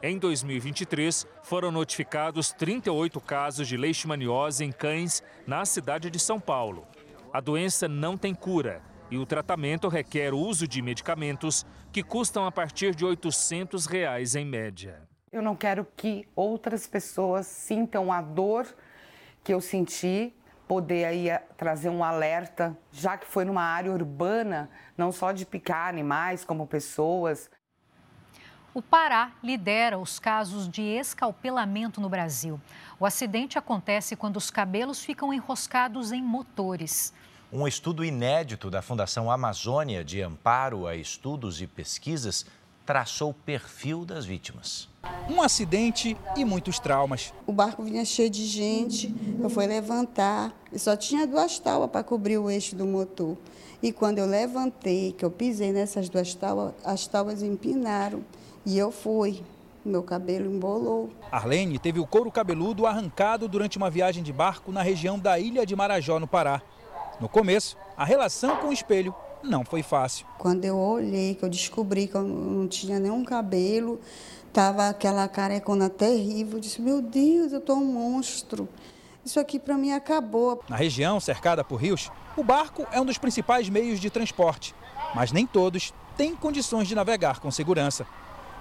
Em 0.00 0.16
2023, 0.16 1.26
foram 1.42 1.72
notificados 1.72 2.52
38 2.52 3.20
casos 3.20 3.66
de 3.66 3.76
leishmaniose 3.76 4.64
em 4.64 4.70
cães 4.70 5.24
na 5.44 5.64
cidade 5.64 6.08
de 6.08 6.20
São 6.20 6.38
Paulo. 6.38 6.86
A 7.32 7.40
doença 7.40 7.88
não 7.88 8.16
tem 8.16 8.32
cura 8.32 8.80
e 9.10 9.18
o 9.18 9.26
tratamento 9.26 9.88
requer 9.88 10.32
o 10.32 10.38
uso 10.38 10.68
de 10.68 10.80
medicamentos 10.80 11.66
que 11.90 12.04
custam 12.04 12.46
a 12.46 12.52
partir 12.52 12.94
de 12.94 13.04
800 13.04 13.86
reais 13.86 14.36
em 14.36 14.44
média. 14.44 15.02
Eu 15.32 15.42
não 15.42 15.56
quero 15.56 15.84
que 15.96 16.28
outras 16.36 16.86
pessoas 16.86 17.48
sintam 17.48 18.12
a 18.12 18.22
dor 18.22 18.72
que 19.42 19.52
eu 19.52 19.60
senti, 19.60 20.32
poder 20.68 21.06
aí 21.06 21.28
eh, 21.28 21.42
trazer 21.56 21.88
um 21.88 22.04
alerta, 22.04 22.78
já 22.92 23.16
que 23.16 23.26
foi 23.26 23.44
numa 23.44 23.62
área 23.62 23.90
urbana, 23.90 24.70
não 24.96 25.10
só 25.10 25.32
de 25.32 25.44
picar 25.44 25.88
animais, 25.88 26.44
como 26.44 26.68
pessoas. 26.68 27.50
O 28.78 28.82
Pará 28.82 29.32
lidera 29.42 29.98
os 29.98 30.20
casos 30.20 30.68
de 30.68 30.82
escalpelamento 30.82 32.00
no 32.00 32.08
Brasil. 32.08 32.60
O 33.00 33.04
acidente 33.04 33.58
acontece 33.58 34.14
quando 34.14 34.36
os 34.36 34.52
cabelos 34.52 35.02
ficam 35.02 35.34
enroscados 35.34 36.12
em 36.12 36.22
motores. 36.22 37.12
Um 37.52 37.66
estudo 37.66 38.04
inédito 38.04 38.70
da 38.70 38.80
Fundação 38.80 39.32
Amazônia 39.32 40.04
de 40.04 40.22
Amparo 40.22 40.86
a 40.86 40.94
Estudos 40.94 41.60
e 41.60 41.66
Pesquisas 41.66 42.46
traçou 42.86 43.30
o 43.30 43.34
perfil 43.34 44.04
das 44.04 44.24
vítimas. 44.24 44.88
Um 45.28 45.42
acidente 45.42 46.16
e 46.36 46.44
muitos 46.44 46.78
traumas. 46.78 47.34
O 47.48 47.52
barco 47.52 47.82
vinha 47.82 48.04
cheio 48.04 48.30
de 48.30 48.46
gente, 48.46 49.12
eu 49.42 49.50
fui 49.50 49.66
levantar 49.66 50.54
e 50.72 50.78
só 50.78 50.96
tinha 50.96 51.26
duas 51.26 51.58
tábuas 51.58 51.90
para 51.90 52.04
cobrir 52.04 52.38
o 52.38 52.48
eixo 52.48 52.76
do 52.76 52.86
motor. 52.86 53.36
E 53.82 53.90
quando 53.92 54.18
eu 54.18 54.26
levantei, 54.26 55.10
que 55.10 55.24
eu 55.24 55.32
pisei 55.32 55.72
nessas 55.72 56.08
duas 56.08 56.32
tábuas, 56.32 56.74
as 56.84 57.08
tábuas 57.08 57.42
empinaram 57.42 58.24
e 58.64 58.78
eu 58.78 58.90
fui. 58.90 59.42
Meu 59.84 60.02
cabelo 60.02 60.52
embolou. 60.52 61.10
Arlene 61.30 61.78
teve 61.78 61.98
o 61.98 62.06
couro 62.06 62.30
cabeludo 62.30 62.86
arrancado 62.86 63.48
durante 63.48 63.78
uma 63.78 63.88
viagem 63.88 64.22
de 64.22 64.32
barco 64.32 64.70
na 64.70 64.82
região 64.82 65.18
da 65.18 65.38
ilha 65.38 65.64
de 65.64 65.74
Marajó, 65.74 66.18
no 66.18 66.26
Pará. 66.26 66.60
No 67.20 67.28
começo, 67.28 67.76
a 67.96 68.04
relação 68.04 68.56
com 68.56 68.68
o 68.68 68.72
espelho 68.72 69.14
não 69.42 69.64
foi 69.64 69.82
fácil. 69.82 70.26
Quando 70.36 70.64
eu 70.64 70.76
olhei, 70.76 71.34
que 71.34 71.44
eu 71.44 71.48
descobri 71.48 72.06
que 72.06 72.14
eu 72.14 72.22
não 72.22 72.68
tinha 72.68 72.98
nenhum 72.98 73.24
cabelo, 73.24 74.00
tava 74.52 74.88
aquela 74.88 75.26
carecona 75.28 75.88
terrível, 75.88 76.58
eu 76.58 76.60
disse: 76.60 76.82
"Meu 76.82 77.00
Deus, 77.00 77.52
eu 77.52 77.60
tô 77.60 77.74
um 77.74 77.84
monstro. 77.84 78.68
Isso 79.24 79.40
aqui 79.40 79.58
para 79.58 79.76
mim 79.76 79.92
acabou". 79.92 80.62
Na 80.68 80.76
região 80.76 81.18
cercada 81.20 81.64
por 81.64 81.76
rios, 81.76 82.10
o 82.36 82.44
barco 82.44 82.86
é 82.92 83.00
um 83.00 83.04
dos 83.04 83.18
principais 83.18 83.68
meios 83.68 84.00
de 84.00 84.10
transporte, 84.10 84.74
mas 85.14 85.32
nem 85.32 85.46
todos 85.46 85.94
têm 86.16 86.34
condições 86.34 86.88
de 86.88 86.94
navegar 86.94 87.40
com 87.40 87.50
segurança. 87.50 88.06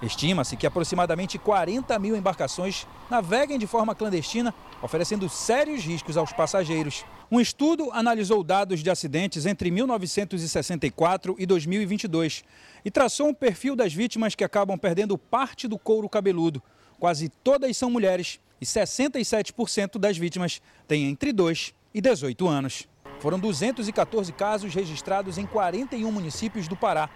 Estima-se 0.00 0.56
que 0.56 0.66
aproximadamente 0.66 1.38
40 1.38 1.98
mil 1.98 2.16
embarcações 2.16 2.86
naveguem 3.10 3.58
de 3.58 3.66
forma 3.66 3.94
clandestina, 3.94 4.54
oferecendo 4.80 5.28
sérios 5.28 5.82
riscos 5.82 6.16
aos 6.16 6.32
passageiros. 6.32 7.04
Um 7.30 7.40
estudo 7.40 7.90
analisou 7.92 8.44
dados 8.44 8.80
de 8.80 8.90
acidentes 8.90 9.44
entre 9.44 9.70
1964 9.72 11.34
e 11.36 11.44
2022 11.44 12.44
e 12.84 12.90
traçou 12.90 13.28
um 13.28 13.34
perfil 13.34 13.74
das 13.74 13.92
vítimas 13.92 14.36
que 14.36 14.44
acabam 14.44 14.78
perdendo 14.78 15.18
parte 15.18 15.66
do 15.66 15.76
couro 15.76 16.08
cabeludo. 16.08 16.62
Quase 17.00 17.28
todas 17.28 17.76
são 17.76 17.90
mulheres 17.90 18.38
e 18.60 18.64
67% 18.64 19.98
das 19.98 20.16
vítimas 20.16 20.62
têm 20.86 21.06
entre 21.06 21.32
2 21.32 21.74
e 21.92 22.00
18 22.00 22.46
anos. 22.46 22.88
Foram 23.18 23.38
214 23.38 24.32
casos 24.32 24.72
registrados 24.72 25.38
em 25.38 25.46
41 25.46 26.10
municípios 26.12 26.68
do 26.68 26.76
Pará. 26.76 27.10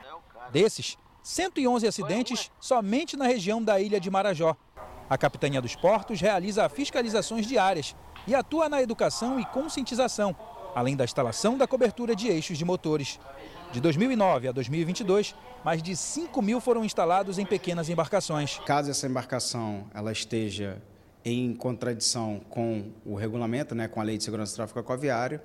Desses, 0.51 0.99
111 1.23 1.87
acidentes 1.87 2.51
somente 2.61 3.17
na 3.17 3.27
região 3.27 3.63
da 3.63 3.81
ilha 3.81 4.01
de 4.01 4.11
Marajó. 4.11 4.57
A 5.09 5.17
Capitania 5.17 5.61
dos 5.61 5.77
Portos 5.77 6.21
realiza 6.21 6.69
fiscalizações 6.69 7.47
diárias 7.47 7.95
e 8.27 8.35
atua 8.35 8.69
na 8.69 8.83
educação 8.83 9.39
e 9.39 9.45
conscientização, 9.47 10.35
além 10.75 10.97
da 10.97 11.05
instalação 11.05 11.57
da 11.57 11.67
cobertura 11.67 12.17
de 12.17 12.29
eixos 12.29 12.59
de 12.59 12.65
motores. 12.65 13.21
De 13.73 13.81
2009 13.81 14.49
a 14.49 14.53
2022, 14.53 15.35
mais 15.65 15.83
de 15.83 15.97
5 15.97 16.43
mil 16.43 16.61
foram 16.61 16.85
instalados 16.85 17.39
em 17.39 17.47
pequenas 17.47 17.89
embarcações. 17.89 18.59
Caso 18.67 18.91
essa 18.91 19.07
embarcação 19.07 19.87
ela 19.95 20.13
esteja 20.13 20.83
em 21.25 21.55
contradição 21.55 22.41
com 22.51 22.91
o 23.05 23.15
regulamento, 23.15 23.75
né, 23.75 23.87
com 23.87 24.01
a 24.01 24.03
Lei 24.03 24.19
de 24.19 24.25
Segurança 24.25 24.53
do 24.53 24.57
Tráfego 24.57 24.81
Aquaviário, 24.81 25.41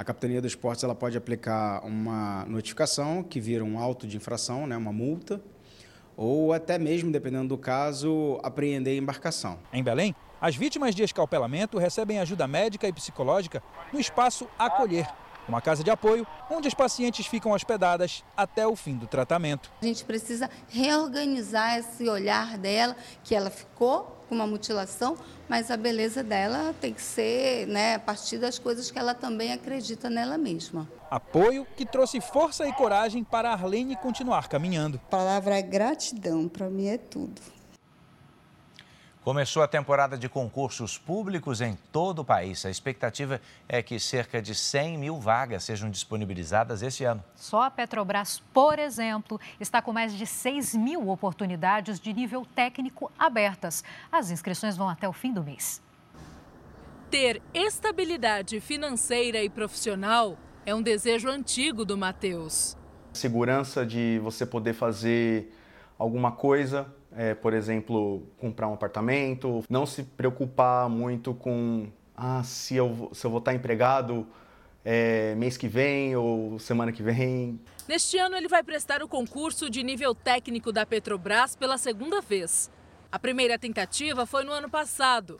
a 0.00 0.04
Capitania 0.04 0.40
dos 0.40 0.54
Portos 0.54 0.82
ela 0.82 0.94
pode 0.94 1.18
aplicar 1.18 1.84
uma 1.84 2.46
notificação 2.46 3.22
que 3.22 3.38
vira 3.38 3.62
um 3.62 3.78
auto 3.78 4.06
de 4.06 4.16
infração, 4.16 4.66
né, 4.66 4.74
uma 4.74 4.90
multa, 4.90 5.42
ou 6.16 6.54
até 6.54 6.78
mesmo, 6.78 7.12
dependendo 7.12 7.48
do 7.48 7.58
caso, 7.58 8.40
apreender 8.42 8.94
a 8.94 8.96
embarcação. 8.96 9.58
Em 9.70 9.84
Belém, 9.84 10.16
as 10.40 10.56
vítimas 10.56 10.94
de 10.94 11.02
escalpelamento 11.02 11.76
recebem 11.76 12.18
ajuda 12.18 12.46
médica 12.46 12.88
e 12.88 12.92
psicológica 12.94 13.62
no 13.92 14.00
espaço 14.00 14.48
Acolher, 14.58 15.06
uma 15.48 15.60
casa 15.60 15.82
de 15.82 15.90
apoio 15.90 16.26
onde 16.50 16.68
as 16.68 16.74
pacientes 16.74 17.26
ficam 17.26 17.52
hospedadas 17.52 18.24
até 18.36 18.66
o 18.66 18.76
fim 18.76 18.96
do 18.96 19.06
tratamento. 19.06 19.70
A 19.82 19.84
gente 19.84 20.04
precisa 20.04 20.50
reorganizar 20.68 21.78
esse 21.78 22.08
olhar 22.08 22.58
dela, 22.58 22.96
que 23.24 23.34
ela 23.34 23.50
ficou 23.50 24.20
com 24.28 24.34
uma 24.36 24.46
mutilação, 24.46 25.16
mas 25.48 25.70
a 25.72 25.76
beleza 25.76 26.22
dela 26.22 26.72
tem 26.80 26.94
que 26.94 27.02
ser 27.02 27.66
né, 27.66 27.96
a 27.96 27.98
partir 27.98 28.38
das 28.38 28.60
coisas 28.60 28.88
que 28.88 28.98
ela 28.98 29.12
também 29.12 29.52
acredita 29.52 30.08
nela 30.08 30.38
mesma. 30.38 30.88
Apoio 31.10 31.66
que 31.76 31.84
trouxe 31.84 32.20
força 32.20 32.68
e 32.68 32.72
coragem 32.72 33.24
para 33.24 33.50
Arlene 33.50 33.96
continuar 33.96 34.48
caminhando. 34.48 35.00
A 35.08 35.10
palavra 35.10 35.58
é 35.58 35.62
gratidão, 35.62 36.48
para 36.48 36.70
mim 36.70 36.86
é 36.86 36.96
tudo. 36.96 37.42
Começou 39.30 39.62
a 39.62 39.68
temporada 39.68 40.18
de 40.18 40.28
concursos 40.28 40.98
públicos 40.98 41.60
em 41.60 41.78
todo 41.92 42.18
o 42.18 42.24
país. 42.24 42.66
A 42.66 42.68
expectativa 42.68 43.40
é 43.68 43.80
que 43.80 43.96
cerca 44.00 44.42
de 44.42 44.56
100 44.56 44.98
mil 44.98 45.20
vagas 45.20 45.62
sejam 45.62 45.88
disponibilizadas 45.88 46.82
esse 46.82 47.04
ano. 47.04 47.22
Só 47.36 47.62
a 47.62 47.70
Petrobras, 47.70 48.42
por 48.52 48.76
exemplo, 48.80 49.40
está 49.60 49.80
com 49.80 49.92
mais 49.92 50.14
de 50.14 50.26
6 50.26 50.74
mil 50.74 51.08
oportunidades 51.08 52.00
de 52.00 52.12
nível 52.12 52.44
técnico 52.56 53.08
abertas. 53.16 53.84
As 54.10 54.32
inscrições 54.32 54.76
vão 54.76 54.88
até 54.88 55.08
o 55.08 55.12
fim 55.12 55.32
do 55.32 55.44
mês. 55.44 55.80
Ter 57.08 57.40
estabilidade 57.54 58.58
financeira 58.58 59.40
e 59.44 59.48
profissional 59.48 60.36
é 60.66 60.74
um 60.74 60.82
desejo 60.82 61.28
antigo 61.28 61.84
do 61.84 61.96
Matheus. 61.96 62.76
Segurança 63.12 63.86
de 63.86 64.18
você 64.24 64.44
poder 64.44 64.72
fazer 64.72 65.54
alguma 65.96 66.32
coisa 66.32 66.92
é, 67.20 67.34
por 67.34 67.52
exemplo, 67.52 68.22
comprar 68.38 68.66
um 68.66 68.72
apartamento, 68.72 69.62
não 69.68 69.84
se 69.84 70.04
preocupar 70.04 70.88
muito 70.88 71.34
com 71.34 71.88
ah, 72.16 72.42
se 72.42 72.76
eu, 72.76 73.10
se 73.12 73.26
eu 73.26 73.30
vou 73.30 73.40
estar 73.40 73.52
empregado 73.52 74.26
é, 74.82 75.34
mês 75.34 75.58
que 75.58 75.68
vem 75.68 76.16
ou 76.16 76.58
semana 76.58 76.90
que 76.90 77.02
vem. 77.02 77.60
Neste 77.86 78.16
ano, 78.16 78.36
ele 78.36 78.48
vai 78.48 78.62
prestar 78.62 79.02
o 79.02 79.08
concurso 79.08 79.68
de 79.68 79.82
nível 79.82 80.14
técnico 80.14 80.72
da 80.72 80.86
Petrobras 80.86 81.54
pela 81.54 81.76
segunda 81.76 82.22
vez. 82.22 82.70
A 83.12 83.18
primeira 83.18 83.58
tentativa 83.58 84.24
foi 84.24 84.42
no 84.42 84.52
ano 84.52 84.70
passado. 84.70 85.38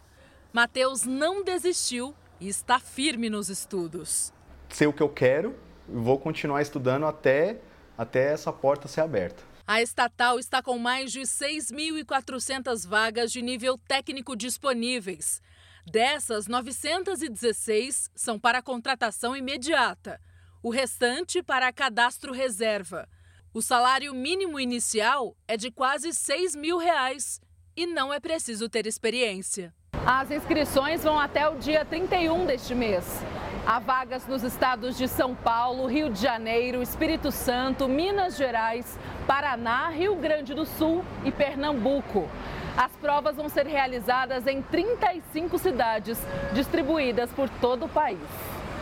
Matheus 0.52 1.04
não 1.04 1.42
desistiu 1.42 2.14
e 2.38 2.46
está 2.46 2.78
firme 2.78 3.30
nos 3.30 3.48
estudos. 3.48 4.34
Sei 4.68 4.86
o 4.86 4.92
que 4.92 5.02
eu 5.02 5.08
quero, 5.08 5.56
vou 5.88 6.18
continuar 6.18 6.60
estudando 6.60 7.06
até, 7.06 7.56
até 7.96 8.34
essa 8.34 8.52
porta 8.52 8.86
ser 8.86 9.00
aberta. 9.00 9.49
A 9.70 9.80
estatal 9.80 10.36
está 10.40 10.60
com 10.60 10.76
mais 10.80 11.12
de 11.12 11.20
6.400 11.20 12.84
vagas 12.88 13.30
de 13.30 13.40
nível 13.40 13.78
técnico 13.78 14.34
disponíveis. 14.34 15.40
Dessas, 15.86 16.48
916 16.48 18.10
são 18.12 18.36
para 18.36 18.60
contratação 18.60 19.36
imediata. 19.36 20.20
O 20.60 20.70
restante 20.70 21.40
para 21.40 21.72
cadastro 21.72 22.32
reserva. 22.32 23.08
O 23.54 23.62
salário 23.62 24.12
mínimo 24.12 24.58
inicial 24.58 25.36
é 25.46 25.56
de 25.56 25.70
quase 25.70 26.12
6 26.12 26.56
mil 26.56 26.76
reais 26.76 27.40
e 27.76 27.86
não 27.86 28.12
é 28.12 28.18
preciso 28.18 28.68
ter 28.68 28.88
experiência. 28.88 29.72
As 30.04 30.32
inscrições 30.32 31.04
vão 31.04 31.16
até 31.16 31.48
o 31.48 31.56
dia 31.60 31.84
31 31.84 32.44
deste 32.44 32.74
mês. 32.74 33.04
Há 33.72 33.78
vagas 33.78 34.26
nos 34.26 34.42
estados 34.42 34.98
de 34.98 35.06
São 35.06 35.32
Paulo, 35.32 35.86
Rio 35.86 36.10
de 36.10 36.20
Janeiro, 36.20 36.82
Espírito 36.82 37.30
Santo, 37.30 37.86
Minas 37.86 38.36
Gerais, 38.36 38.98
Paraná, 39.28 39.90
Rio 39.90 40.16
Grande 40.16 40.52
do 40.52 40.66
Sul 40.66 41.04
e 41.24 41.30
Pernambuco. 41.30 42.28
As 42.76 42.90
provas 42.96 43.36
vão 43.36 43.48
ser 43.48 43.68
realizadas 43.68 44.44
em 44.48 44.60
35 44.60 45.56
cidades, 45.56 46.18
distribuídas 46.52 47.30
por 47.30 47.48
todo 47.48 47.84
o 47.84 47.88
país. 47.88 48.18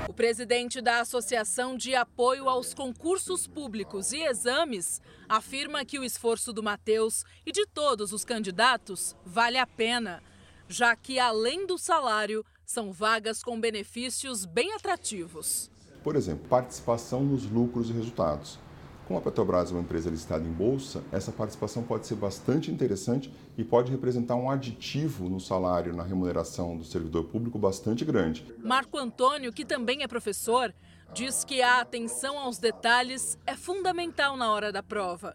O 0.09 0.15
presidente 0.15 0.81
da 0.81 1.01
Associação 1.01 1.77
de 1.77 1.95
Apoio 1.95 2.49
aos 2.49 2.73
Concursos 2.73 3.47
Públicos 3.47 4.11
e 4.15 4.23
Exames 4.23 5.03
afirma 5.29 5.85
que 5.85 5.99
o 5.99 6.03
esforço 6.03 6.51
do 6.51 6.63
Matheus 6.63 7.27
e 7.45 7.53
de 7.53 7.67
todos 7.67 8.11
os 8.11 8.25
candidatos 8.25 9.15
vale 9.23 9.59
a 9.59 9.67
pena, 9.67 10.23
já 10.67 10.97
que, 10.97 11.19
além 11.19 11.67
do 11.67 11.77
salário, 11.77 12.43
são 12.69 12.93
vagas 12.93 13.43
com 13.43 13.59
benefícios 13.59 14.45
bem 14.45 14.75
atrativos. 14.75 15.71
Por 16.05 16.15
exemplo, 16.15 16.47
participação 16.51 17.25
nos 17.25 17.51
lucros 17.51 17.89
e 17.89 17.95
resultados 17.95 18.59
Como 19.07 19.19
a 19.19 19.23
Petrobras 19.23 19.71
é 19.71 19.73
uma 19.73 19.81
empresa 19.81 20.11
listada 20.11 20.47
em 20.47 20.53
bolsa, 20.53 21.03
essa 21.11 21.33
participação 21.33 21.83
pode 21.83 22.07
ser 22.07 22.17
bastante 22.17 22.71
interessante 22.71 23.33
e 23.57 23.65
pode 23.65 23.91
representar 23.91 24.37
um 24.37 24.51
aditivo 24.51 25.31
no 25.31 25.41
salário, 25.41 25.97
na 25.97 26.03
remuneração 26.03 26.77
do 26.77 26.85
servidor 26.85 27.25
público 27.25 27.59
bastante 27.59 28.05
grande. 28.05 28.45
Marco 28.59 28.99
Antônio, 28.99 29.51
que 29.51 29.65
também 29.65 30.03
é 30.03 30.07
professor, 30.07 30.75
diz 31.15 31.45
que 31.45 31.63
a 31.63 31.81
atenção 31.81 32.39
aos 32.39 32.59
detalhes 32.59 33.39
é 33.47 33.57
fundamental 33.57 34.37
na 34.37 34.53
hora 34.53 34.71
da 34.71 34.83
prova 34.83 35.35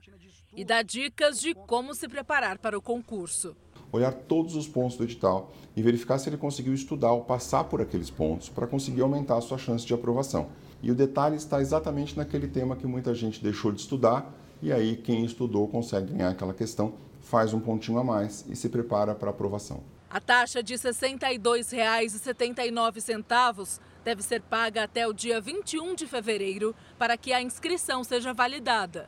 e 0.55 0.63
dá 0.63 0.83
dicas 0.83 1.41
de 1.41 1.55
como 1.55 1.95
se 1.95 2.07
preparar 2.07 2.59
para 2.59 2.77
o 2.77 2.81
concurso. 2.81 3.55
Olhar 3.93 4.11
todos 4.11 4.55
os 4.55 4.67
pontos 4.67 4.97
do 4.97 5.03
edital 5.03 5.53
e 5.75 5.83
verificar 5.83 6.17
se 6.17 6.27
ele 6.27 6.35
conseguiu 6.35 6.73
estudar 6.73 7.11
ou 7.11 7.21
passar 7.21 7.65
por 7.65 7.79
aqueles 7.79 8.09
pontos 8.09 8.49
para 8.49 8.65
conseguir 8.65 9.03
aumentar 9.03 9.37
a 9.37 9.41
sua 9.41 9.59
chance 9.59 9.85
de 9.85 9.93
aprovação. 9.93 10.49
E 10.81 10.89
o 10.89 10.95
detalhe 10.95 11.35
está 11.35 11.61
exatamente 11.61 12.17
naquele 12.17 12.47
tema 12.47 12.75
que 12.75 12.87
muita 12.87 13.13
gente 13.13 13.39
deixou 13.41 13.71
de 13.71 13.79
estudar, 13.79 14.33
e 14.63 14.73
aí 14.73 14.97
quem 14.97 15.23
estudou 15.23 15.67
consegue 15.67 16.11
ganhar 16.11 16.31
aquela 16.31 16.55
questão, 16.55 16.95
faz 17.21 17.53
um 17.53 17.59
pontinho 17.59 17.99
a 17.99 18.03
mais 18.03 18.43
e 18.49 18.55
se 18.55 18.67
prepara 18.67 19.13
para 19.13 19.29
a 19.29 19.31
aprovação. 19.31 19.83
A 20.09 20.19
taxa 20.19 20.63
de 20.63 20.73
R$ 20.73 20.79
62,79 20.79 23.79
deve 24.03 24.23
ser 24.23 24.41
paga 24.41 24.83
até 24.83 25.07
o 25.07 25.13
dia 25.13 25.39
21 25.39 25.93
de 25.93 26.07
fevereiro 26.07 26.73
para 26.97 27.15
que 27.15 27.31
a 27.31 27.43
inscrição 27.43 28.03
seja 28.03 28.33
validada. 28.33 29.07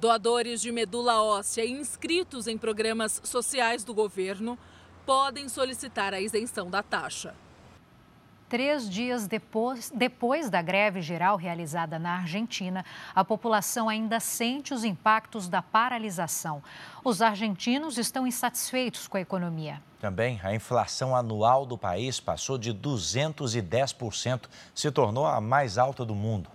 Doadores 0.00 0.60
de 0.60 0.70
medula 0.70 1.20
óssea 1.20 1.64
e 1.64 1.72
inscritos 1.72 2.46
em 2.46 2.56
programas 2.56 3.20
sociais 3.24 3.82
do 3.82 3.92
governo 3.92 4.56
podem 5.04 5.48
solicitar 5.48 6.14
a 6.14 6.20
isenção 6.20 6.70
da 6.70 6.84
taxa. 6.84 7.34
Três 8.48 8.88
dias 8.88 9.26
depois, 9.26 9.92
depois 9.92 10.48
da 10.48 10.62
greve 10.62 11.02
geral 11.02 11.36
realizada 11.36 11.98
na 11.98 12.18
Argentina, 12.18 12.84
a 13.12 13.24
população 13.24 13.88
ainda 13.88 14.20
sente 14.20 14.72
os 14.72 14.84
impactos 14.84 15.48
da 15.48 15.60
paralisação. 15.60 16.62
Os 17.02 17.20
argentinos 17.20 17.98
estão 17.98 18.24
insatisfeitos 18.24 19.08
com 19.08 19.16
a 19.16 19.20
economia. 19.20 19.82
Também 19.98 20.40
a 20.44 20.54
inflação 20.54 21.14
anual 21.14 21.66
do 21.66 21.76
país 21.76 22.20
passou 22.20 22.56
de 22.56 22.72
210%, 22.72 24.42
se 24.72 24.90
tornou 24.92 25.26
a 25.26 25.40
mais 25.40 25.76
alta 25.76 26.04
do 26.04 26.14
mundo. 26.14 26.48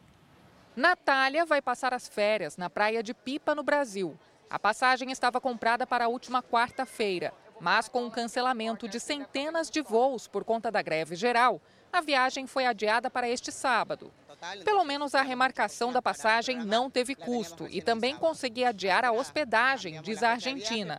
Natália 0.76 1.46
vai 1.46 1.62
passar 1.62 1.94
as 1.94 2.08
férias 2.08 2.58
na 2.58 2.68
praia 2.68 3.04
de 3.04 3.14
Pipa, 3.14 3.54
no 3.54 3.62
Brasil. 3.62 4.18
A 4.50 4.58
passagem 4.58 5.12
estava 5.12 5.40
comprada 5.40 5.86
para 5.86 6.06
a 6.06 6.08
última 6.08 6.42
quarta-feira, 6.42 7.32
mas 7.60 7.88
com 7.88 8.08
o 8.08 8.12
cancelamento 8.12 8.88
de 8.88 9.00
centenas 9.00 9.70
de 9.70 9.82
voos 9.82 10.28
por 10.28 10.44
conta 10.44 10.72
da 10.72 10.82
greve 10.82 11.16
geral, 11.16 11.62
a 11.92 12.02
viagem 12.02 12.48
foi 12.48 12.66
adiada 12.66 13.08
para 13.08 13.30
este 13.30 13.52
sábado. 13.52 14.12
Pelo 14.66 14.84
menos 14.84 15.14
a 15.14 15.22
remarcação 15.22 15.94
da 15.94 16.02
passagem 16.02 16.58
não 16.58 16.90
teve 16.90 17.14
custo 17.14 17.68
e 17.70 17.80
também 17.80 18.18
consegui 18.18 18.66
adiar 18.66 19.06
a 19.06 19.12
hospedagem, 19.12 20.02
diz 20.02 20.24
a 20.24 20.32
Argentina. 20.32 20.98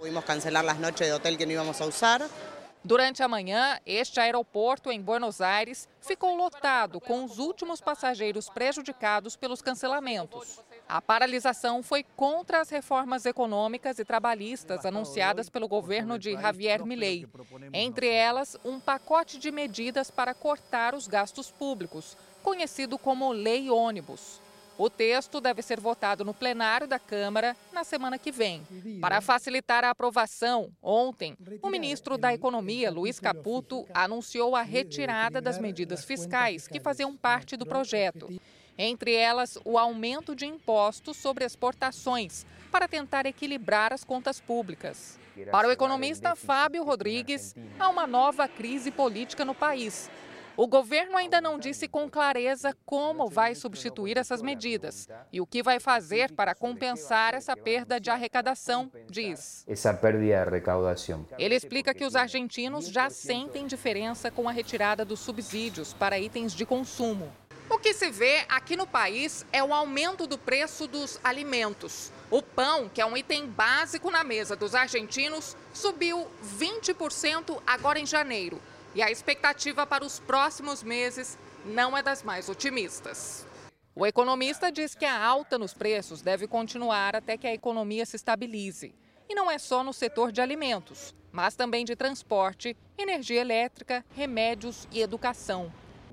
Durante 2.87 3.23
a 3.23 3.29
manhã, 3.29 3.81
este 3.87 4.21
aeroporto 4.21 4.93
em 4.93 5.01
Buenos 5.01 5.41
Aires 5.41 5.89
ficou 6.03 6.37
lotado 6.37 7.01
com 7.01 7.25
os 7.25 7.39
últimos 7.39 7.81
passageiros 7.81 8.51
prejudicados 8.51 9.37
pelos 9.37 9.63
cancelamentos. 9.63 10.61
A 10.87 11.01
paralisação 11.01 11.83
foi 11.83 12.05
contra 12.15 12.61
as 12.61 12.69
reformas 12.69 13.25
econômicas 13.25 13.99
e 13.99 14.05
trabalhistas 14.05 14.85
anunciadas 14.85 15.49
pelo 15.49 15.67
governo 15.67 16.19
de 16.19 16.33
Javier 16.33 16.85
Milei. 16.85 17.27
Entre 17.73 18.07
elas, 18.07 18.55
um 18.63 18.79
pacote 18.79 19.39
de 19.39 19.51
medidas 19.51 20.11
para 20.11 20.35
cortar 20.35 20.95
os 20.95 21.09
gastos 21.09 21.51
públicos, 21.51 22.19
conhecido 22.43 22.99
como 22.99 23.33
Lei 23.33 23.71
Ônibus. 23.71 24.44
O 24.77 24.91
texto 24.91 25.41
deve 25.41 25.63
ser 25.63 25.79
votado 25.79 26.25
no 26.25 26.35
plenário 26.35 26.89
da 26.89 26.99
Câmara 26.99 27.57
na 27.73 27.85
semana 27.85 28.19
que 28.19 28.33
vem. 28.33 28.67
Para 29.01 29.21
facilitar 29.21 29.85
a 29.85 29.91
aprovação, 29.91 30.73
ontem, 30.83 31.37
o 31.63 31.71
ministro 31.71 32.19
da 32.19 32.35
Economia, 32.35 32.91
Luiz 32.91 33.21
Caputo, 33.21 33.87
anunciou 33.95 34.57
a 34.57 34.63
retirada 34.63 35.41
das 35.41 35.59
medidas 35.59 36.05
fiscais 36.05 36.67
que 36.67 36.81
faziam 36.81 37.17
parte 37.17 37.57
do 37.57 37.65
projeto. 37.65 38.29
Entre 38.77 39.15
elas, 39.15 39.57
o 39.65 39.79
aumento 39.79 40.35
de 40.35 40.47
impostos 40.47 41.17
sobre 41.17 41.45
exportações, 41.45 42.45
para 42.73 42.89
tentar 42.89 43.25
equilibrar 43.25 43.93
as 43.93 44.03
contas 44.03 44.41
públicas. 44.41 45.21
Para 45.53 45.69
o 45.69 45.71
economista 45.71 46.35
Fábio 46.35 46.83
Rodrigues, 46.83 47.55
há 47.79 47.89
uma 47.89 48.07
nova 48.07 48.49
crise 48.49 48.91
política 48.91 49.45
no 49.45 49.55
país 49.55 50.11
o 50.57 50.69
governo 50.69 51.17
ainda 51.17 51.41
não 51.41 51.59
disse 51.59 51.89
com 51.89 52.09
clareza 52.09 52.77
como 52.87 53.29
vai 53.29 53.55
substituir 53.55 54.17
essas 54.17 54.41
medidas 54.41 55.09
e 55.33 55.41
o 55.41 55.47
que 55.47 55.63
vai 55.63 55.81
fazer 55.81 56.33
para 56.33 56.55
compensar 56.55 57.35
essa 57.35 57.57
perda 57.57 57.99
de 57.99 58.09
arrecadação, 58.09 58.91
diz. 59.09 59.65
Essa 59.67 59.93
perda 59.93 60.21
de 60.21 60.33
arrecadação. 60.33 61.27
Ele 61.39 61.57
explica 61.57 61.93
que 61.93 62.05
os 62.05 62.15
argentinos 62.15 62.87
já 62.87 63.11
sentem 63.11 63.67
diferença 63.67 64.31
com 64.31 64.49
a 64.49 64.53
retirada 64.53 65.05
dos 65.05 65.21
subsídios 65.21 65.93
para 65.93 66.19
itens 66.19 66.53
de 66.53 66.65
consumo. 66.65 67.33
O 67.69 67.79
que 67.79 67.95
se 67.95 68.11
vê 68.11 68.45
aqui 68.49 68.77
no 68.77 68.87
país 68.87 69.45
é 69.51 69.65
o 69.65 69.73
aumento 69.75 70.27
do 70.27 70.39
preço 70.39 70.87
dos 70.87 71.19
alimentos. 71.25 72.13
O 72.31 72.43
pão, 72.43 72.89
que 72.89 73.01
é 73.01 73.07
um 73.07 73.17
item 73.17 73.47
básico 73.47 74.11
na 74.11 74.23
mesa 74.23 74.55
dos 74.55 74.75
argentinos, 74.75 75.57
subiu 75.73 76.29
20% 76.61 77.61
agora 77.67 77.99
em 77.99 78.07
janeiro 78.07 78.61
e 78.95 79.03
a 79.03 79.11
expectativa 79.11 79.87
para 79.87 80.05
os 80.05 80.21
próximos 80.21 80.83
meses 80.83 81.37
não 81.65 81.97
é 81.97 82.03
das 82.03 82.23
mais 82.23 82.49
otimistas. 82.49 83.47
O 83.95 84.07
economista 84.07 84.71
diz 84.71 84.95
que 84.95 85.05
a 85.05 85.23
alta 85.25 85.59
nos 85.59 85.73
preços 85.73 86.21
deve 86.21 86.47
continuar 86.47 87.15
até 87.15 87.37
que 87.37 87.47
a 87.47 87.55
economia 87.55 88.05
se 88.05 88.17
estabilize. 88.17 88.95
E 89.29 89.35
não 89.35 89.51
é 89.51 89.59
só 89.59 89.83
no 89.83 89.93
setor 89.93 90.31
de 90.31 90.41
alimentos, 90.41 91.15
mas 91.33 91.57
também 91.57 91.85
de 91.85 91.97
transporte, 91.97 92.77
energia 92.99 93.41
elétrica, 93.41 94.05
remédios 94.15 94.87
e 94.93 95.01
educação. 95.01 95.73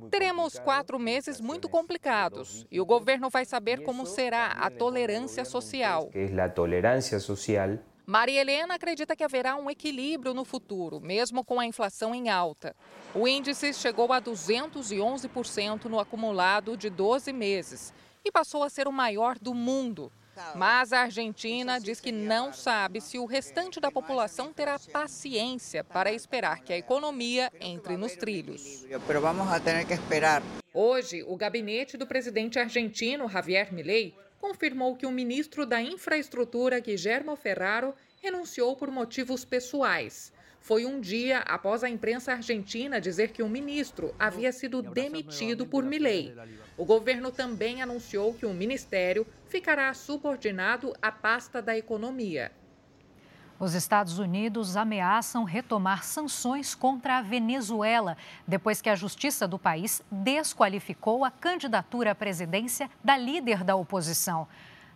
Teremos 0.09 0.57
quatro 0.57 0.97
meses 0.97 1.39
muito 1.39 1.69
complicados 1.69 2.65
e 2.71 2.82
o 2.82 2.86
governo 2.86 3.29
vai 3.29 3.45
saber 3.45 3.84
como 3.84 4.05
será 4.05 4.47
a 4.47 4.69
tolerância 4.69 5.45
social. 5.45 6.09
Maria 8.12 8.41
Helena 8.41 8.74
acredita 8.74 9.16
que 9.16 9.24
haverá 9.24 9.55
um 9.55 9.70
equilíbrio 9.70 10.34
no 10.34 10.43
futuro, 10.43 10.99
mesmo 10.99 11.45
com 11.45 11.62
a 11.62 11.66
inflação 11.66 12.14
em 12.14 12.30
alta. 12.30 12.76
O 13.16 13.26
índice 13.26 13.74
chegou 13.74 14.12
a 14.12 14.22
211% 14.22 15.86
no 15.86 15.97
acumulado 15.97 16.76
de 16.76 16.89
12 16.89 17.32
meses 17.32 17.93
e 18.26 18.30
passou 18.30 18.64
a 18.64 18.70
ser 18.70 18.86
o 18.86 18.91
maior 18.91 19.39
do 19.39 19.53
mundo. 19.53 20.12
Mas 20.55 20.91
a 20.91 21.03
Argentina 21.03 21.80
diz 21.80 22.01
que 22.01 22.12
não 22.12 22.51
sabe 22.51 22.99
se 22.99 23.18
o 23.18 23.26
restante 23.26 23.80
da 23.80 23.89
população 23.89 24.51
terá 24.51 24.78
paciência 24.91 25.82
para 25.82 26.12
esperar 26.12 26.59
que 26.64 26.74
a 26.74 26.78
economia 26.78 27.49
entre 27.62 27.95
nos 27.95 28.18
trilhos. 28.18 28.86
Hoje, 30.74 31.24
o 31.24 31.38
gabinete 31.38 31.95
do 31.95 32.05
presidente 32.05 32.59
argentino 32.59 33.30
Javier 33.30 33.74
Milei 33.74 34.14
confirmou 34.41 34.95
que 34.95 35.05
o 35.05 35.11
ministro 35.11 35.67
da 35.67 35.79
Infraestrutura, 35.79 36.79
Guillermo 36.79 37.35
Ferraro, 37.35 37.93
renunciou 38.19 38.75
por 38.75 38.89
motivos 38.89 39.45
pessoais. 39.45 40.33
Foi 40.59 40.85
um 40.85 40.99
dia 40.99 41.39
após 41.39 41.83
a 41.83 41.89
imprensa 41.89 42.33
argentina 42.33 42.99
dizer 42.99 43.29
que 43.29 43.43
o 43.43 43.49
ministro 43.49 44.13
havia 44.17 44.51
sido 44.51 44.81
demitido 44.81 45.65
por 45.65 45.83
Milei. 45.83 46.33
O 46.75 46.85
governo 46.85 47.31
também 47.31 47.81
anunciou 47.81 48.33
que 48.33 48.45
o 48.45 48.53
ministério 48.53 49.25
ficará 49.47 49.93
subordinado 49.93 50.93
à 51.01 51.11
pasta 51.11 51.61
da 51.61 51.77
economia. 51.77 52.51
Os 53.62 53.76
Estados 53.76 54.18
Unidos 54.18 54.76
ameaçam 54.76 55.43
retomar 55.43 56.03
sanções 56.03 56.74
contra 56.74 57.20
a 57.20 57.22
Venezuela, 57.22 58.18
depois 58.47 58.82
que 58.82 58.89
a 58.89 58.95
justiça 58.95 59.47
do 59.47 59.59
país 59.59 60.01
desqualificou 60.09 61.24
a 61.24 61.30
candidatura 61.30 62.09
à 62.09 62.16
presidência 62.16 62.89
da 63.03 63.16
líder 63.16 63.64
da 63.64 63.76
oposição. 63.76 64.47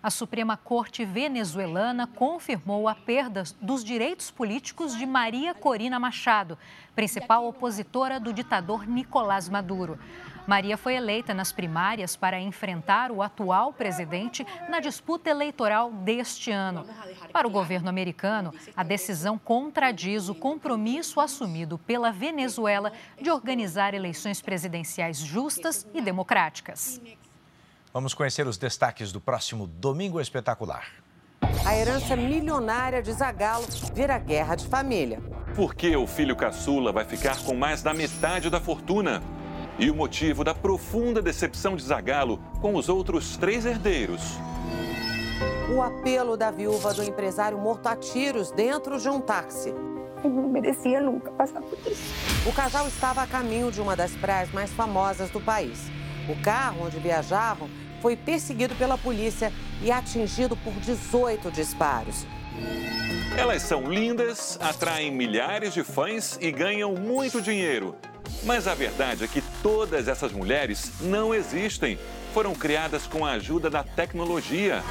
A 0.02 0.10
Suprema 0.10 0.58
Corte 0.58 1.06
venezuelana 1.06 2.08
confirmou 2.08 2.88
a 2.88 2.96
perda 2.96 3.44
dos 3.62 3.84
direitos 3.84 4.32
políticos 4.32 4.98
de 4.98 5.06
Maria 5.06 5.54
Corina 5.54 6.00
Machado, 6.00 6.58
principal 6.96 7.46
opositora 7.48 8.20
do 8.20 8.34
ditador 8.34 8.88
Nicolás 8.88 9.48
Maduro. 9.48 10.00
Maria 10.48 10.78
foi 10.78 10.96
eleita 10.96 11.34
nas 11.34 11.52
primárias 11.52 12.16
para 12.16 12.40
enfrentar 12.40 13.12
o 13.12 13.22
atual 13.22 13.74
presidente 13.74 14.46
na 14.70 14.80
disputa 14.80 15.30
eleitoral 15.30 15.92
deste 15.92 16.52
ano. 16.52 16.86
Para 17.32 17.48
o 17.48 17.50
governo 17.50 17.90
americano, 17.90 18.54
a 18.76 18.84
decisão 18.84 19.38
contradiz 19.38 20.30
o 20.30 20.36
compromisso 20.36 21.20
assumido 21.20 21.78
pela 21.78 22.12
Venezuela 22.12 22.92
de 23.20 23.32
organizar 23.32 23.94
eleições 23.94 24.42
presidenciais 24.42 25.18
justas 25.18 25.88
e 25.94 26.02
democráticas. 26.02 27.02
Vamos 27.92 28.14
conhecer 28.14 28.46
os 28.46 28.58
destaques 28.58 29.12
do 29.12 29.22
próximo 29.22 29.66
Domingo 29.66 30.20
Espetacular. 30.20 30.86
A 31.66 31.76
herança 31.76 32.16
milionária 32.16 33.02
de 33.02 33.12
Zagalo 33.12 33.66
vira 33.94 34.18
guerra 34.20 34.56
de 34.56 34.68
família. 34.68 35.22
Por 35.56 35.74
que 35.74 35.96
o 35.96 36.06
filho 36.06 36.36
caçula 36.36 36.92
vai 36.92 37.06
ficar 37.06 37.38
com 37.44 37.56
mais 37.56 37.82
da 37.82 37.94
metade 37.94 38.50
da 38.50 38.60
fortuna? 38.60 39.24
E 39.78 39.90
o 39.90 39.96
motivo 39.96 40.44
da 40.44 40.54
profunda 40.54 41.22
decepção 41.22 41.76
de 41.76 41.84
Zagallo 41.84 42.40
com 42.62 42.76
os 42.76 42.88
outros 42.90 43.38
três 43.38 43.66
herdeiros. 43.66 44.22
o 45.74 45.82
apelo 45.82 46.38
da 46.38 46.52
viúva 46.52 46.94
do 46.94 47.04
empresário 47.04 47.58
morto 47.58 47.88
a 47.88 47.96
tiros 47.96 48.52
dentro 48.52 49.00
de 49.00 49.10
um 49.10 49.20
táxi. 49.20 49.74
Eu 50.24 50.30
não 50.30 50.48
merecia 50.48 51.02
nunca 51.02 51.32
passar 51.32 51.62
por 51.62 51.78
isso. 51.92 52.02
O 52.48 52.54
casal 52.54 52.88
estava 52.88 53.22
a 53.22 53.28
caminho 53.28 53.72
de 53.72 53.82
uma 53.82 53.96
das 53.96 54.12
praias 54.12 54.52
mais 54.52 54.72
famosas 54.72 55.30
do 55.30 55.42
país. 55.42 55.92
O 56.30 56.42
carro 56.42 56.86
onde 56.86 56.98
viajavam 57.00 57.70
foi 58.02 58.16
perseguido 58.16 58.76
pela 58.76 58.98
polícia 58.98 59.52
e 59.82 59.92
atingido 59.92 60.56
por 60.58 60.74
18 60.74 61.52
disparos. 61.52 62.26
Elas 63.38 63.64
são 63.64 63.92
lindas, 63.92 64.58
atraem 64.62 65.12
milhares 65.12 65.74
de 65.74 65.84
fãs 65.84 66.38
e 66.40 66.52
ganham 66.52 66.94
muito 66.94 67.42
dinheiro. 67.42 67.96
Mas 68.44 68.68
a 68.68 68.76
verdade 68.76 69.24
é 69.24 69.28
que 69.28 69.42
todas 69.64 70.08
essas 70.08 70.32
mulheres 70.32 70.92
não 71.02 71.34
existem. 71.34 71.98
Foram 72.34 72.54
criadas 72.54 73.08
com 73.08 73.26
a 73.26 73.32
ajuda 73.32 73.70
da 73.70 73.84
tecnologia. 73.84 74.84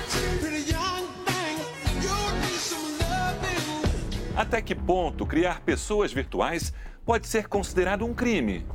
Até 4.36 4.60
que 4.60 4.74
ponto 4.74 5.24
criar 5.24 5.60
pessoas 5.60 6.12
virtuais 6.12 6.72
pode 7.04 7.28
ser 7.28 7.46
considerado 7.46 8.04
um 8.04 8.12
crime? 8.12 8.66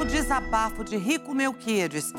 O 0.00 0.04
desabafo 0.04 0.82
de 0.82 0.96
Rico 0.96 1.34
Melquiades. 1.34 2.12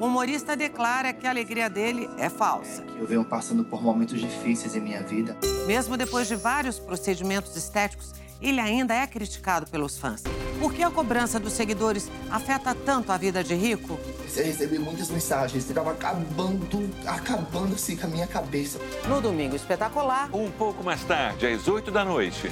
O 0.00 0.06
humorista 0.06 0.56
declara 0.56 1.12
que 1.12 1.26
a 1.26 1.30
alegria 1.30 1.70
dele 1.70 2.08
é 2.18 2.28
falsa. 2.28 2.84
Eu 2.98 3.06
venho 3.06 3.24
passando 3.24 3.64
por 3.64 3.82
momentos 3.82 4.20
difíceis 4.20 4.74
em 4.74 4.80
minha 4.80 5.02
vida. 5.02 5.36
Mesmo 5.66 5.96
depois 5.96 6.26
de 6.26 6.36
vários 6.36 6.78
procedimentos 6.78 7.54
estéticos, 7.56 8.12
ele 8.40 8.60
ainda 8.60 8.94
é 8.94 9.06
criticado 9.06 9.66
pelos 9.70 9.98
fãs. 9.98 10.22
Por 10.58 10.74
que 10.74 10.82
a 10.82 10.90
cobrança 10.90 11.40
dos 11.40 11.52
seguidores 11.52 12.10
afeta 12.30 12.74
tanto 12.74 13.12
a 13.12 13.16
vida 13.16 13.42
de 13.42 13.54
Rico? 13.54 13.98
Eu 14.36 14.44
recebi 14.44 14.78
muitas 14.78 15.10
mensagens, 15.10 15.68
estava 15.68 15.92
acabando, 15.92 16.90
acabando 17.06 17.74
assim 17.74 17.96
com 17.96 18.06
a 18.06 18.10
minha 18.10 18.26
cabeça. 18.26 18.78
No 19.08 19.20
domingo 19.20 19.56
espetacular. 19.56 20.28
Um 20.34 20.50
pouco 20.50 20.84
mais 20.84 21.02
tarde, 21.04 21.46
às 21.46 21.66
8 21.66 21.90
da 21.90 22.04
noite. 22.04 22.50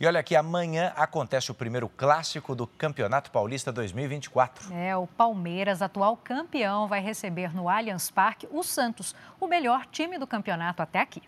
E 0.00 0.06
olha 0.06 0.18
aqui, 0.18 0.34
amanhã 0.34 0.94
acontece 0.96 1.50
o 1.50 1.54
primeiro 1.54 1.86
clássico 1.86 2.54
do 2.54 2.66
Campeonato 2.66 3.30
Paulista 3.30 3.70
2024. 3.70 4.72
É, 4.72 4.96
o 4.96 5.06
Palmeiras, 5.06 5.82
atual 5.82 6.16
campeão, 6.16 6.88
vai 6.88 7.02
receber 7.02 7.54
no 7.54 7.68
Allianz 7.68 8.10
Parque 8.10 8.48
o 8.50 8.62
Santos, 8.62 9.14
o 9.38 9.46
melhor 9.46 9.84
time 9.84 10.16
do 10.16 10.26
campeonato 10.26 10.80
até 10.80 11.00
aqui. 11.00 11.22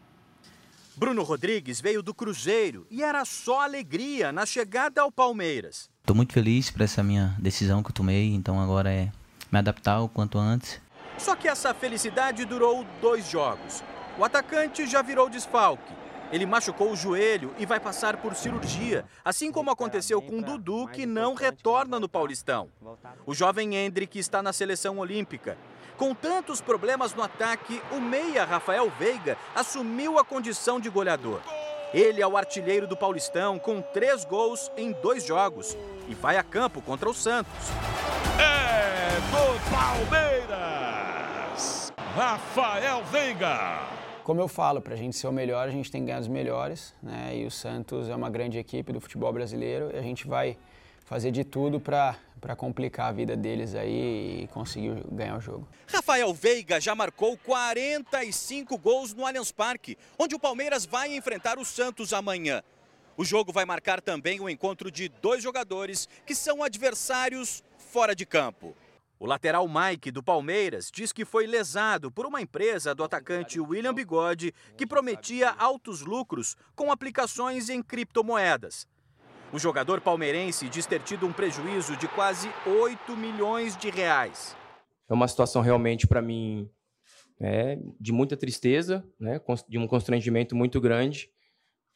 Bruno 0.94 1.22
Rodrigues 1.22 1.80
veio 1.80 2.02
do 2.02 2.12
Cruzeiro 2.12 2.86
e 2.90 3.02
era 3.02 3.24
só 3.24 3.62
alegria 3.62 4.30
na 4.30 4.44
chegada 4.44 5.00
ao 5.00 5.10
Palmeiras. 5.10 5.88
Estou 6.00 6.14
muito 6.14 6.34
feliz 6.34 6.70
por 6.70 6.82
essa 6.82 7.02
minha 7.02 7.34
decisão 7.38 7.82
que 7.82 7.90
eu 7.90 7.94
tomei, 7.94 8.34
então 8.34 8.60
agora 8.60 8.92
é 8.92 9.10
me 9.50 9.58
adaptar 9.58 10.00
o 10.00 10.08
quanto 10.08 10.38
antes. 10.38 10.80
Só 11.16 11.34
que 11.34 11.48
essa 11.48 11.72
felicidade 11.72 12.44
durou 12.44 12.84
dois 13.00 13.28
jogos. 13.28 13.82
O 14.18 14.24
atacante 14.24 14.86
já 14.86 15.00
virou 15.00 15.30
desfalque. 15.30 15.92
Ele 16.30 16.44
machucou 16.44 16.90
o 16.90 16.96
joelho 16.96 17.54
e 17.58 17.64
vai 17.64 17.78
passar 17.78 18.16
por 18.18 18.34
cirurgia, 18.34 19.04
assim 19.24 19.52
como 19.52 19.70
aconteceu 19.70 20.20
com 20.20 20.38
o 20.38 20.42
Dudu, 20.42 20.88
que 20.88 21.06
não 21.06 21.34
retorna 21.34 22.00
no 22.00 22.08
Paulistão. 22.08 22.68
O 23.26 23.34
jovem 23.34 23.76
Hendrick 23.76 24.18
está 24.18 24.42
na 24.42 24.52
seleção 24.52 24.98
olímpica. 24.98 25.56
Com 25.96 26.14
tantos 26.14 26.60
problemas 26.60 27.14
no 27.14 27.22
ataque, 27.22 27.80
o 27.92 28.00
meia 28.00 28.44
Rafael 28.44 28.90
Veiga 28.98 29.38
assumiu 29.54 30.18
a 30.18 30.24
condição 30.24 30.80
de 30.80 30.90
goleador. 30.90 31.40
Ele 31.92 32.22
é 32.22 32.26
o 32.26 32.36
artilheiro 32.36 32.86
do 32.86 32.96
Paulistão 32.96 33.58
com 33.58 33.82
três 33.82 34.24
gols 34.24 34.70
em 34.76 34.92
dois 34.92 35.24
jogos 35.24 35.76
e 36.08 36.14
vai 36.14 36.38
a 36.38 36.42
campo 36.42 36.80
contra 36.80 37.08
o 37.08 37.14
Santos. 37.14 37.52
É 38.40 39.20
do 39.30 39.70
Palmeiras, 39.70 41.12
Rafael 42.16 43.04
Veiga. 43.04 43.80
Como 44.24 44.40
eu 44.40 44.48
falo, 44.48 44.80
para 44.80 44.94
a 44.94 44.96
gente 44.96 45.16
ser 45.16 45.26
o 45.26 45.32
melhor, 45.32 45.68
a 45.68 45.70
gente 45.70 45.90
tem 45.90 46.00
que 46.00 46.06
ganhar 46.06 46.20
os 46.20 46.28
melhores, 46.28 46.94
né? 47.02 47.36
E 47.36 47.44
o 47.44 47.50
Santos 47.50 48.08
é 48.08 48.14
uma 48.14 48.30
grande 48.30 48.58
equipe 48.58 48.90
do 48.92 49.00
futebol 49.00 49.32
brasileiro 49.32 49.90
e 49.92 49.98
a 49.98 50.02
gente 50.02 50.26
vai 50.26 50.56
fazer 51.04 51.30
de 51.30 51.44
tudo 51.44 51.78
para 51.78 52.16
complicar 52.56 53.08
a 53.08 53.12
vida 53.12 53.36
deles 53.36 53.74
aí 53.74 54.42
e 54.42 54.48
conseguir 54.48 55.02
ganhar 55.10 55.38
o 55.38 55.40
jogo. 55.40 55.68
Rafael 55.86 56.34
Veiga 56.34 56.80
já 56.80 56.94
marcou 56.94 57.38
45 57.38 58.76
gols 58.76 59.14
no 59.14 59.24
Allianz 59.24 59.52
Parque, 59.52 59.96
onde 60.18 60.34
o 60.34 60.38
Palmeiras 60.38 60.84
vai 60.84 61.14
enfrentar 61.14 61.58
o 61.58 61.64
Santos 61.64 62.12
amanhã. 62.12 62.62
O 63.16 63.24
jogo 63.24 63.52
vai 63.52 63.64
marcar 63.64 64.00
também 64.00 64.40
o 64.40 64.48
encontro 64.48 64.90
de 64.90 65.08
dois 65.08 65.42
jogadores 65.42 66.08
que 66.26 66.34
são 66.34 66.62
adversários 66.62 67.62
fora 67.76 68.14
de 68.14 68.26
campo. 68.26 68.74
O 69.22 69.26
lateral 69.26 69.68
Mike 69.68 70.10
do 70.10 70.20
Palmeiras 70.20 70.90
diz 70.92 71.12
que 71.12 71.24
foi 71.24 71.46
lesado 71.46 72.10
por 72.10 72.26
uma 72.26 72.40
empresa 72.40 72.92
do 72.92 73.04
atacante 73.04 73.60
William 73.60 73.94
Bigode 73.94 74.52
que 74.76 74.84
prometia 74.84 75.50
altos 75.50 76.00
lucros 76.00 76.56
com 76.74 76.90
aplicações 76.90 77.68
em 77.68 77.80
criptomoedas. 77.80 78.88
O 79.52 79.58
jogador 79.58 80.00
palmeirense 80.00 80.66
diz 80.66 80.86
ter 80.86 81.02
tido 81.02 81.26
um 81.26 81.32
prejuízo 81.32 81.94
de 81.98 82.08
quase 82.08 82.50
8 82.66 83.14
milhões 83.14 83.76
de 83.76 83.90
reais. 83.90 84.56
É 85.06 85.12
uma 85.12 85.28
situação 85.28 85.60
realmente 85.60 86.06
para 86.06 86.22
mim 86.22 86.70
é, 87.38 87.78
de 88.00 88.12
muita 88.12 88.34
tristeza, 88.34 89.04
né, 89.20 89.38
de 89.68 89.76
um 89.76 89.86
constrangimento 89.86 90.56
muito 90.56 90.80
grande, 90.80 91.28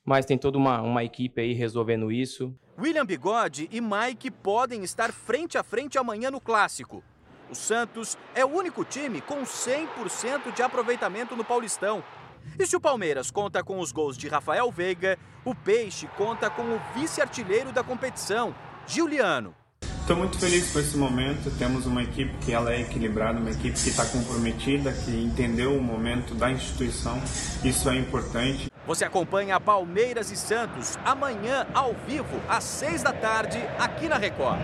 mas 0.05 0.27
tem 0.27 0.37
toda 0.37 0.59
uma, 0.59 0.83
uma 0.83 1.03
equipe 1.03 1.41
aí 1.41 1.55
resolvendo 1.55 2.13
isso. 2.13 2.55
William 2.79 3.07
Bigode 3.07 3.71
e 3.73 3.81
Mike 3.81 4.31
podem 4.31 4.85
estar 4.85 5.11
frente 5.11 5.57
a 5.57 5.63
frente 5.63 5.97
amanhã 5.97 6.31
no 6.31 6.43
Clássico. 6.43 7.03
O 7.51 7.55
Santos 7.55 8.19
é 8.35 8.45
o 8.45 8.49
único 8.49 8.85
time 8.85 9.23
com 9.23 9.43
100% 9.45 10.53
de 10.55 10.63
aproveitamento 10.63 11.35
no 11.35 11.45
Paulistão. 11.45 12.05
E 12.59 12.67
se 12.67 12.77
o 12.77 12.81
Palmeiras 12.81 13.31
conta 13.31 13.63
com 13.63 13.81
os 13.81 13.93
gols 13.93 14.17
de 14.17 14.29
Rafael 14.29 14.71
Veiga, 14.71 15.19
o 15.45 15.55
Peixe 15.55 16.09
conta 16.17 16.49
com 16.49 16.63
o 16.63 16.81
vice-artilheiro 16.95 17.73
da 17.73 17.83
competição, 17.83 18.55
Giuliano. 18.87 19.55
Estou 20.07 20.17
muito 20.17 20.39
feliz 20.39 20.73
com 20.73 20.79
esse 20.79 20.97
momento. 20.97 21.51
Temos 21.59 21.85
uma 21.85 22.01
equipe 22.01 22.33
que 22.45 22.53
ela 22.53 22.73
é 22.73 22.81
equilibrada, 22.81 23.41
uma 23.41 23.51
equipe 23.51 23.73
que 23.73 23.89
está 23.89 24.07
comprometida, 24.07 24.93
que 24.93 25.11
entendeu 25.11 25.77
o 25.77 25.83
momento 25.83 26.33
da 26.33 26.49
instituição. 26.49 27.21
Isso 27.65 27.91
é 27.91 27.97
importante. 27.97 28.71
Você 28.87 29.05
acompanha 29.05 29.59
Palmeiras 29.59 30.31
e 30.31 30.37
Santos 30.37 30.97
amanhã 31.05 31.67
ao 31.75 31.93
vivo 32.07 32.41
às 32.49 32.63
seis 32.63 33.03
da 33.03 33.13
tarde 33.13 33.59
aqui 33.81 34.09
na 34.09 34.17
Record. 34.17 34.61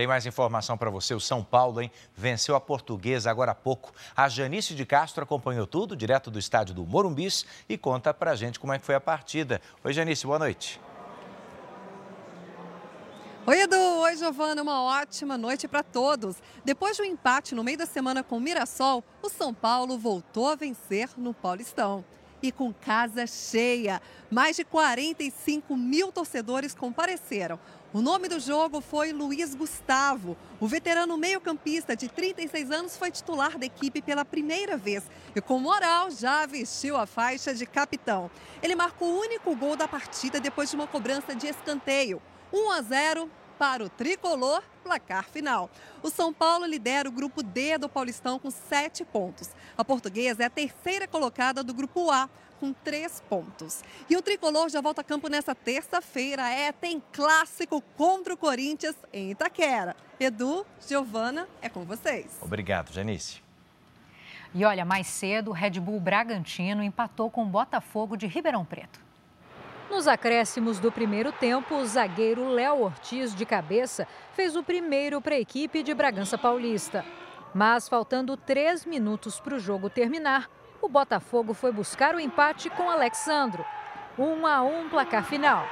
Tem 0.00 0.06
mais 0.06 0.24
informação 0.24 0.78
para 0.78 0.88
você. 0.88 1.12
O 1.12 1.20
São 1.20 1.44
Paulo, 1.44 1.78
hein? 1.78 1.90
Venceu 2.16 2.56
a 2.56 2.60
portuguesa 2.60 3.30
agora 3.30 3.52
há 3.52 3.54
pouco. 3.54 3.92
A 4.16 4.30
Janice 4.30 4.74
de 4.74 4.86
Castro 4.86 5.22
acompanhou 5.22 5.66
tudo, 5.66 5.94
direto 5.94 6.30
do 6.30 6.38
estádio 6.38 6.74
do 6.74 6.86
Morumbis, 6.86 7.44
e 7.68 7.76
conta 7.76 8.14
pra 8.14 8.34
gente 8.34 8.58
como 8.58 8.72
é 8.72 8.78
que 8.78 8.86
foi 8.86 8.94
a 8.94 9.00
partida. 9.00 9.60
Oi, 9.84 9.92
Janice, 9.92 10.26
boa 10.26 10.38
noite. 10.38 10.80
Oi, 13.46 13.60
Edu. 13.60 13.76
Oi, 13.76 14.16
Giovana. 14.16 14.62
Uma 14.62 14.82
ótima 14.84 15.36
noite 15.36 15.68
para 15.68 15.82
todos. 15.82 16.36
Depois 16.64 16.96
de 16.96 17.02
um 17.02 17.04
empate 17.04 17.54
no 17.54 17.62
meio 17.62 17.76
da 17.76 17.84
semana 17.84 18.22
com 18.22 18.38
o 18.38 18.40
Mirassol, 18.40 19.04
o 19.20 19.28
São 19.28 19.52
Paulo 19.52 19.98
voltou 19.98 20.48
a 20.48 20.54
vencer 20.54 21.10
no 21.18 21.34
Paulistão. 21.34 22.02
E 22.42 22.50
com 22.50 22.72
casa 22.72 23.26
cheia. 23.26 24.00
Mais 24.30 24.56
de 24.56 24.64
45 24.64 25.76
mil 25.76 26.10
torcedores 26.10 26.74
compareceram. 26.74 27.60
O 27.92 28.00
nome 28.00 28.28
do 28.28 28.38
jogo 28.38 28.80
foi 28.80 29.12
Luiz 29.12 29.52
Gustavo. 29.52 30.36
O 30.60 30.68
veterano 30.68 31.16
meio-campista 31.16 31.96
de 31.96 32.08
36 32.08 32.70
anos 32.70 32.96
foi 32.96 33.10
titular 33.10 33.58
da 33.58 33.66
equipe 33.66 34.00
pela 34.00 34.24
primeira 34.24 34.76
vez 34.76 35.02
e, 35.34 35.40
com 35.40 35.58
moral, 35.58 36.08
já 36.08 36.46
vestiu 36.46 36.96
a 36.96 37.04
faixa 37.04 37.52
de 37.52 37.66
capitão. 37.66 38.30
Ele 38.62 38.76
marcou 38.76 39.08
o 39.08 39.18
único 39.18 39.56
gol 39.56 39.74
da 39.74 39.88
partida 39.88 40.38
depois 40.38 40.70
de 40.70 40.76
uma 40.76 40.86
cobrança 40.86 41.34
de 41.34 41.48
escanteio. 41.48 42.22
1 42.52 42.70
a 42.70 42.80
0 42.80 43.30
para 43.58 43.84
o 43.84 43.88
tricolor, 43.88 44.62
placar 44.84 45.28
final. 45.28 45.68
O 46.00 46.10
São 46.10 46.32
Paulo 46.32 46.66
lidera 46.66 47.08
o 47.08 47.12
grupo 47.12 47.42
D 47.42 47.76
do 47.76 47.88
Paulistão 47.88 48.38
com 48.38 48.52
sete 48.52 49.04
pontos. 49.04 49.50
A 49.76 49.84
portuguesa 49.84 50.44
é 50.44 50.46
a 50.46 50.50
terceira 50.50 51.08
colocada 51.08 51.60
do 51.64 51.74
grupo 51.74 52.08
A, 52.08 52.30
com 52.60 52.72
três 52.72 53.22
pontos. 53.28 53.82
E 54.08 54.16
o 54.16 54.22
tricolor 54.22 54.68
já 54.68 54.82
volta 54.82 55.00
a 55.00 55.04
campo 55.04 55.28
nessa 55.28 55.54
terça-feira. 55.54 56.46
É, 56.48 56.70
tem 56.70 57.02
clássico 57.12 57.82
contra 57.96 58.34
o 58.34 58.36
Corinthians 58.36 58.94
em 59.12 59.30
Itaquera. 59.30 59.96
Edu, 60.20 60.66
Giovana, 60.86 61.48
é 61.62 61.68
com 61.70 61.84
vocês. 61.84 62.38
Obrigado, 62.42 62.92
Janice. 62.92 63.42
E 64.54 64.64
olha, 64.64 64.84
mais 64.84 65.06
cedo, 65.06 65.50
o 65.50 65.54
Red 65.54 65.80
Bull 65.80 65.98
Bragantino 65.98 66.82
empatou 66.82 67.30
com 67.30 67.44
o 67.44 67.46
Botafogo 67.46 68.16
de 68.16 68.26
Ribeirão 68.26 68.64
Preto. 68.64 69.00
Nos 69.88 70.06
acréscimos 70.06 70.78
do 70.78 70.92
primeiro 70.92 71.32
tempo, 71.32 71.74
o 71.74 71.86
zagueiro 71.86 72.48
Léo 72.48 72.82
Ortiz, 72.82 73.34
de 73.34 73.46
cabeça, 73.46 74.06
fez 74.34 74.54
o 74.54 74.62
primeiro 74.62 75.20
para 75.20 75.34
a 75.34 75.40
equipe 75.40 75.82
de 75.82 75.94
Bragança 75.94 76.36
Paulista. 76.36 77.04
Mas, 77.52 77.88
faltando 77.88 78.36
três 78.36 78.84
minutos 78.84 79.40
para 79.40 79.56
o 79.56 79.58
jogo 79.58 79.90
terminar, 79.90 80.48
o 80.82 80.88
Botafogo 80.88 81.54
foi 81.54 81.72
buscar 81.72 82.14
o 82.14 82.20
empate 82.20 82.70
com 82.70 82.90
Alexandro. 82.90 83.64
1 84.18 84.22
um 84.22 84.46
a 84.46 84.62
1 84.62 84.80
um 84.80 84.88
placar 84.88 85.24
final. 85.24 85.66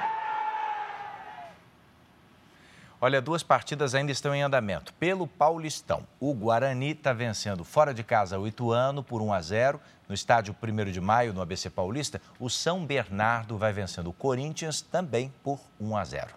Olha, 3.01 3.21
duas 3.21 3.41
partidas 3.41 3.95
ainda 3.95 4.11
estão 4.11 4.35
em 4.35 4.41
andamento. 4.41 4.93
Pelo 4.95 5.25
Paulistão, 5.25 6.05
o 6.19 6.33
Guarani 6.33 6.91
está 6.91 7.13
vencendo 7.13 7.63
fora 7.63 7.93
de 7.93 8.03
casa 8.03 8.37
o 8.37 8.45
Ituano 8.45 9.01
por 9.01 9.21
1 9.21 9.33
a 9.33 9.41
0. 9.41 9.81
No 10.07 10.13
estádio 10.13 10.53
1 10.61 10.91
de 10.91 10.99
maio, 10.99 11.33
no 11.33 11.41
ABC 11.41 11.69
Paulista, 11.69 12.21
o 12.37 12.49
São 12.49 12.85
Bernardo 12.85 13.57
vai 13.57 13.71
vencendo 13.71 14.09
o 14.09 14.13
Corinthians 14.13 14.81
também 14.81 15.33
por 15.41 15.61
1 15.79 15.95
a 15.95 16.03
0. 16.03 16.35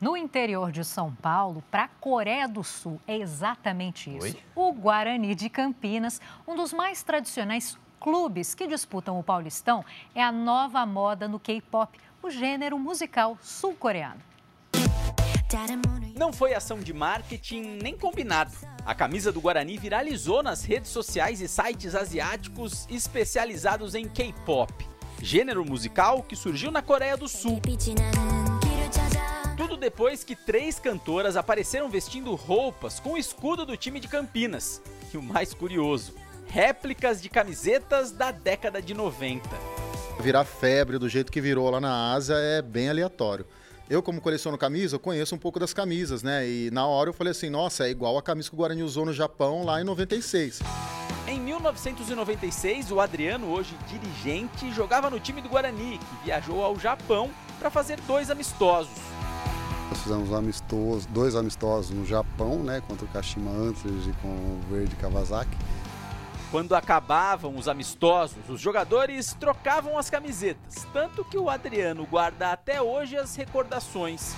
No 0.00 0.16
interior 0.16 0.70
de 0.70 0.84
São 0.84 1.12
Paulo, 1.12 1.64
para 1.68 1.84
a 1.84 1.88
Coreia 1.88 2.46
do 2.46 2.62
Sul, 2.62 3.00
é 3.08 3.16
exatamente 3.16 4.14
isso. 4.14 4.26
Oi? 4.26 4.36
O 4.54 4.72
Guarani 4.72 5.34
de 5.34 5.48
Campinas, 5.48 6.20
um 6.46 6.54
dos 6.54 6.72
mais 6.72 7.02
tradicionais 7.02 7.78
clubes 8.00 8.54
que 8.54 8.66
disputam 8.66 9.18
o 9.18 9.22
Paulistão, 9.22 9.84
é 10.14 10.22
a 10.22 10.32
nova 10.32 10.84
moda 10.84 11.26
no 11.26 11.38
K-pop, 11.38 11.98
o 12.22 12.30
gênero 12.30 12.78
musical 12.78 13.36
sul-coreano. 13.40 14.20
Não 16.16 16.32
foi 16.32 16.54
ação 16.54 16.80
de 16.80 16.92
marketing 16.92 17.78
nem 17.82 17.96
combinado. 17.96 18.52
A 18.84 18.94
camisa 18.94 19.30
do 19.30 19.40
Guarani 19.40 19.78
viralizou 19.78 20.42
nas 20.42 20.64
redes 20.64 20.90
sociais 20.90 21.40
e 21.40 21.48
sites 21.48 21.94
asiáticos 21.94 22.86
especializados 22.90 23.94
em 23.94 24.08
K-pop, 24.08 24.72
gênero 25.22 25.64
musical 25.64 26.22
que 26.22 26.34
surgiu 26.36 26.70
na 26.70 26.82
Coreia 26.82 27.16
do 27.16 27.28
Sul. 27.28 27.60
Tudo 29.56 29.76
depois 29.76 30.24
que 30.24 30.34
três 30.34 30.80
cantoras 30.80 31.36
apareceram 31.36 31.88
vestindo 31.88 32.34
roupas 32.34 32.98
com 32.98 33.12
o 33.12 33.18
escudo 33.18 33.64
do 33.64 33.76
time 33.76 34.00
de 34.00 34.08
Campinas. 34.08 34.82
E 35.12 35.16
o 35.16 35.22
mais 35.22 35.54
curioso, 35.54 36.14
réplicas 36.54 37.20
de 37.20 37.28
camisetas 37.28 38.12
da 38.12 38.30
década 38.30 38.80
de 38.80 38.94
90. 38.94 39.42
Virar 40.20 40.44
febre 40.44 40.98
do 41.00 41.08
jeito 41.08 41.32
que 41.32 41.40
virou 41.40 41.68
lá 41.68 41.80
na 41.80 42.12
Ásia 42.12 42.36
é 42.36 42.62
bem 42.62 42.88
aleatório. 42.88 43.44
Eu, 43.90 44.00
como 44.00 44.20
coleciono 44.20 44.56
camisa, 44.56 44.94
eu 44.94 45.00
conheço 45.00 45.34
um 45.34 45.38
pouco 45.38 45.58
das 45.58 45.74
camisas, 45.74 46.22
né? 46.22 46.48
E 46.48 46.70
na 46.70 46.86
hora 46.86 47.10
eu 47.10 47.12
falei 47.12 47.32
assim, 47.32 47.50
nossa, 47.50 47.88
é 47.88 47.90
igual 47.90 48.16
a 48.16 48.22
camisa 48.22 48.48
que 48.48 48.54
o 48.54 48.58
Guarani 48.58 48.84
usou 48.84 49.04
no 49.04 49.12
Japão 49.12 49.64
lá 49.64 49.80
em 49.80 49.84
96. 49.84 50.60
Em 51.26 51.40
1996, 51.40 52.92
o 52.92 53.00
Adriano, 53.00 53.48
hoje 53.48 53.76
dirigente, 53.88 54.72
jogava 54.72 55.10
no 55.10 55.18
time 55.18 55.42
do 55.42 55.48
Guarani, 55.48 55.98
que 55.98 56.24
viajou 56.24 56.62
ao 56.62 56.78
Japão 56.78 57.32
para 57.58 57.68
fazer 57.68 58.00
dois 58.02 58.30
amistosos. 58.30 58.94
Nós 59.90 60.00
fizemos 60.00 60.32
amistosos, 60.32 61.06
dois 61.06 61.34
amistosos 61.34 61.90
no 61.90 62.06
Japão, 62.06 62.62
né, 62.62 62.80
contra 62.86 63.04
o 63.04 63.08
Kashima 63.08 63.50
Antlers 63.50 64.06
e 64.06 64.12
com 64.22 64.28
o 64.28 64.60
Verde 64.70 64.94
Kawasaki. 64.94 65.56
Quando 66.54 66.76
acabavam 66.76 67.56
os 67.56 67.66
amistosos, 67.66 68.48
os 68.48 68.60
jogadores 68.60 69.34
trocavam 69.40 69.98
as 69.98 70.08
camisetas, 70.08 70.86
tanto 70.92 71.24
que 71.24 71.36
o 71.36 71.50
Adriano 71.50 72.06
guarda 72.06 72.52
até 72.52 72.80
hoje 72.80 73.16
as 73.16 73.34
recordações. 73.34 74.36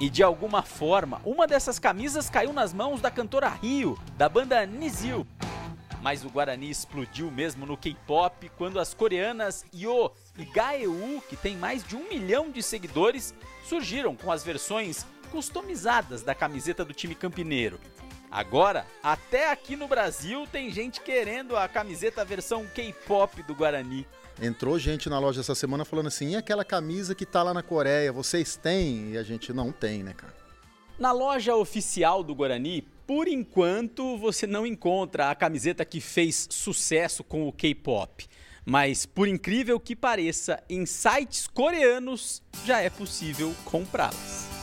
E 0.00 0.08
de 0.08 0.22
alguma 0.22 0.62
forma, 0.62 1.20
uma 1.26 1.46
dessas 1.46 1.78
camisas 1.78 2.30
caiu 2.30 2.54
nas 2.54 2.72
mãos 2.72 3.02
da 3.02 3.10
cantora 3.10 3.50
Rio, 3.50 3.98
da 4.16 4.30
banda 4.30 4.64
Nizil. 4.64 5.26
Mas 6.00 6.24
o 6.24 6.30
Guarani 6.30 6.70
explodiu 6.70 7.30
mesmo 7.30 7.66
no 7.66 7.76
K-pop 7.76 8.50
quando 8.56 8.80
as 8.80 8.94
coreanas 8.94 9.62
Yo 9.74 10.12
e 10.38 10.44
Gaeu, 10.46 11.22
que 11.28 11.36
tem 11.36 11.54
mais 11.54 11.84
de 11.84 11.96
um 11.96 12.08
milhão 12.08 12.50
de 12.50 12.62
seguidores, 12.62 13.34
surgiram 13.68 14.16
com 14.16 14.32
as 14.32 14.42
versões 14.42 15.04
customizadas 15.30 16.22
da 16.22 16.34
camiseta 16.34 16.82
do 16.82 16.94
time 16.94 17.14
campineiro. 17.14 17.78
Agora, 18.36 18.86
até 19.02 19.50
aqui 19.50 19.76
no 19.76 19.88
Brasil 19.88 20.46
tem 20.52 20.70
gente 20.70 21.00
querendo 21.00 21.56
a 21.56 21.66
camiseta 21.66 22.22
versão 22.22 22.66
K-pop 22.66 23.42
do 23.44 23.54
Guarani. 23.54 24.06
Entrou 24.42 24.78
gente 24.78 25.08
na 25.08 25.18
loja 25.18 25.40
essa 25.40 25.54
semana 25.54 25.86
falando 25.86 26.08
assim: 26.08 26.32
e 26.32 26.36
aquela 26.36 26.62
camisa 26.62 27.14
que 27.14 27.24
tá 27.24 27.42
lá 27.42 27.54
na 27.54 27.62
Coreia, 27.62 28.12
vocês 28.12 28.54
têm? 28.54 29.12
E 29.12 29.16
a 29.16 29.22
gente 29.22 29.54
não 29.54 29.72
tem, 29.72 30.02
né, 30.02 30.12
cara? 30.12 30.34
Na 30.98 31.12
loja 31.12 31.56
oficial 31.56 32.22
do 32.22 32.34
Guarani, 32.34 32.82
por 33.06 33.26
enquanto 33.26 34.18
você 34.18 34.46
não 34.46 34.66
encontra 34.66 35.30
a 35.30 35.34
camiseta 35.34 35.82
que 35.82 35.98
fez 35.98 36.46
sucesso 36.50 37.24
com 37.24 37.48
o 37.48 37.52
K-pop. 37.52 38.28
Mas, 38.66 39.06
por 39.06 39.26
incrível 39.26 39.80
que 39.80 39.96
pareça, 39.96 40.62
em 40.68 40.84
sites 40.84 41.46
coreanos 41.46 42.42
já 42.66 42.82
é 42.82 42.90
possível 42.90 43.54
comprá-las. 43.64 44.55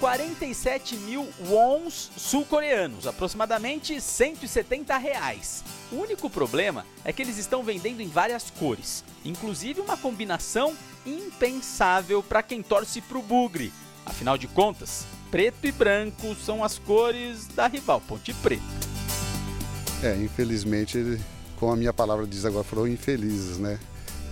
47 0.00 0.96
mil 0.96 1.26
wons 1.48 2.10
sul-coreanos, 2.16 3.06
aproximadamente 3.06 4.00
170 4.00 4.96
reais. 4.98 5.64
O 5.90 5.96
único 5.96 6.28
problema 6.28 6.84
é 7.04 7.12
que 7.12 7.22
eles 7.22 7.38
estão 7.38 7.62
vendendo 7.62 8.00
em 8.00 8.08
várias 8.08 8.50
cores, 8.50 9.04
inclusive 9.24 9.80
uma 9.80 9.96
combinação 9.96 10.74
impensável 11.06 12.22
para 12.22 12.42
quem 12.42 12.62
torce 12.62 13.00
para 13.00 13.18
o 13.18 13.22
bugre. 13.22 13.72
Afinal 14.04 14.36
de 14.36 14.46
contas, 14.46 15.06
preto 15.30 15.66
e 15.66 15.72
branco 15.72 16.34
são 16.34 16.62
as 16.62 16.78
cores 16.78 17.46
da 17.48 17.66
rival 17.66 18.00
Ponte 18.00 18.34
Preta. 18.34 18.62
É, 20.02 20.14
infelizmente, 20.16 21.18
como 21.56 21.72
a 21.72 21.76
minha 21.76 21.92
palavra 21.92 22.26
diz 22.26 22.44
agora, 22.44 22.64
foram 22.64 22.86
infelizes, 22.86 23.58
né? 23.58 23.78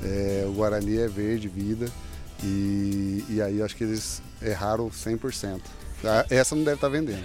É, 0.02 0.44
o 0.46 0.52
Guarani 0.52 0.98
é 0.98 1.08
verde, 1.08 1.48
vida, 1.48 1.90
e, 2.42 3.24
e 3.30 3.40
aí 3.40 3.62
acho 3.62 3.74
que 3.74 3.84
eles 3.84 4.20
erraram 4.44 4.88
100%. 4.90 5.60
Ah, 6.04 6.26
essa 6.28 6.54
não 6.54 6.62
deve 6.62 6.76
estar 6.76 6.88
tá 6.88 6.92
vendendo. 6.92 7.24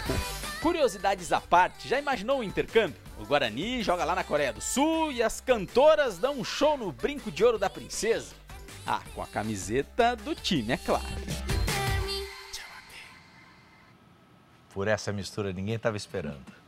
Curiosidades 0.60 1.30
à 1.30 1.40
parte, 1.40 1.86
já 1.88 1.98
imaginou 1.98 2.40
o 2.40 2.42
intercâmbio? 2.42 2.96
O 3.18 3.26
Guarani 3.26 3.82
joga 3.82 4.04
lá 4.04 4.14
na 4.14 4.24
Coreia 4.24 4.52
do 4.52 4.62
Sul 4.62 5.12
e 5.12 5.22
as 5.22 5.40
cantoras 5.40 6.18
dão 6.18 6.40
um 6.40 6.44
show 6.44 6.76
no 6.76 6.90
Brinco 6.90 7.30
de 7.30 7.44
Ouro 7.44 7.58
da 7.58 7.68
Princesa? 7.68 8.34
Ah, 8.86 9.02
com 9.14 9.22
a 9.22 9.26
camiseta 9.26 10.16
do 10.16 10.34
time, 10.34 10.72
é 10.72 10.76
claro. 10.78 11.04
Por 14.72 14.88
essa 14.88 15.12
mistura 15.12 15.52
ninguém 15.52 15.76
estava 15.76 15.96
esperando. 15.96 16.63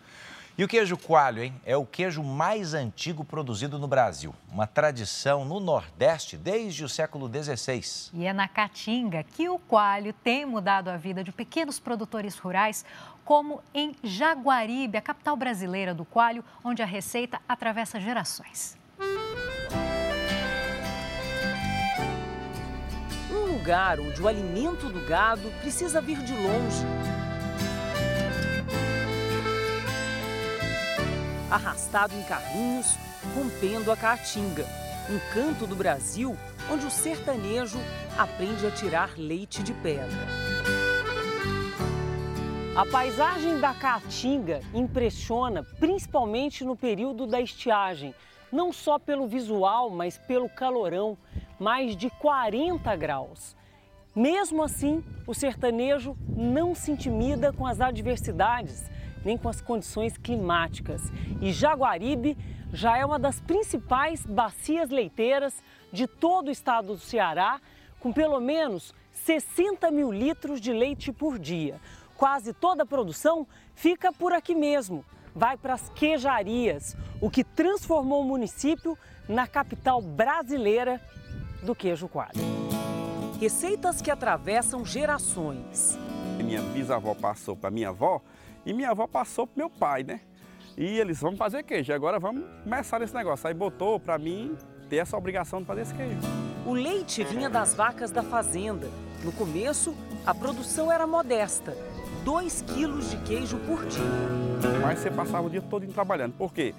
E 0.58 0.64
o 0.64 0.68
queijo 0.68 0.96
coalho, 0.96 1.42
hein? 1.42 1.54
É 1.66 1.76
o 1.76 1.84
queijo 1.84 2.22
mais 2.22 2.72
antigo 2.72 3.22
produzido 3.22 3.78
no 3.78 3.86
Brasil. 3.86 4.34
Uma 4.50 4.66
tradição 4.66 5.44
no 5.44 5.60
Nordeste 5.60 6.34
desde 6.34 6.82
o 6.82 6.88
século 6.88 7.30
XVI. 7.30 8.10
E 8.14 8.24
é 8.24 8.32
na 8.32 8.48
Caatinga 8.48 9.22
que 9.22 9.50
o 9.50 9.58
coalho 9.58 10.14
tem 10.14 10.46
mudado 10.46 10.88
a 10.88 10.96
vida 10.96 11.22
de 11.22 11.30
pequenos 11.30 11.78
produtores 11.78 12.38
rurais, 12.38 12.86
como 13.22 13.60
em 13.74 13.94
Jaguaribe, 14.02 14.96
a 14.96 15.02
capital 15.02 15.36
brasileira 15.36 15.92
do 15.92 16.06
coalho, 16.06 16.42
onde 16.64 16.80
a 16.80 16.86
receita 16.86 17.38
atravessa 17.46 18.00
gerações. 18.00 18.78
Um 23.30 23.52
lugar 23.52 24.00
onde 24.00 24.22
o 24.22 24.26
alimento 24.26 24.88
do 24.88 25.06
gado 25.06 25.50
precisa 25.60 26.00
vir 26.00 26.16
de 26.22 26.32
longe 26.32 27.15
arrastado 31.50 32.14
em 32.14 32.22
carrinhos, 32.22 32.96
rompendo 33.34 33.90
a 33.90 33.96
caatinga, 33.96 34.66
um 35.08 35.18
canto 35.32 35.66
do 35.66 35.76
Brasil 35.76 36.36
onde 36.70 36.86
o 36.86 36.90
sertanejo 36.90 37.78
aprende 38.18 38.66
a 38.66 38.70
tirar 38.70 39.16
leite 39.16 39.62
de 39.62 39.72
pedra. 39.72 40.26
A 42.74 42.84
paisagem 42.84 43.58
da 43.58 43.72
Caatinga 43.72 44.60
impressiona 44.74 45.62
principalmente 45.62 46.62
no 46.62 46.76
período 46.76 47.26
da 47.26 47.40
estiagem, 47.40 48.14
não 48.52 48.70
só 48.72 48.98
pelo 48.98 49.26
visual, 49.26 49.88
mas 49.88 50.18
pelo 50.18 50.48
calorão, 50.48 51.16
mais 51.58 51.96
de 51.96 52.10
40 52.10 52.94
graus. 52.96 53.56
Mesmo 54.14 54.62
assim, 54.62 55.02
o 55.26 55.32
sertanejo 55.32 56.16
não 56.28 56.74
se 56.74 56.90
intimida 56.90 57.52
com 57.52 57.66
as 57.66 57.80
adversidades 57.80 58.84
nem 59.26 59.36
com 59.36 59.48
as 59.48 59.60
condições 59.60 60.16
climáticas. 60.16 61.02
E 61.42 61.52
Jaguaribe 61.52 62.38
já 62.72 62.96
é 62.96 63.04
uma 63.04 63.18
das 63.18 63.40
principais 63.40 64.24
bacias 64.24 64.88
leiteiras 64.88 65.52
de 65.92 66.06
todo 66.06 66.46
o 66.46 66.52
estado 66.52 66.94
do 66.94 67.00
Ceará, 67.00 67.60
com 67.98 68.12
pelo 68.12 68.38
menos 68.40 68.94
60 69.10 69.90
mil 69.90 70.12
litros 70.12 70.60
de 70.60 70.72
leite 70.72 71.10
por 71.12 71.40
dia. 71.40 71.80
Quase 72.16 72.52
toda 72.52 72.84
a 72.84 72.86
produção 72.86 73.46
fica 73.74 74.12
por 74.12 74.32
aqui 74.32 74.54
mesmo, 74.54 75.04
vai 75.34 75.56
para 75.56 75.74
as 75.74 75.88
queijarias, 75.90 76.96
o 77.20 77.28
que 77.28 77.42
transformou 77.42 78.22
o 78.22 78.24
município 78.24 78.96
na 79.28 79.46
capital 79.46 80.00
brasileira 80.00 81.00
do 81.62 81.74
queijo 81.74 82.08
coalho. 82.08 82.38
Receitas 83.40 84.00
que 84.00 84.10
atravessam 84.10 84.84
gerações. 84.84 85.98
Minha 86.42 86.62
bisavó 86.62 87.12
passou 87.14 87.56
para 87.56 87.70
minha 87.70 87.88
avó 87.88 88.22
e 88.66 88.74
minha 88.74 88.90
avó 88.90 89.06
passou 89.06 89.46
pro 89.46 89.56
meu 89.56 89.70
pai, 89.70 90.02
né? 90.02 90.20
E 90.76 90.98
eles 90.98 91.20
vão 91.20 91.34
fazer 91.36 91.62
queijo. 91.62 91.92
Agora 91.92 92.18
vamos 92.18 92.44
começar 92.64 93.00
esse 93.00 93.14
negócio. 93.14 93.48
Aí 93.48 93.54
botou 93.54 93.98
para 93.98 94.18
mim 94.18 94.58
ter 94.90 94.96
essa 94.96 95.16
obrigação 95.16 95.60
de 95.60 95.66
fazer 95.66 95.82
esse 95.82 95.94
queijo. 95.94 96.18
O 96.66 96.72
leite 96.72 97.24
vinha 97.24 97.48
das 97.48 97.72
vacas 97.72 98.10
da 98.10 98.22
fazenda. 98.22 98.90
No 99.24 99.32
começo, 99.32 99.96
a 100.26 100.34
produção 100.34 100.92
era 100.92 101.06
modesta. 101.06 101.74
2 102.24 102.62
quilos 102.62 103.10
de 103.10 103.16
queijo 103.18 103.56
por 103.60 103.86
dia. 103.86 104.02
Mas 104.82 104.98
você 104.98 105.10
passava 105.10 105.46
o 105.46 105.50
dia 105.50 105.62
todo 105.62 105.86
trabalhando. 105.86 106.34
Por 106.34 106.52
quê? 106.52 106.74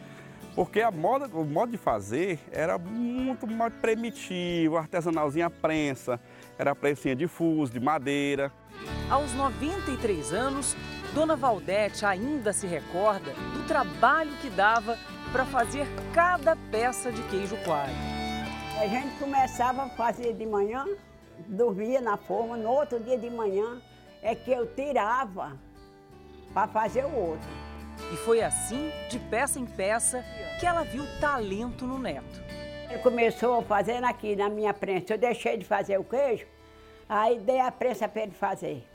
Porque 0.54 0.82
a 0.82 0.92
moda, 0.92 1.28
o 1.34 1.46
modo 1.46 1.72
de 1.72 1.78
fazer 1.78 2.40
era 2.52 2.78
muito 2.78 3.48
mais 3.48 3.74
primitivo, 3.76 4.76
artesanalzinho, 4.76 5.46
a 5.46 5.50
prensa. 5.50 6.20
era 6.58 6.74
prensinha 6.74 7.16
de 7.16 7.28
fuso, 7.28 7.72
de 7.72 7.80
madeira. 7.80 8.52
Aos 9.10 9.34
93 9.34 10.34
anos, 10.34 10.76
Dona 11.14 11.36
Valdete 11.36 12.06
ainda 12.06 12.54
se 12.54 12.68
recorda 12.68 13.32
do 13.54 13.68
trabalho 13.68 14.32
que 14.42 14.50
dava 14.50 14.98
para 15.32 15.46
fazer 15.46 15.88
cada 16.14 16.56
peça 16.72 17.12
de 17.12 17.22
queijo 17.24 17.56
coalho. 17.64 17.94
A 18.80 18.88
gente 18.88 19.18
começava 19.18 19.84
a 19.84 19.90
fazer 19.90 20.34
de 20.34 20.46
manhã, 20.46 20.86
dormia 21.48 22.00
na 22.00 22.18
forma, 22.18 22.56
no 22.56 22.70
outro 22.70 23.00
dia 23.00 23.18
de 23.18 23.30
manhã 23.30 23.82
é 24.22 24.36
que 24.36 24.52
eu 24.52 24.68
tirava 24.76 25.58
para 26.54 26.68
fazer 26.68 27.06
o 27.06 27.16
outro. 27.16 27.48
E 28.14 28.18
foi 28.18 28.42
assim, 28.42 28.92
de 29.10 29.18
peça 29.18 29.60
em 29.60 29.66
peça, 29.66 30.24
que 30.60 30.66
ela 30.66 30.84
viu 30.84 31.04
talento 31.20 31.86
no 31.86 31.98
neto. 31.98 32.42
Ele 32.90 33.00
começou 33.00 33.62
fazendo 33.64 34.06
aqui 34.06 34.36
na 34.36 34.50
minha 34.50 34.74
prensa. 34.74 35.14
Eu 35.14 35.18
deixei 35.18 35.58
de 35.58 35.66
fazer 35.66 36.00
o 36.00 36.04
queijo, 36.04 36.46
aí 37.10 37.40
dei 37.40 37.60
a 37.60 37.72
prensa 37.72 38.08
para 38.08 38.24
ele 38.24 38.32
fazer. 38.32 38.88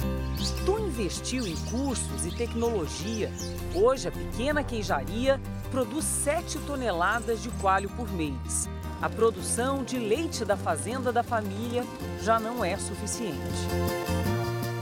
Tu 0.64 0.78
investiu 0.78 1.44
em 1.44 1.56
cursos 1.72 2.24
e 2.24 2.30
tecnologia. 2.30 3.32
Hoje, 3.74 4.06
a 4.06 4.12
pequena 4.12 4.62
queijaria 4.62 5.40
produz 5.72 6.04
7 6.04 6.60
toneladas 6.60 7.42
de 7.42 7.50
coalho 7.50 7.90
por 7.90 8.08
mês. 8.12 8.68
A 9.00 9.08
produção 9.08 9.82
de 9.82 9.98
leite 9.98 10.44
da 10.44 10.56
fazenda 10.56 11.12
da 11.12 11.24
família 11.24 11.84
já 12.20 12.38
não 12.38 12.64
é 12.64 12.76
suficiente. 12.76 13.36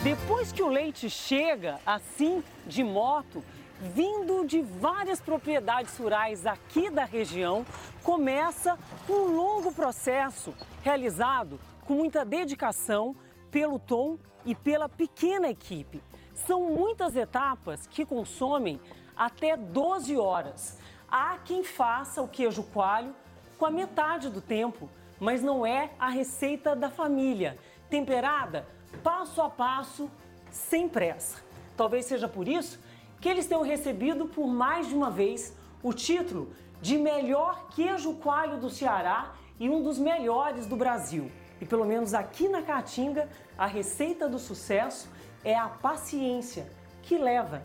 Depois 0.04 0.52
que 0.52 0.62
o 0.62 0.68
leite 0.68 1.08
chega, 1.08 1.78
assim, 1.86 2.44
de 2.66 2.84
moto, 2.84 3.42
vindo 3.80 4.44
de 4.46 4.60
várias 4.60 5.18
propriedades 5.18 5.96
rurais 5.96 6.44
aqui 6.44 6.90
da 6.90 7.06
região, 7.06 7.64
começa 8.02 8.78
um 9.08 9.34
longo 9.34 9.72
processo 9.72 10.52
realizado 10.82 11.58
com 11.86 11.94
muita 11.94 12.22
dedicação 12.22 13.16
pelo 13.50 13.78
Tom 13.78 14.18
e 14.44 14.54
pela 14.54 14.88
pequena 14.88 15.48
equipe. 15.48 16.02
São 16.34 16.70
muitas 16.70 17.16
etapas 17.16 17.86
que 17.86 18.04
consomem 18.06 18.80
até 19.16 19.56
12 19.56 20.16
horas. 20.16 20.78
Há 21.10 21.38
quem 21.38 21.62
faça 21.62 22.22
o 22.22 22.28
queijo 22.28 22.62
coalho 22.62 23.14
com 23.58 23.66
a 23.66 23.70
metade 23.70 24.30
do 24.30 24.40
tempo, 24.40 24.88
mas 25.18 25.42
não 25.42 25.66
é 25.66 25.90
a 25.98 26.08
receita 26.08 26.74
da 26.74 26.88
família. 26.88 27.58
Temperada 27.90 28.66
passo 29.02 29.40
a 29.42 29.48
passo, 29.48 30.10
sem 30.50 30.88
pressa. 30.88 31.42
Talvez 31.76 32.06
seja 32.06 32.28
por 32.28 32.48
isso 32.48 32.80
que 33.20 33.28
eles 33.28 33.46
tenham 33.46 33.62
recebido 33.62 34.26
por 34.26 34.46
mais 34.46 34.88
de 34.88 34.94
uma 34.94 35.10
vez 35.10 35.56
o 35.82 35.92
título 35.92 36.52
de 36.80 36.96
melhor 36.96 37.68
queijo 37.68 38.14
coalho 38.14 38.58
do 38.58 38.70
Ceará 38.70 39.34
e 39.58 39.68
um 39.68 39.82
dos 39.82 39.98
melhores 39.98 40.66
do 40.66 40.76
Brasil. 40.76 41.30
E 41.60 41.66
pelo 41.66 41.84
menos 41.84 42.14
aqui 42.14 42.48
na 42.48 42.62
Caatinga, 42.62 43.28
a 43.58 43.66
receita 43.66 44.28
do 44.28 44.38
sucesso 44.38 45.08
é 45.44 45.56
a 45.56 45.68
paciência 45.68 46.66
que 47.02 47.18
leva 47.18 47.62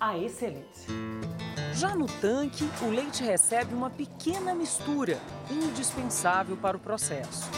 à 0.00 0.18
excelência. 0.18 0.92
Já 1.74 1.94
no 1.94 2.06
tanque, 2.06 2.68
o 2.82 2.90
leite 2.90 3.22
recebe 3.22 3.74
uma 3.74 3.88
pequena 3.88 4.54
mistura, 4.54 5.18
indispensável 5.50 6.56
para 6.56 6.76
o 6.76 6.80
processo. 6.80 7.48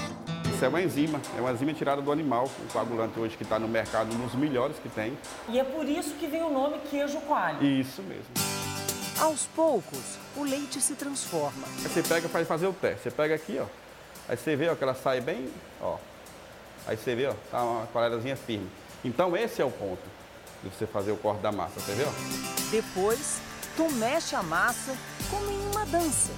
Isso 0.52 0.64
é 0.64 0.68
uma 0.68 0.80
enzima, 0.80 1.20
é 1.36 1.40
uma 1.40 1.52
enzima 1.52 1.72
tirada 1.72 2.00
do 2.00 2.12
animal, 2.12 2.44
o 2.44 2.72
coagulante 2.72 3.18
hoje 3.18 3.36
que 3.36 3.42
está 3.42 3.58
no 3.58 3.66
mercado, 3.66 4.14
um 4.14 4.18
dos 4.18 4.34
melhores 4.34 4.78
que 4.78 4.88
tem. 4.88 5.16
E 5.48 5.58
é 5.58 5.64
por 5.64 5.88
isso 5.88 6.14
que 6.14 6.26
vem 6.26 6.42
o 6.42 6.50
nome 6.50 6.78
queijo 6.90 7.20
coalho. 7.22 7.62
Isso 7.64 8.02
mesmo. 8.02 8.32
Aos 9.20 9.46
poucos, 9.46 10.18
o 10.36 10.42
leite 10.42 10.80
se 10.80 10.94
transforma. 10.94 11.66
Você 11.78 12.02
pega 12.02 12.28
para 12.28 12.44
fazer 12.44 12.66
o 12.66 12.72
teste. 12.72 13.04
Você 13.04 13.10
pega 13.10 13.34
aqui, 13.34 13.58
ó. 13.60 13.66
Aí 14.28 14.36
você 14.36 14.56
vê 14.56 14.68
ó, 14.68 14.74
que 14.74 14.82
ela 14.82 14.94
sai 14.94 15.20
bem, 15.20 15.50
ó. 15.80 15.96
Aí 16.86 16.96
você 16.96 17.14
vê, 17.14 17.26
ó, 17.26 17.34
tá 17.50 17.62
uma 17.62 17.86
colherazinha 17.86 18.36
firme. 18.36 18.68
Então 19.04 19.36
esse 19.36 19.60
é 19.60 19.64
o 19.64 19.70
ponto 19.70 20.02
de 20.62 20.70
você 20.70 20.86
fazer 20.86 21.12
o 21.12 21.16
corte 21.16 21.42
da 21.42 21.52
massa, 21.52 21.80
você 21.80 21.92
vê? 21.92 22.04
Ó? 22.04 22.70
Depois, 22.70 23.40
tu 23.76 23.90
mexe 23.92 24.34
a 24.34 24.42
massa 24.42 24.96
como 25.30 25.50
em 25.50 25.70
uma 25.70 25.84
dança. 25.86 26.32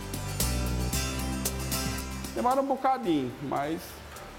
Demora 2.34 2.61
um 2.61 2.66
bocadinho, 2.66 3.32
mas 3.43 3.80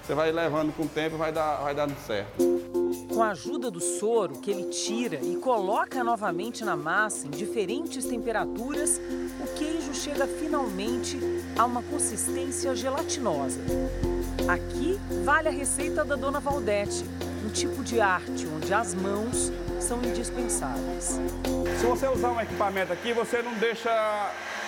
você 0.07 0.15
vai 0.15 0.31
levando 0.31 0.73
com 0.73 0.83
o 0.83 0.87
tempo 0.87 1.15
e 1.15 1.17
vai, 1.17 1.33
dar, 1.33 1.57
vai 1.57 1.75
dando 1.75 1.93
certo. 1.99 2.31
Com 3.13 3.21
a 3.21 3.31
ajuda 3.31 3.69
do 3.69 3.81
soro 3.81 4.35
que 4.39 4.49
ele 4.49 4.69
tira 4.69 5.19
e 5.21 5.35
coloca 5.35 6.01
novamente 6.01 6.63
na 6.63 6.77
massa 6.77 7.27
em 7.27 7.29
diferentes 7.29 8.05
temperaturas, 8.05 9.01
o 9.41 9.53
queijo 9.57 9.93
chega 9.93 10.25
finalmente 10.25 11.19
a 11.57 11.65
uma 11.65 11.83
consistência 11.83 12.73
gelatinosa. 12.73 13.59
Aqui 14.47 14.97
vale 15.25 15.49
a 15.49 15.51
receita 15.51 16.05
da 16.05 16.15
Dona 16.15 16.39
Valdete, 16.39 17.03
um 17.45 17.49
tipo 17.49 17.83
de 17.83 17.99
arte 17.99 18.47
onde 18.47 18.73
as 18.73 18.93
mãos 18.93 19.51
são 19.81 20.01
indispensáveis. 20.01 21.19
Se 21.81 21.85
você 21.85 22.07
usar 22.07 22.31
um 22.31 22.39
equipamento 22.39 22.93
aqui, 22.93 23.11
você 23.11 23.41
não 23.41 23.53
deixa 23.55 23.91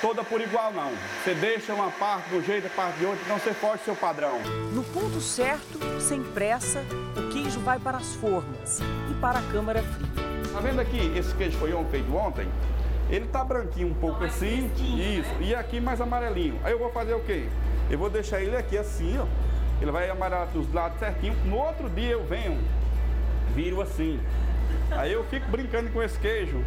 toda 0.02 0.24
por 0.24 0.42
igual, 0.42 0.72
não. 0.72 0.92
Você 1.24 1.34
deixa 1.34 1.74
uma 1.74 1.92
parte 1.92 2.30
de 2.30 2.38
um 2.38 2.44
jeito, 2.44 2.68
a 2.68 2.70
parte 2.70 3.00
de 3.00 3.06
outro, 3.06 3.22
então 3.24 3.38
você 3.38 3.54
foge 3.54 3.84
seu 3.84 3.96
padrão. 3.96 4.40
No 4.74 4.84
ponto 4.84 5.20
certo, 5.20 5.80
sem 6.00 6.24
pressa, 6.24 6.84
o 7.18 7.30
queijo 7.30 7.60
vai 7.60 7.80
para 7.80 7.98
as 7.98 8.16
formas 8.16 8.80
e 9.10 9.14
para 9.16 9.40
a 9.40 9.42
câmara 9.44 9.82
fria. 9.82 10.26
Tá 10.54 10.60
vendo 10.60 10.80
aqui, 10.80 11.12
esse 11.18 11.34
queijo 11.36 11.58
foi 11.58 11.72
feito 11.92 12.16
ontem? 12.16 12.48
Ele 13.10 13.26
tá 13.28 13.44
branquinho 13.44 13.88
um 13.88 13.94
pouco 13.94 14.24
assim, 14.24 14.72
isso, 14.78 15.34
e 15.42 15.56
aqui 15.56 15.82
mais 15.82 16.00
amarelinho. 16.00 16.60
Aí 16.64 16.72
eu 16.72 16.80
vou 16.80 16.92
fazer 16.92 17.14
o 17.14 17.20
quê? 17.22 17.48
Eu 17.90 17.98
vou 17.98 18.10
deixar 18.10 18.42
ele 18.42 18.56
aqui 18.56 18.78
assim, 18.78 19.18
ó. 19.18 19.26
Ele 19.82 19.92
vai 19.92 20.10
amarelar 20.10 20.48
dos 20.48 20.72
lados 20.74 21.00
certinho. 21.00 21.34
No 21.46 21.58
outro 21.58 21.90
dia 21.90 22.12
eu 22.12 22.24
venho, 22.26 22.60
viro 23.56 23.82
assim. 23.82 24.20
Aí 24.92 25.12
eu 25.12 25.24
fico 25.26 25.50
brincando 25.50 25.90
com 25.90 26.04
esse 26.04 26.20
queijo, 26.20 26.64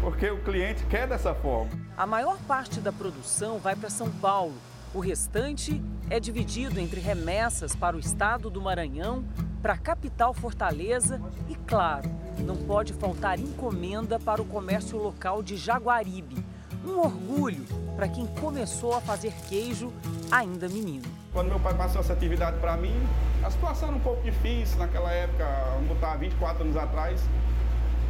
porque 0.00 0.30
o 0.30 0.38
cliente 0.42 0.84
quer 0.86 1.06
dessa 1.06 1.34
forma. 1.34 1.70
A 1.96 2.06
maior 2.06 2.38
parte 2.48 2.80
da 2.80 2.92
produção 2.92 3.58
vai 3.58 3.76
para 3.76 3.90
São 3.90 4.10
Paulo. 4.10 4.54
O 4.94 5.00
restante 5.00 5.80
é 6.08 6.18
dividido 6.18 6.80
entre 6.80 7.00
remessas 7.00 7.76
para 7.76 7.96
o 7.96 8.00
estado 8.00 8.50
do 8.50 8.60
Maranhão, 8.60 9.24
para 9.62 9.74
a 9.74 9.78
capital 9.78 10.32
Fortaleza 10.32 11.20
e, 11.48 11.54
claro, 11.54 12.10
não 12.38 12.56
pode 12.56 12.92
faltar 12.94 13.38
encomenda 13.38 14.18
para 14.18 14.40
o 14.40 14.44
comércio 14.44 14.98
local 14.98 15.42
de 15.42 15.56
Jaguaribe. 15.56 16.44
Um 16.84 16.98
orgulho 16.98 17.64
para 17.94 18.08
quem 18.08 18.26
começou 18.26 18.94
a 18.96 19.00
fazer 19.00 19.34
queijo 19.48 19.92
ainda 20.30 20.68
menino. 20.68 21.04
Quando 21.32 21.48
meu 21.48 21.60
pai 21.60 21.74
passou 21.74 22.00
essa 22.00 22.14
atividade 22.14 22.58
para 22.58 22.76
mim, 22.76 22.96
a 23.44 23.50
situação 23.50 23.88
era 23.88 23.96
um 23.96 24.00
pouco 24.00 24.22
difícil 24.22 24.78
naquela 24.78 25.12
época, 25.12 25.46
vamos 25.74 25.88
botar 25.88 26.16
24 26.16 26.64
anos 26.64 26.76
atrás. 26.76 27.20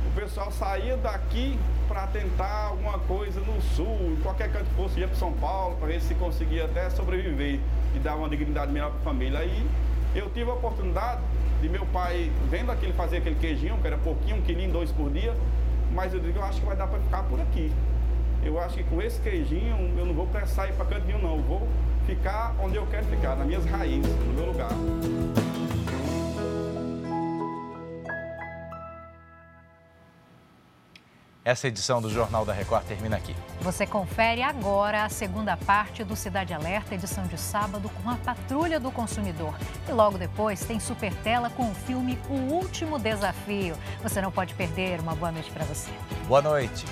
O 0.06 0.10
pessoal 0.14 0.50
saía 0.50 0.96
daqui 0.96 1.58
para 1.88 2.06
tentar 2.08 2.66
alguma 2.66 2.98
coisa 3.00 3.40
no 3.40 3.60
sul, 3.60 4.12
em 4.12 4.20
qualquer 4.22 4.50
canto 4.52 4.66
fosse, 4.76 5.00
ia 5.00 5.08
para 5.08 5.16
São 5.16 5.32
Paulo, 5.32 5.76
para 5.76 5.88
ver 5.88 6.00
se 6.00 6.14
conseguia 6.14 6.64
até 6.64 6.88
sobreviver 6.90 7.60
e 7.94 7.98
dar 7.98 8.16
uma 8.16 8.28
dignidade 8.28 8.72
melhor 8.72 8.90
para 8.90 9.00
a 9.00 9.02
família. 9.02 9.38
Aí 9.38 9.66
eu 10.14 10.30
tive 10.30 10.50
a 10.50 10.54
oportunidade 10.54 11.20
de 11.60 11.68
meu 11.68 11.84
pai, 11.86 12.30
vendo 12.48 12.72
aquele 12.72 12.92
fazer 12.92 13.18
aquele 13.18 13.36
queijinho, 13.36 13.76
que 13.78 13.86
era 13.86 13.98
pouquinho, 13.98 14.36
um 14.36 14.42
quilinho, 14.42 14.72
dois 14.72 14.90
por 14.90 15.10
dia, 15.10 15.34
mas 15.92 16.12
eu 16.14 16.20
digo, 16.20 16.38
eu 16.38 16.44
acho 16.44 16.60
que 16.60 16.66
vai 16.66 16.76
dar 16.76 16.86
para 16.86 16.98
ficar 17.00 17.22
por 17.24 17.40
aqui. 17.40 17.72
Eu 18.42 18.58
acho 18.58 18.76
que 18.76 18.84
com 18.84 19.02
esse 19.02 19.20
queijinho 19.20 19.92
eu 19.98 20.06
não 20.06 20.14
vou 20.14 20.26
precisar 20.26 20.66
ir 20.68 20.72
para 20.72 20.86
canto 20.86 21.06
nenhum, 21.06 21.20
não. 21.20 21.36
Eu 21.36 21.42
vou 21.42 21.68
ficar 22.06 22.54
onde 22.58 22.76
eu 22.76 22.86
quero 22.86 23.04
ficar, 23.06 23.36
nas 23.36 23.46
minhas 23.46 23.64
raízes, 23.66 24.10
no 24.26 24.32
meu 24.32 24.46
lugar. 24.46 24.70
Essa 31.50 31.66
edição 31.66 32.00
do 32.00 32.08
Jornal 32.08 32.44
da 32.44 32.52
Record 32.52 32.84
termina 32.84 33.16
aqui. 33.16 33.34
Você 33.60 33.84
confere 33.84 34.40
agora 34.40 35.04
a 35.04 35.08
segunda 35.08 35.56
parte 35.56 36.04
do 36.04 36.14
Cidade 36.14 36.54
Alerta, 36.54 36.94
edição 36.94 37.26
de 37.26 37.36
sábado, 37.36 37.90
com 37.90 38.08
a 38.08 38.14
Patrulha 38.14 38.78
do 38.78 38.88
Consumidor. 38.92 39.52
E 39.88 39.90
logo 39.90 40.16
depois 40.16 40.64
tem 40.64 40.78
Super 40.78 41.12
Tela 41.12 41.50
com 41.50 41.68
o 41.68 41.74
filme 41.74 42.16
O 42.28 42.34
Último 42.54 43.00
Desafio. 43.00 43.74
Você 44.00 44.22
não 44.22 44.30
pode 44.30 44.54
perder. 44.54 45.00
Uma 45.00 45.16
boa 45.16 45.32
noite 45.32 45.50
para 45.50 45.64
você. 45.64 45.90
Boa 46.28 46.40
noite. 46.40 46.84